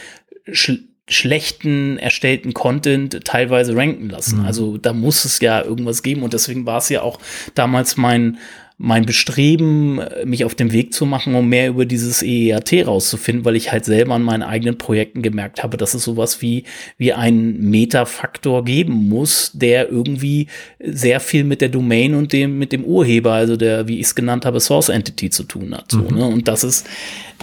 sch 0.49 0.71
schlechten 1.09 1.97
erstellten 1.97 2.53
Content 2.53 3.25
teilweise 3.25 3.75
ranken 3.75 4.09
lassen. 4.09 4.39
Mhm. 4.39 4.45
Also 4.45 4.77
da 4.77 4.93
muss 4.93 5.25
es 5.25 5.39
ja 5.39 5.63
irgendwas 5.63 6.03
geben 6.03 6.23
und 6.23 6.33
deswegen 6.33 6.65
war 6.65 6.77
es 6.77 6.89
ja 6.89 7.01
auch 7.01 7.19
damals 7.55 7.97
mein 7.97 8.37
mein 8.81 9.05
Bestreben, 9.05 9.99
mich 10.23 10.45
auf 10.45 10.55
den 10.55 10.71
Weg 10.71 10.93
zu 10.93 11.05
machen, 11.05 11.35
um 11.35 11.49
mehr 11.49 11.67
über 11.67 11.85
dieses 11.85 12.23
EEAT 12.23 12.87
rauszufinden, 12.87 13.43
weil 13.43 13.57
ich 13.57 13.73
halt 13.73 13.83
selber 13.83 14.15
an 14.15 14.21
meinen 14.21 14.41
eigenen 14.41 14.77
Projekten 14.77 15.21
gemerkt 15.21 15.63
habe, 15.63 15.75
dass 15.75 15.93
es 15.93 16.05
sowas 16.05 16.41
wie, 16.41 16.63
wie 16.97 17.11
einen 17.11 17.69
Metafaktor 17.69 18.63
geben 18.63 19.09
muss, 19.09 19.51
der 19.53 19.89
irgendwie 19.89 20.47
sehr 20.79 21.19
viel 21.19 21.43
mit 21.43 21.59
der 21.59 21.67
Domain 21.67 22.15
und 22.15 22.31
dem, 22.31 22.57
mit 22.57 22.71
dem 22.71 22.85
Urheber, 22.85 23.33
also 23.33 23.57
der, 23.57 23.89
wie 23.89 23.99
ich 23.99 24.05
es 24.05 24.15
genannt 24.15 24.45
habe, 24.45 24.61
Source 24.61 24.87
Entity 24.87 25.29
zu 25.29 25.43
tun 25.43 25.75
hat. 25.75 25.91
So, 25.91 25.99
mhm. 25.99 26.17
ne? 26.17 26.25
Und 26.27 26.47
das 26.47 26.63
ist, 26.63 26.87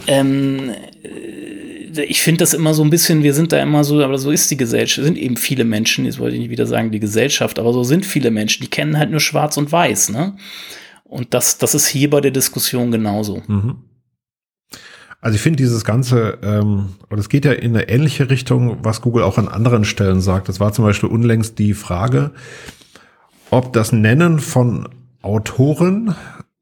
ähm, 0.07 0.71
ich 1.99 2.23
finde 2.23 2.39
das 2.39 2.55
immer 2.55 2.75
so 2.75 2.83
ein 2.83 2.91
bisschen, 2.91 3.23
wir 3.23 3.35
sind 3.35 3.53
da 3.53 3.63
immer 3.63 3.85
so, 3.85 4.03
aber 4.03 4.19
so 4.19 4.31
ist 4.31 4.51
die 4.51 4.57
Gesellschaft, 4.57 5.05
sind 5.05 5.19
eben 5.19 5.37
viele 5.37 5.65
Menschen, 5.65 6.05
jetzt 6.05 6.19
wollte 6.19 6.37
ich 6.37 6.41
nicht 6.41 6.51
wieder 6.51 6.67
sagen 6.67 6.91
die 6.91 7.01
Gesellschaft, 7.01 7.59
aber 7.59 7.73
so 7.73 7.85
sind 7.85 8.07
viele 8.07 8.31
Menschen, 8.31 8.63
die 8.63 8.71
kennen 8.71 8.99
halt 8.99 9.11
nur 9.11 9.21
schwarz 9.21 9.57
und 9.57 9.71
weiß, 9.71 10.11
ne? 10.11 10.37
Und 11.05 11.35
das, 11.35 11.59
das 11.59 11.75
ist 11.75 11.87
hier 11.87 12.11
bei 12.11 12.21
der 12.21 12.33
Diskussion 12.33 12.91
genauso. 12.91 13.43
Mhm. 13.47 13.77
Also 15.21 15.37
ich 15.37 15.43
finde 15.43 15.57
dieses 15.57 15.85
Ganze, 15.85 16.39
ähm, 16.43 16.91
und 17.09 17.19
es 17.19 17.29
geht 17.29 17.45
ja 17.45 17.53
in 17.53 17.77
eine 17.77 17.89
ähnliche 17.89 18.29
Richtung, 18.29 18.79
was 18.83 19.01
Google 19.01 19.23
auch 19.23 19.39
an 19.39 19.49
anderen 19.49 19.85
Stellen 19.85 20.21
sagt. 20.21 20.49
Das 20.49 20.61
war 20.61 20.73
zum 20.73 20.85
Beispiel 20.85 21.09
unlängst 21.09 21.59
die 21.59 21.75
Frage, 21.75 22.33
ob 23.51 23.73
das 23.73 23.93
Nennen 23.93 24.39
von 24.39 24.89
Autoren 25.23 26.15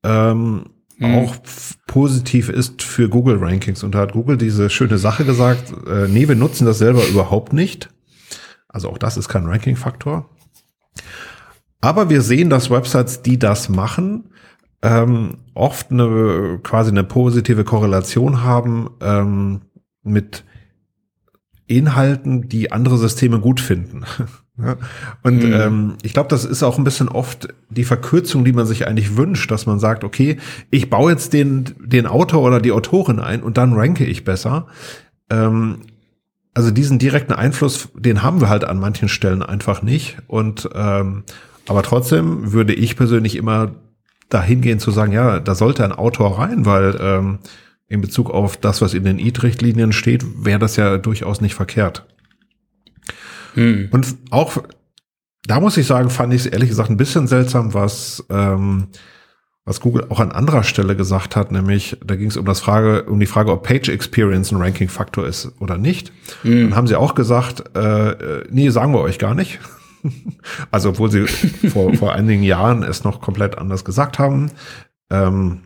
ähm, 0.02 0.66
mhm. 0.98 1.14
auch 1.16 1.36
positiv 1.86 2.48
ist 2.48 2.82
für 2.82 3.08
Google 3.08 3.38
Rankings. 3.38 3.82
Und 3.82 3.94
da 3.94 4.00
hat 4.00 4.12
Google 4.12 4.36
diese 4.36 4.70
schöne 4.70 4.98
Sache 4.98 5.24
gesagt, 5.24 5.72
äh, 5.86 6.08
nee, 6.08 6.28
wir 6.28 6.36
nutzen 6.36 6.66
das 6.66 6.78
selber 6.78 7.06
überhaupt 7.08 7.52
nicht. 7.52 7.90
Also 8.68 8.90
auch 8.90 8.98
das 8.98 9.16
ist 9.16 9.28
kein 9.28 9.46
Ranking-Faktor. 9.46 10.28
Aber 11.80 12.10
wir 12.10 12.22
sehen, 12.22 12.50
dass 12.50 12.70
Websites, 12.70 13.22
die 13.22 13.38
das 13.38 13.68
machen, 13.68 14.30
ähm, 14.82 15.38
oft 15.54 15.90
eine 15.90 16.60
quasi 16.62 16.90
eine 16.90 17.04
positive 17.04 17.64
Korrelation 17.64 18.42
haben 18.42 18.90
ähm, 19.00 19.62
mit 20.02 20.44
Inhalten, 21.66 22.48
die 22.48 22.72
andere 22.72 22.98
Systeme 22.98 23.40
gut 23.40 23.60
finden. 23.60 24.04
Ja, 24.56 24.76
und 25.22 25.42
mhm. 25.42 25.52
ähm, 25.52 25.94
ich 26.02 26.12
glaube, 26.12 26.28
das 26.28 26.44
ist 26.44 26.62
auch 26.62 26.78
ein 26.78 26.84
bisschen 26.84 27.08
oft 27.08 27.48
die 27.70 27.84
Verkürzung, 27.84 28.44
die 28.44 28.52
man 28.52 28.66
sich 28.66 28.86
eigentlich 28.86 29.16
wünscht, 29.16 29.50
dass 29.50 29.66
man 29.66 29.80
sagt, 29.80 30.04
okay, 30.04 30.36
ich 30.70 30.90
baue 30.90 31.10
jetzt 31.10 31.32
den, 31.32 31.74
den 31.80 32.06
Autor 32.06 32.42
oder 32.42 32.60
die 32.60 32.70
Autorin 32.70 33.18
ein 33.18 33.42
und 33.42 33.56
dann 33.56 33.72
ranke 33.72 34.04
ich 34.04 34.24
besser. 34.24 34.68
Ähm, 35.28 35.80
also 36.54 36.70
diesen 36.70 37.00
direkten 37.00 37.32
Einfluss, 37.32 37.88
den 37.94 38.22
haben 38.22 38.40
wir 38.40 38.48
halt 38.48 38.62
an 38.62 38.78
manchen 38.78 39.08
Stellen 39.08 39.42
einfach 39.42 39.82
nicht. 39.82 40.18
Und 40.28 40.68
ähm, 40.72 41.24
aber 41.66 41.82
trotzdem 41.82 42.52
würde 42.52 42.74
ich 42.74 42.96
persönlich 42.96 43.34
immer 43.34 43.72
dahin 44.28 44.60
gehen 44.60 44.78
zu 44.78 44.92
sagen, 44.92 45.12
ja, 45.12 45.40
da 45.40 45.54
sollte 45.56 45.84
ein 45.84 45.92
Autor 45.92 46.38
rein, 46.38 46.64
weil 46.64 46.96
ähm, 47.00 47.38
in 47.88 48.00
Bezug 48.00 48.30
auf 48.30 48.56
das, 48.56 48.80
was 48.82 48.94
in 48.94 49.04
den 49.04 49.18
EAT-Richtlinien 49.18 49.92
steht, 49.92 50.24
wäre 50.44 50.58
das 50.58 50.76
ja 50.76 50.96
durchaus 50.98 51.40
nicht 51.40 51.54
verkehrt. 51.54 52.06
Hm. 53.54 53.88
Und 53.90 54.16
auch, 54.30 54.56
da 55.46 55.60
muss 55.60 55.76
ich 55.76 55.86
sagen, 55.86 56.10
fand 56.10 56.32
ich 56.34 56.42
es 56.42 56.46
ehrlich 56.46 56.68
gesagt 56.68 56.90
ein 56.90 56.96
bisschen 56.96 57.26
seltsam, 57.26 57.74
was, 57.74 58.24
ähm, 58.30 58.88
was 59.64 59.80
Google 59.80 60.06
auch 60.10 60.20
an 60.20 60.32
anderer 60.32 60.62
Stelle 60.62 60.94
gesagt 60.94 61.36
hat, 61.36 61.50
nämlich 61.50 61.96
da 62.04 62.16
ging 62.16 62.28
es 62.28 62.36
um 62.36 62.44
das 62.44 62.60
Frage, 62.60 63.04
um 63.04 63.18
die 63.18 63.26
Frage, 63.26 63.50
ob 63.50 63.66
Page 63.66 63.88
Experience 63.88 64.52
ein 64.52 64.60
Ranking-Faktor 64.60 65.26
ist 65.26 65.52
oder 65.60 65.78
nicht. 65.78 66.12
Hm. 66.42 66.70
Dann 66.70 66.76
haben 66.76 66.86
sie 66.86 66.96
auch 66.96 67.14
gesagt, 67.14 67.64
äh, 67.76 68.10
äh 68.10 68.44
nee, 68.50 68.68
sagen 68.70 68.92
wir 68.92 69.00
euch 69.00 69.18
gar 69.18 69.34
nicht. 69.34 69.60
also 70.70 70.90
obwohl 70.90 71.10
sie 71.10 71.26
vor, 71.68 71.94
vor 71.94 72.12
einigen 72.12 72.42
Jahren 72.42 72.82
es 72.82 73.04
noch 73.04 73.20
komplett 73.20 73.56
anders 73.56 73.84
gesagt 73.84 74.18
haben, 74.18 74.50
ähm, 75.10 75.60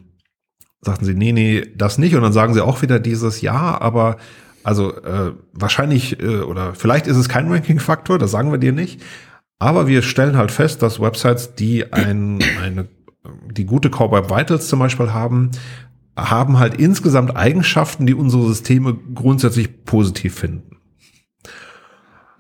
sagten 0.80 1.04
sie, 1.04 1.14
nee, 1.14 1.32
nee, 1.32 1.66
das 1.76 1.98
nicht. 1.98 2.14
Und 2.14 2.22
dann 2.22 2.32
sagen 2.32 2.54
sie 2.54 2.64
auch 2.64 2.82
wieder 2.82 3.00
dieses 3.00 3.40
Ja, 3.40 3.80
aber 3.80 4.16
also 4.62 4.94
äh, 5.02 5.32
wahrscheinlich 5.52 6.20
äh, 6.20 6.40
oder 6.40 6.74
vielleicht 6.74 7.06
ist 7.06 7.16
es 7.16 7.28
kein 7.28 7.50
Ranking-Faktor, 7.50 8.18
das 8.18 8.30
sagen 8.30 8.50
wir 8.50 8.58
dir 8.58 8.72
nicht. 8.72 9.00
Aber 9.58 9.88
wir 9.88 10.02
stellen 10.02 10.36
halt 10.36 10.52
fest, 10.52 10.82
dass 10.82 11.00
Websites, 11.00 11.54
die 11.54 11.92
ein, 11.92 12.38
eine, 12.62 12.88
die 13.50 13.66
gute 13.66 13.90
Core 13.90 14.12
Web 14.12 14.30
Vitals 14.30 14.68
zum 14.68 14.78
Beispiel 14.78 15.12
haben, 15.12 15.50
haben 16.16 16.58
halt 16.58 16.74
insgesamt 16.74 17.36
Eigenschaften, 17.36 18.06
die 18.06 18.14
unsere 18.14 18.46
Systeme 18.46 18.96
grundsätzlich 19.14 19.84
positiv 19.84 20.34
finden. 20.34 20.76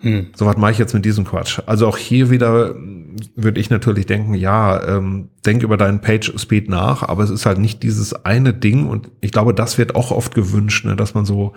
Hm. 0.00 0.28
So 0.36 0.46
was 0.46 0.56
mache 0.56 0.72
ich 0.72 0.78
jetzt 0.78 0.94
mit 0.94 1.04
diesem 1.04 1.24
Quatsch. 1.24 1.60
Also 1.66 1.88
auch 1.88 1.96
hier 1.96 2.30
wieder 2.30 2.76
würde 3.34 3.60
ich 3.60 3.68
natürlich 3.68 4.06
denken, 4.06 4.34
ja, 4.34 4.80
ähm, 4.86 5.30
denk 5.44 5.64
über 5.64 5.76
deinen 5.76 6.00
Page 6.00 6.32
Speed 6.36 6.68
nach, 6.68 7.02
aber 7.02 7.24
es 7.24 7.30
ist 7.30 7.46
halt 7.46 7.58
nicht 7.58 7.82
dieses 7.82 8.24
eine 8.24 8.54
Ding 8.54 8.86
und 8.86 9.10
ich 9.20 9.32
glaube, 9.32 9.54
das 9.54 9.76
wird 9.76 9.96
auch 9.96 10.12
oft 10.12 10.34
gewünscht, 10.36 10.84
ne, 10.84 10.94
dass 10.94 11.14
man 11.14 11.24
so 11.24 11.54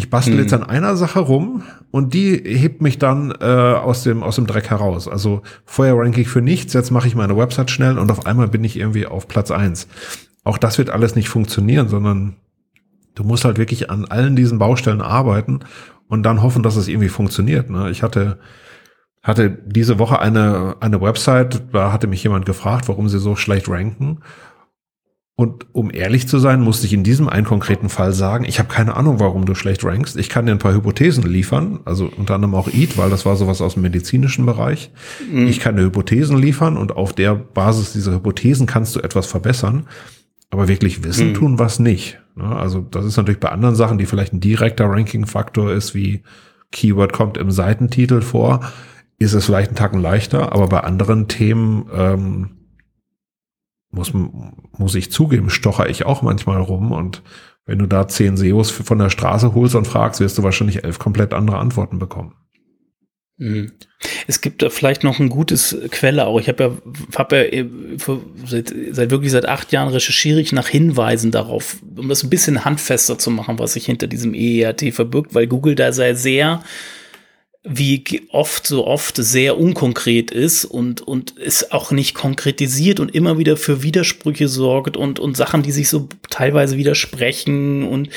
ich 0.00 0.08
bastel 0.08 0.34
hm. 0.34 0.40
jetzt 0.40 0.54
an 0.54 0.62
einer 0.62 0.96
Sache 0.96 1.20
rum 1.20 1.62
und 1.90 2.14
die 2.14 2.36
hebt 2.36 2.80
mich 2.80 2.98
dann 2.98 3.32
äh, 3.38 3.44
aus 3.44 4.02
dem 4.02 4.22
aus 4.22 4.36
dem 4.36 4.46
Dreck 4.46 4.70
heraus. 4.70 5.06
Also 5.06 5.42
vorher 5.66 5.94
ranke 5.94 6.22
ich 6.22 6.28
für 6.28 6.40
nichts, 6.40 6.72
jetzt 6.72 6.90
mache 6.90 7.06
ich 7.06 7.14
meine 7.14 7.36
Website 7.36 7.70
schnell 7.70 7.98
und 7.98 8.10
auf 8.10 8.26
einmal 8.26 8.48
bin 8.48 8.64
ich 8.64 8.78
irgendwie 8.78 9.06
auf 9.06 9.28
Platz 9.28 9.50
eins. 9.50 9.88
Auch 10.42 10.56
das 10.56 10.78
wird 10.78 10.88
alles 10.88 11.16
nicht 11.16 11.28
funktionieren, 11.28 11.88
sondern 11.88 12.36
du 13.14 13.24
musst 13.24 13.44
halt 13.44 13.58
wirklich 13.58 13.90
an 13.90 14.06
allen 14.06 14.36
diesen 14.36 14.58
Baustellen 14.58 15.02
arbeiten 15.02 15.60
und 16.08 16.22
dann 16.22 16.42
hoffen, 16.42 16.62
dass 16.62 16.76
es 16.76 16.88
irgendwie 16.88 17.10
funktioniert. 17.10 17.68
Ne? 17.68 17.90
Ich 17.90 18.02
hatte 18.02 18.38
hatte 19.22 19.50
diese 19.50 19.98
Woche 19.98 20.18
eine 20.18 20.76
eine 20.80 21.02
Website, 21.02 21.74
da 21.74 21.92
hatte 21.92 22.06
mich 22.06 22.22
jemand 22.22 22.46
gefragt, 22.46 22.88
warum 22.88 23.10
sie 23.10 23.18
so 23.18 23.36
schlecht 23.36 23.68
ranken. 23.68 24.20
Und 25.40 25.64
um 25.72 25.90
ehrlich 25.90 26.28
zu 26.28 26.38
sein, 26.38 26.60
musste 26.60 26.86
ich 26.86 26.92
in 26.92 27.02
diesem 27.02 27.26
einen 27.26 27.46
konkreten 27.46 27.88
Fall 27.88 28.12
sagen, 28.12 28.44
ich 28.44 28.58
habe 28.58 28.68
keine 28.68 28.94
Ahnung, 28.94 29.20
warum 29.20 29.46
du 29.46 29.54
schlecht 29.54 29.82
rankst. 29.82 30.18
Ich 30.18 30.28
kann 30.28 30.44
dir 30.44 30.52
ein 30.52 30.58
paar 30.58 30.74
Hypothesen 30.74 31.24
liefern, 31.24 31.80
also 31.86 32.10
unter 32.14 32.34
anderem 32.34 32.54
auch 32.54 32.68
EAT, 32.68 32.98
weil 32.98 33.08
das 33.08 33.24
war 33.24 33.36
sowas 33.36 33.62
aus 33.62 33.72
dem 33.72 33.82
medizinischen 33.82 34.44
Bereich. 34.44 34.90
Mhm. 35.32 35.46
Ich 35.46 35.58
kann 35.58 35.76
dir 35.76 35.84
Hypothesen 35.84 36.36
liefern 36.36 36.76
und 36.76 36.94
auf 36.94 37.14
der 37.14 37.36
Basis 37.36 37.94
dieser 37.94 38.12
Hypothesen 38.12 38.66
kannst 38.66 38.94
du 38.94 39.00
etwas 39.00 39.28
verbessern. 39.28 39.86
Aber 40.50 40.68
wirklich 40.68 41.04
wissen 41.04 41.28
mhm. 41.28 41.34
tun 41.34 41.58
was 41.58 41.78
nicht. 41.78 42.20
Ne? 42.36 42.44
Also 42.44 42.82
das 42.82 43.06
ist 43.06 43.16
natürlich 43.16 43.40
bei 43.40 43.48
anderen 43.48 43.76
Sachen, 43.76 43.96
die 43.96 44.04
vielleicht 44.04 44.34
ein 44.34 44.40
direkter 44.40 44.90
Ranking-Faktor 44.90 45.72
ist, 45.72 45.94
wie 45.94 46.22
Keyword 46.70 47.14
kommt 47.14 47.38
im 47.38 47.50
Seitentitel 47.50 48.20
vor, 48.20 48.60
ist 49.16 49.32
es 49.32 49.46
vielleicht 49.46 49.70
einen 49.70 49.76
Tacken 49.76 50.02
leichter, 50.02 50.52
aber 50.52 50.68
bei 50.68 50.80
anderen 50.80 51.28
Themen 51.28 51.86
ähm, 51.96 52.50
muss, 53.90 54.12
muss 54.14 54.94
ich 54.94 55.10
zugeben, 55.10 55.50
stocher 55.50 55.88
ich 55.88 56.06
auch 56.06 56.22
manchmal 56.22 56.60
rum 56.60 56.92
und 56.92 57.22
wenn 57.66 57.78
du 57.78 57.86
da 57.86 58.08
zehn 58.08 58.36
SEOs 58.36 58.70
von 58.70 58.98
der 58.98 59.10
Straße 59.10 59.54
holst 59.54 59.74
und 59.74 59.86
fragst, 59.86 60.20
wirst 60.20 60.38
du 60.38 60.42
wahrscheinlich 60.42 60.82
elf 60.84 60.98
komplett 60.98 61.32
andere 61.32 61.58
Antworten 61.58 61.98
bekommen. 61.98 62.34
Mhm. 63.40 63.72
Es 64.26 64.42
gibt 64.42 64.60
da 64.60 64.68
vielleicht 64.68 65.02
noch 65.02 65.18
ein 65.18 65.30
gutes 65.30 65.76
Quelle 65.90 66.26
auch. 66.26 66.38
Ich 66.40 66.48
habe 66.48 66.64
ja, 66.64 66.70
hab 67.16 67.32
ja 67.32 67.38
äh, 67.38 67.66
seit, 68.44 68.74
seit 68.90 69.10
wirklich 69.10 69.30
seit 69.32 69.46
acht 69.46 69.72
Jahren 69.72 69.88
recherchiere 69.88 70.40
ich 70.40 70.52
nach 70.52 70.68
Hinweisen 70.68 71.30
darauf, 71.30 71.76
um 71.96 72.08
das 72.08 72.22
ein 72.22 72.30
bisschen 72.30 72.64
handfester 72.66 73.18
zu 73.18 73.30
machen, 73.30 73.58
was 73.58 73.72
sich 73.72 73.86
hinter 73.86 74.08
diesem 74.08 74.34
EERT 74.34 74.92
verbirgt, 74.92 75.34
weil 75.34 75.46
Google 75.46 75.74
da 75.74 75.92
sehr, 75.92 76.16
sehr 76.16 76.62
wie 77.62 78.22
oft 78.30 78.66
so 78.66 78.86
oft 78.86 79.16
sehr 79.16 79.58
unkonkret 79.58 80.30
ist 80.30 80.64
und 80.64 81.02
und 81.02 81.34
es 81.38 81.72
auch 81.72 81.90
nicht 81.90 82.14
konkretisiert 82.14 83.00
und 83.00 83.14
immer 83.14 83.36
wieder 83.36 83.58
für 83.58 83.82
Widersprüche 83.82 84.48
sorgt 84.48 84.96
und 84.96 85.18
und 85.18 85.36
Sachen, 85.36 85.62
die 85.62 85.72
sich 85.72 85.90
so 85.90 86.08
teilweise 86.30 86.78
widersprechen 86.78 87.82
und 87.82 88.08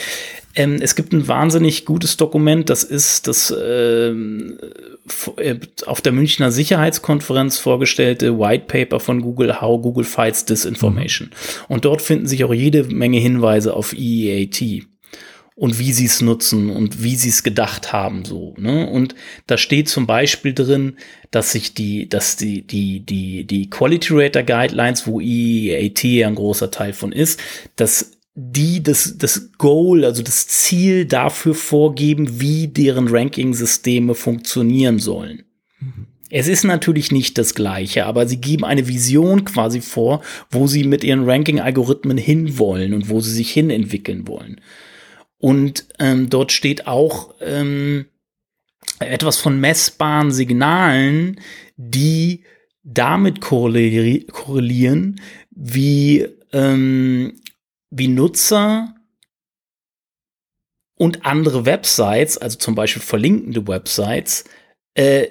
ähm, 0.55 0.77
es 0.81 0.95
gibt 0.95 1.13
ein 1.13 1.27
wahnsinnig 1.27 1.83
gutes 1.83 2.15
Dokument, 2.15 2.69
das 2.69 2.83
ist 2.83 3.27
das 3.27 3.53
ähm, 3.59 4.59
äh, 5.37 5.55
auf 5.87 5.99
der 5.99 6.13
Münchner 6.13 6.51
Sicherheitskonferenz 6.51 7.57
vorgestellte 7.57 8.39
White 8.39 8.65
Paper 8.67 8.99
von 8.99 9.21
Google, 9.21 9.59
How 9.59 9.81
Google 9.81 10.05
Fights 10.05 10.45
Disinformation. 10.45 11.29
Mhm. 11.29 11.73
Und 11.73 11.85
dort 11.85 12.01
finden 12.01 12.27
sich 12.27 12.43
auch 12.43 12.53
jede 12.53 12.83
Menge 12.83 13.17
Hinweise 13.17 13.73
auf 13.73 13.93
EEAT 13.93 14.85
und 15.55 15.77
wie 15.79 15.93
sie 15.93 16.05
es 16.05 16.21
nutzen 16.21 16.69
und 16.69 17.03
wie 17.03 17.15
sie 17.15 17.29
es 17.29 17.43
gedacht 17.43 17.93
haben, 17.93 18.25
so, 18.25 18.55
ne? 18.57 18.89
Und 18.89 19.15
da 19.47 19.57
steht 19.57 19.87
zum 19.87 20.07
Beispiel 20.07 20.53
drin, 20.53 20.97
dass 21.31 21.51
sich 21.51 21.73
die, 21.73 22.09
dass 22.09 22.35
die, 22.37 22.65
die, 22.65 23.01
die, 23.01 23.45
die 23.45 23.69
Quality 23.69 24.13
Rater 24.13 24.43
Guidelines, 24.43 25.05
wo 25.05 25.19
EEAT 25.19 26.25
ein 26.25 26.35
großer 26.35 26.71
Teil 26.71 26.93
von 26.93 27.11
ist, 27.11 27.39
dass 27.75 28.11
die 28.35 28.81
das, 28.81 29.17
das 29.17 29.51
Goal, 29.57 30.05
also 30.05 30.23
das 30.23 30.47
Ziel 30.47 31.05
dafür 31.05 31.53
vorgeben, 31.53 32.39
wie 32.39 32.67
deren 32.67 33.07
Ranking-Systeme 33.07 34.15
funktionieren 34.15 34.97
sollen. 34.97 35.43
Mhm. 35.79 36.07
Es 36.35 36.47
ist 36.47 36.63
natürlich 36.63 37.11
nicht 37.11 37.37
das 37.37 37.53
Gleiche, 37.53 38.07
aber 38.07 38.25
sie 38.25 38.37
geben 38.37 38.65
eine 38.65 38.87
Vision 38.87 39.45
quasi 39.45 39.81
vor, 39.81 40.23
wo 40.49 40.65
sie 40.65 40.83
mit 40.83 41.03
ihren 41.03 41.29
Ranking-Algorithmen 41.29 42.17
hinwollen 42.17 42.95
und 42.95 43.07
wo 43.07 43.21
sie 43.21 43.29
sich 43.29 43.51
hin 43.51 43.69
entwickeln 43.69 44.27
wollen. 44.27 44.59
Und 45.43 45.87
ähm, 45.99 46.29
dort 46.29 46.53
steht 46.53 46.87
auch 46.87 47.35
ähm, 47.41 48.05
etwas 48.99 49.39
von 49.39 49.59
messbaren 49.59 50.31
Signalen, 50.31 51.41
die 51.75 52.45
damit 52.81 53.41
korrelieren, 53.41 54.25
korrelieren 54.27 55.19
wie, 55.51 56.29
ähm, 56.53 57.41
wie 57.89 58.07
Nutzer 58.07 58.95
und 60.95 61.25
andere 61.25 61.65
Websites, 61.65 62.37
also 62.37 62.57
zum 62.57 62.75
Beispiel 62.75 63.01
verlinkende 63.01 63.67
Websites, 63.67 64.45
äh, 64.93 65.27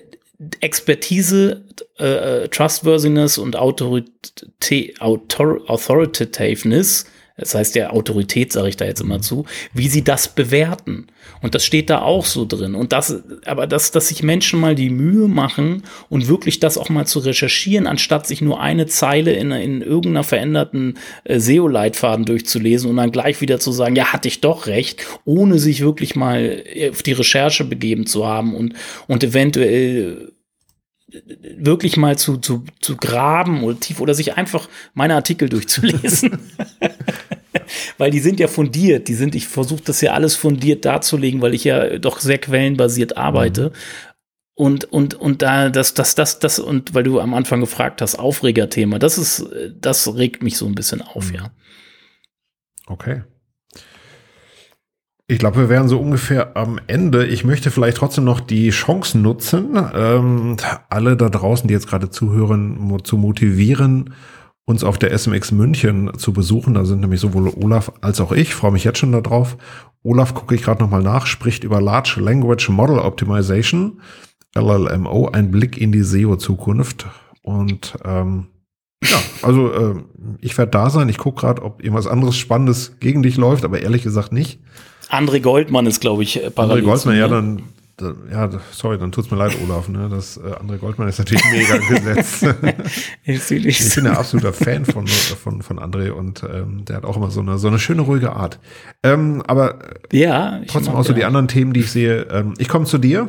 Expertise, 0.60 1.64
äh, 1.96 2.50
Trustworthiness 2.50 3.38
und 3.38 3.56
Autorität, 3.56 5.00
Author 5.00 5.62
Authoritativeness 5.70 7.06
das 7.37 7.55
heißt 7.55 7.74
der 7.74 7.93
Autorität, 7.93 8.53
sage 8.53 8.68
ich 8.68 8.76
da 8.76 8.85
jetzt 8.85 9.01
immer 9.01 9.20
zu, 9.20 9.47
wie 9.72 9.89
sie 9.89 10.05
das 10.05 10.28
bewerten. 10.28 11.07
Und 11.41 11.55
das 11.55 11.64
steht 11.64 11.91
da 11.91 12.03
auch 12.03 12.26
so 12.26 12.45
drin. 12.45 12.74
Und 12.74 12.93
das, 12.93 13.22
aber 13.47 13.66
dass, 13.66 13.91
dass 13.91 14.09
sich 14.09 14.22
Menschen 14.22 14.61
mal 14.61 14.74
die 14.74 14.91
Mühe 14.91 15.28
machen 15.28 15.83
und 16.09 16.28
wirklich 16.28 16.61
das 16.61 16.76
auch 16.76 16.89
mal 16.89 17.07
zu 17.07 17.20
recherchieren, 17.20 17.87
anstatt 17.87 18.26
sich 18.26 18.43
nur 18.43 18.61
eine 18.61 18.87
Zeile 18.87 19.33
in, 19.33 19.51
in 19.51 19.83
irgendeiner 19.83 20.24
veränderten 20.24 20.99
äh, 21.24 21.39
SEO-Leitfaden 21.39 22.24
durchzulesen 22.24 22.91
und 22.91 22.97
dann 22.97 23.12
gleich 23.12 23.41
wieder 23.41 23.59
zu 23.59 23.72
sagen, 23.72 23.97
ja, 23.97 24.12
hatte 24.12 24.28
ich 24.28 24.41
doch 24.41 24.66
recht, 24.66 25.05
ohne 25.24 25.59
sich 25.59 25.80
wirklich 25.80 26.14
mal 26.16 26.62
auf 26.91 27.03
die 27.03 27.12
Recherche 27.12 27.64
begeben 27.64 28.07
zu 28.07 28.26
haben 28.26 28.55
und, 28.55 28.74
und 29.09 29.24
eventuell 29.24 30.33
wirklich 31.58 31.96
mal 31.96 32.18
zu, 32.18 32.36
zu, 32.38 32.64
zu 32.80 32.96
graben 32.96 33.62
oder 33.62 33.78
tief 33.78 34.00
oder 34.00 34.14
sich 34.14 34.36
einfach 34.36 34.68
meine 34.94 35.14
Artikel 35.14 35.48
durchzulesen. 35.50 36.38
weil 37.98 38.10
die 38.10 38.20
sind 38.20 38.40
ja 38.40 38.48
fundiert, 38.48 39.08
die 39.08 39.14
sind, 39.14 39.34
ich 39.34 39.48
versuche 39.48 39.82
das 39.84 40.00
ja 40.00 40.12
alles 40.12 40.36
fundiert 40.36 40.84
darzulegen, 40.84 41.40
weil 41.40 41.54
ich 41.54 41.64
ja 41.64 41.98
doch 41.98 42.20
sehr 42.20 42.38
quellenbasiert 42.38 43.16
arbeite. 43.16 43.70
Mhm. 43.70 43.72
Und, 44.54 44.84
und, 44.84 45.14
und 45.14 45.42
da, 45.42 45.70
das, 45.70 45.94
das, 45.94 46.14
das, 46.14 46.38
das, 46.38 46.58
und 46.58 46.94
weil 46.94 47.04
du 47.04 47.20
am 47.20 47.32
Anfang 47.34 47.60
gefragt 47.60 48.02
hast, 48.02 48.16
Aufregerthema, 48.16 48.98
das 48.98 49.16
ist, 49.16 49.46
das 49.80 50.14
regt 50.14 50.42
mich 50.42 50.58
so 50.58 50.66
ein 50.66 50.74
bisschen 50.74 51.00
auf, 51.00 51.30
mhm. 51.30 51.36
ja. 51.36 51.50
Okay. 52.86 53.22
Ich 55.33 55.39
glaube, 55.39 55.61
wir 55.61 55.68
wären 55.70 55.89
so 55.89 55.99
ungefähr 55.99 56.59
am 56.59 56.78
Ende. 56.89 57.24
Ich 57.24 57.43
möchte 57.43 57.70
vielleicht 57.70 57.97
trotzdem 57.97 58.24
noch 58.24 58.39
die 58.39 58.68
Chance 58.68 59.16
nutzen, 59.16 59.78
ähm, 59.95 60.59
alle 60.91 61.16
da 61.16 61.30
draußen, 61.30 61.66
die 61.66 61.72
jetzt 61.72 61.89
gerade 61.89 62.11
zuhören, 62.11 62.99
zu 63.03 63.16
motivieren, 63.16 64.12
uns 64.66 64.85
auf 64.85 64.99
der 64.99 65.16
SMX 65.16 65.51
München 65.53 66.11
zu 66.18 66.35
besuchen. 66.35 66.74
Da 66.74 66.85
sind 66.85 67.01
nämlich 67.01 67.20
sowohl 67.20 67.49
Olaf 67.49 67.93
als 68.03 68.20
auch 68.20 68.33
ich. 68.33 68.55
Freue 68.55 68.72
mich 68.72 68.85
jetzt 68.85 68.99
schon 68.99 69.12
darauf. 69.12 69.57
Olaf 70.03 70.35
gucke 70.35 70.55
ich 70.55 70.64
gerade 70.64 70.83
nochmal 70.83 71.03
nach, 71.03 71.24
spricht 71.24 71.64
über 71.64 71.80
Large 71.80 72.16
Language 72.20 72.68
Model 72.68 72.99
Optimization, 72.99 74.03
LLMO, 74.55 75.30
ein 75.30 75.51
Blick 75.51 75.78
in 75.78 75.93
die 75.93 76.03
SEO-Zukunft. 76.03 77.07
Und 77.41 77.95
ähm, 78.05 78.49
ja, 79.03 79.16
also 79.41 79.72
äh, 79.72 79.95
ich 80.43 80.59
werde 80.59 80.72
da 80.72 80.91
sein. 80.91 81.09
Ich 81.09 81.16
gucke 81.16 81.41
gerade, 81.41 81.62
ob 81.62 81.83
irgendwas 81.83 82.07
anderes 82.07 82.37
Spannendes 82.37 82.99
gegen 83.01 83.22
dich 83.22 83.39
läuft, 83.39 83.64
aber 83.64 83.80
ehrlich 83.80 84.03
gesagt 84.03 84.33
nicht. 84.33 84.61
André 85.12 85.40
Goldmann 85.40 85.86
ist, 85.86 86.00
glaube 86.00 86.22
ich, 86.22 86.42
äh, 86.42 86.50
parallel. 86.50 86.84
André 86.84 86.86
Goldmann, 86.86 87.16
ja, 87.18 87.28
dann, 87.28 87.62
ja, 88.30 88.50
sorry, 88.72 88.98
dann 88.98 89.12
tut's 89.12 89.30
mir 89.30 89.36
leid, 89.36 89.52
Olaf. 89.62 89.88
Ne? 89.88 90.08
Das 90.10 90.38
äh, 90.38 90.40
André 90.40 90.78
Goldmann 90.78 91.08
ist 91.08 91.18
natürlich 91.18 91.44
mega 91.52 91.76
gesetzt. 91.76 92.46
ich 93.24 93.94
bin 93.94 94.06
ein 94.06 94.16
absoluter 94.16 94.54
Fan 94.54 94.86
von 94.86 95.06
von 95.06 95.60
von 95.60 95.78
André 95.78 96.10
und 96.10 96.42
ähm, 96.42 96.86
der 96.86 96.96
hat 96.96 97.04
auch 97.04 97.16
immer 97.16 97.30
so 97.30 97.40
eine 97.40 97.58
so 97.58 97.68
eine 97.68 97.78
schöne 97.78 98.02
ruhige 98.02 98.32
Art. 98.32 98.58
Ähm, 99.02 99.42
aber 99.46 99.78
ja, 100.10 100.62
trotzdem 100.66 100.94
auch 100.94 101.04
so 101.04 101.12
ja. 101.12 101.18
die 101.18 101.24
anderen 101.24 101.46
Themen, 101.46 101.74
die 101.74 101.80
ich 101.80 101.92
sehe. 101.92 102.26
Ähm, 102.30 102.54
ich 102.58 102.68
komme 102.68 102.86
zu 102.86 102.98
dir. 102.98 103.28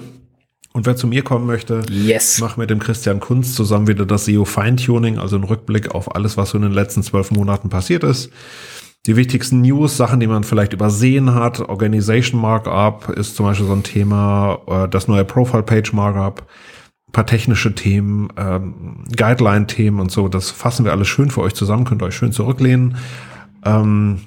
Und 0.75 0.87
wer 0.87 0.95
zu 0.95 1.05
mir 1.05 1.21
kommen 1.21 1.45
möchte, 1.45 1.83
yes. 1.91 2.39
mach 2.39 2.57
mit 2.57 2.71
dem 2.71 2.79
Christian 2.79 3.19
Kunz 3.19 3.53
zusammen 3.53 3.87
wieder 3.87 4.07
das 4.07 4.25
SEO 4.25 4.43
Feintuning, 4.43 5.19
also 5.19 5.35
ein 5.35 5.43
Rückblick 5.43 5.93
auf 5.93 6.15
alles, 6.15 6.35
was 6.35 6.49
so 6.49 6.57
in 6.57 6.63
den 6.63 6.71
letzten 6.71 7.03
zwölf 7.03 7.29
Monaten 7.29 7.69
passiert 7.69 8.03
ist. 8.03 8.31
Die 9.05 9.17
wichtigsten 9.17 9.61
News, 9.61 9.97
Sachen, 9.97 10.21
die 10.21 10.27
man 10.27 10.45
vielleicht 10.45 10.71
übersehen 10.71 11.35
hat. 11.35 11.59
Organization 11.59 12.39
Markup 12.39 13.09
ist 13.09 13.35
zum 13.35 13.45
Beispiel 13.45 13.67
so 13.67 13.73
ein 13.73 13.83
Thema, 13.83 14.59
äh, 14.67 14.87
das 14.87 15.09
neue 15.09 15.25
Profile 15.25 15.63
Page 15.63 15.91
Markup, 15.91 16.47
paar 17.11 17.25
technische 17.25 17.75
Themen, 17.75 18.29
ähm, 18.37 19.03
Guideline-Themen 19.15 19.99
und 19.99 20.09
so. 20.09 20.29
Das 20.29 20.51
fassen 20.51 20.85
wir 20.85 20.93
alles 20.93 21.09
schön 21.09 21.31
für 21.31 21.41
euch 21.41 21.53
zusammen, 21.53 21.83
könnt 21.83 22.01
ihr 22.01 22.05
euch 22.05 22.15
schön 22.15 22.31
zurücklehnen. 22.31 22.95
Ähm, 23.65 24.21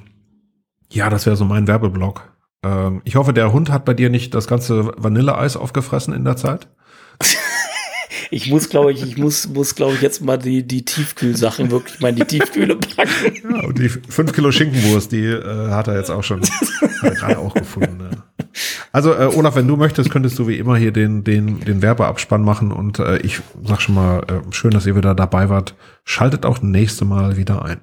ja, 0.91 1.09
das 1.09 1.25
wäre 1.25 1.37
so 1.37 1.47
mein 1.47 1.67
Werbeblock. 1.67 2.31
Ähm, 2.63 3.01
ich 3.05 3.17
hoffe, 3.17 3.33
der 3.33 3.55
Hund 3.55 3.71
hat 3.71 3.87
bei 3.87 3.95
dir 3.95 4.11
nicht 4.11 4.35
das 4.35 4.47
ganze 4.47 4.93
Vanilleeis 4.99 5.57
aufgefressen 5.57 6.13
in 6.13 6.25
der 6.25 6.37
Zeit. 6.37 6.69
Ich 8.31 8.51
muss, 8.51 8.69
glaube 8.69 8.93
ich, 8.93 9.03
ich 9.03 9.17
muss, 9.17 9.49
muss, 9.49 9.75
glaube 9.75 9.95
ich, 9.95 10.03
jetzt 10.03 10.23
mal 10.23 10.37
die, 10.37 10.63
die 10.67 10.85
Tiefkühlsachen 10.85 11.71
wirklich 11.71 12.01
mal 12.01 12.09
in 12.09 12.17
die 12.17 12.25
Tiefkühle 12.25 12.77
packen. 12.77 13.55
Ja, 13.55 13.65
und 13.65 13.79
die 13.79 13.89
fünf 13.89 14.33
Kilo 14.33 14.51
Schinkenwurst, 14.51 15.13
die 15.13 15.25
äh, 15.25 15.71
hat 15.71 15.89
er 15.89 15.97
jetzt 15.97 16.11
auch 16.11 16.25
schon 16.25 16.41
gerade 17.01 17.39
auch 17.39 17.55
gefunden. 17.55 17.99
Ne? 17.99 18.23
Also, 18.93 19.13
äh, 19.13 19.27
Olaf, 19.35 19.57
wenn 19.57 19.69
du 19.69 19.77
möchtest, 19.77 20.11
könntest 20.11 20.39
du 20.39 20.49
wie 20.49 20.59
immer 20.59 20.77
hier 20.77 20.93
den, 20.93 21.25
den, 21.25 21.61
den 21.61 21.83
Werbeabspann 21.83 22.43
machen 22.43 22.73
und 22.73 22.99
äh, 22.99 23.19
ich 23.19 23.41
sag 23.63 23.81
schon 23.81 23.95
mal, 23.95 24.21
äh, 24.29 24.53
schön, 24.53 24.71
dass 24.71 24.87
ihr 24.87 24.97
wieder 24.97 25.15
dabei 25.15 25.49
wart. 25.49 25.75
Schaltet 26.05 26.47
auch 26.47 26.63
nächste 26.63 27.05
Mal 27.05 27.37
wieder 27.37 27.65
ein. 27.65 27.81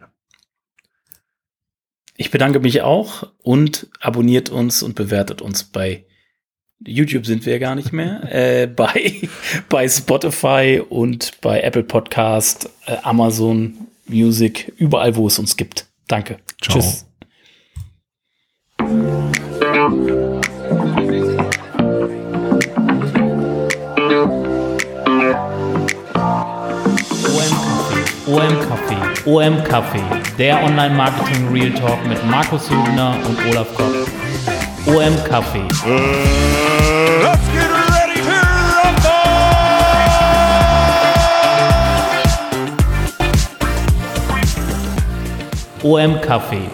Ich 2.15 2.31
bedanke 2.31 2.59
mich 2.59 2.81
auch 2.81 3.31
und 3.41 3.89
abonniert 3.99 4.49
uns 4.49 4.83
und 4.83 4.95
bewertet 4.95 5.41
uns 5.41 5.63
bei 5.63 6.05
YouTube 6.85 7.25
sind 7.25 7.45
wir 7.45 7.59
gar 7.59 7.75
nicht 7.75 7.93
mehr, 7.93 8.21
äh, 8.31 8.67
bei, 8.75 9.13
bei 9.69 9.87
Spotify 9.87 10.81
und 10.87 11.33
bei 11.41 11.61
Apple 11.61 11.83
Podcast, 11.83 12.69
äh, 12.85 12.97
Amazon 13.03 13.77
Music, 14.07 14.71
überall, 14.77 15.15
wo 15.15 15.27
es 15.27 15.39
uns 15.39 15.55
gibt. 15.55 15.87
Danke. 16.07 16.37
Ciao. 16.61 16.79
Tschüss. 16.79 17.05
OM 28.25 28.59
Café, 28.59 29.25
OM 29.25 29.63
Café, 29.63 30.01
der 30.37 30.63
Online 30.63 30.95
Marketing 30.95 31.47
Real 31.49 31.71
Talk 31.71 32.05
mit 32.07 32.23
Markus 32.25 32.69
Hübner 32.69 33.17
und 33.27 33.37
Olaf 33.47 33.73
Kopp. 33.75 33.93
OM 34.85 35.13
Café, 35.29 35.63
Let's 37.23 37.47
get 37.53 37.69
ready 37.71 38.19
to 38.21 38.35
rumble! 38.75 39.23
OM 45.89 46.19
Café, 46.19 46.69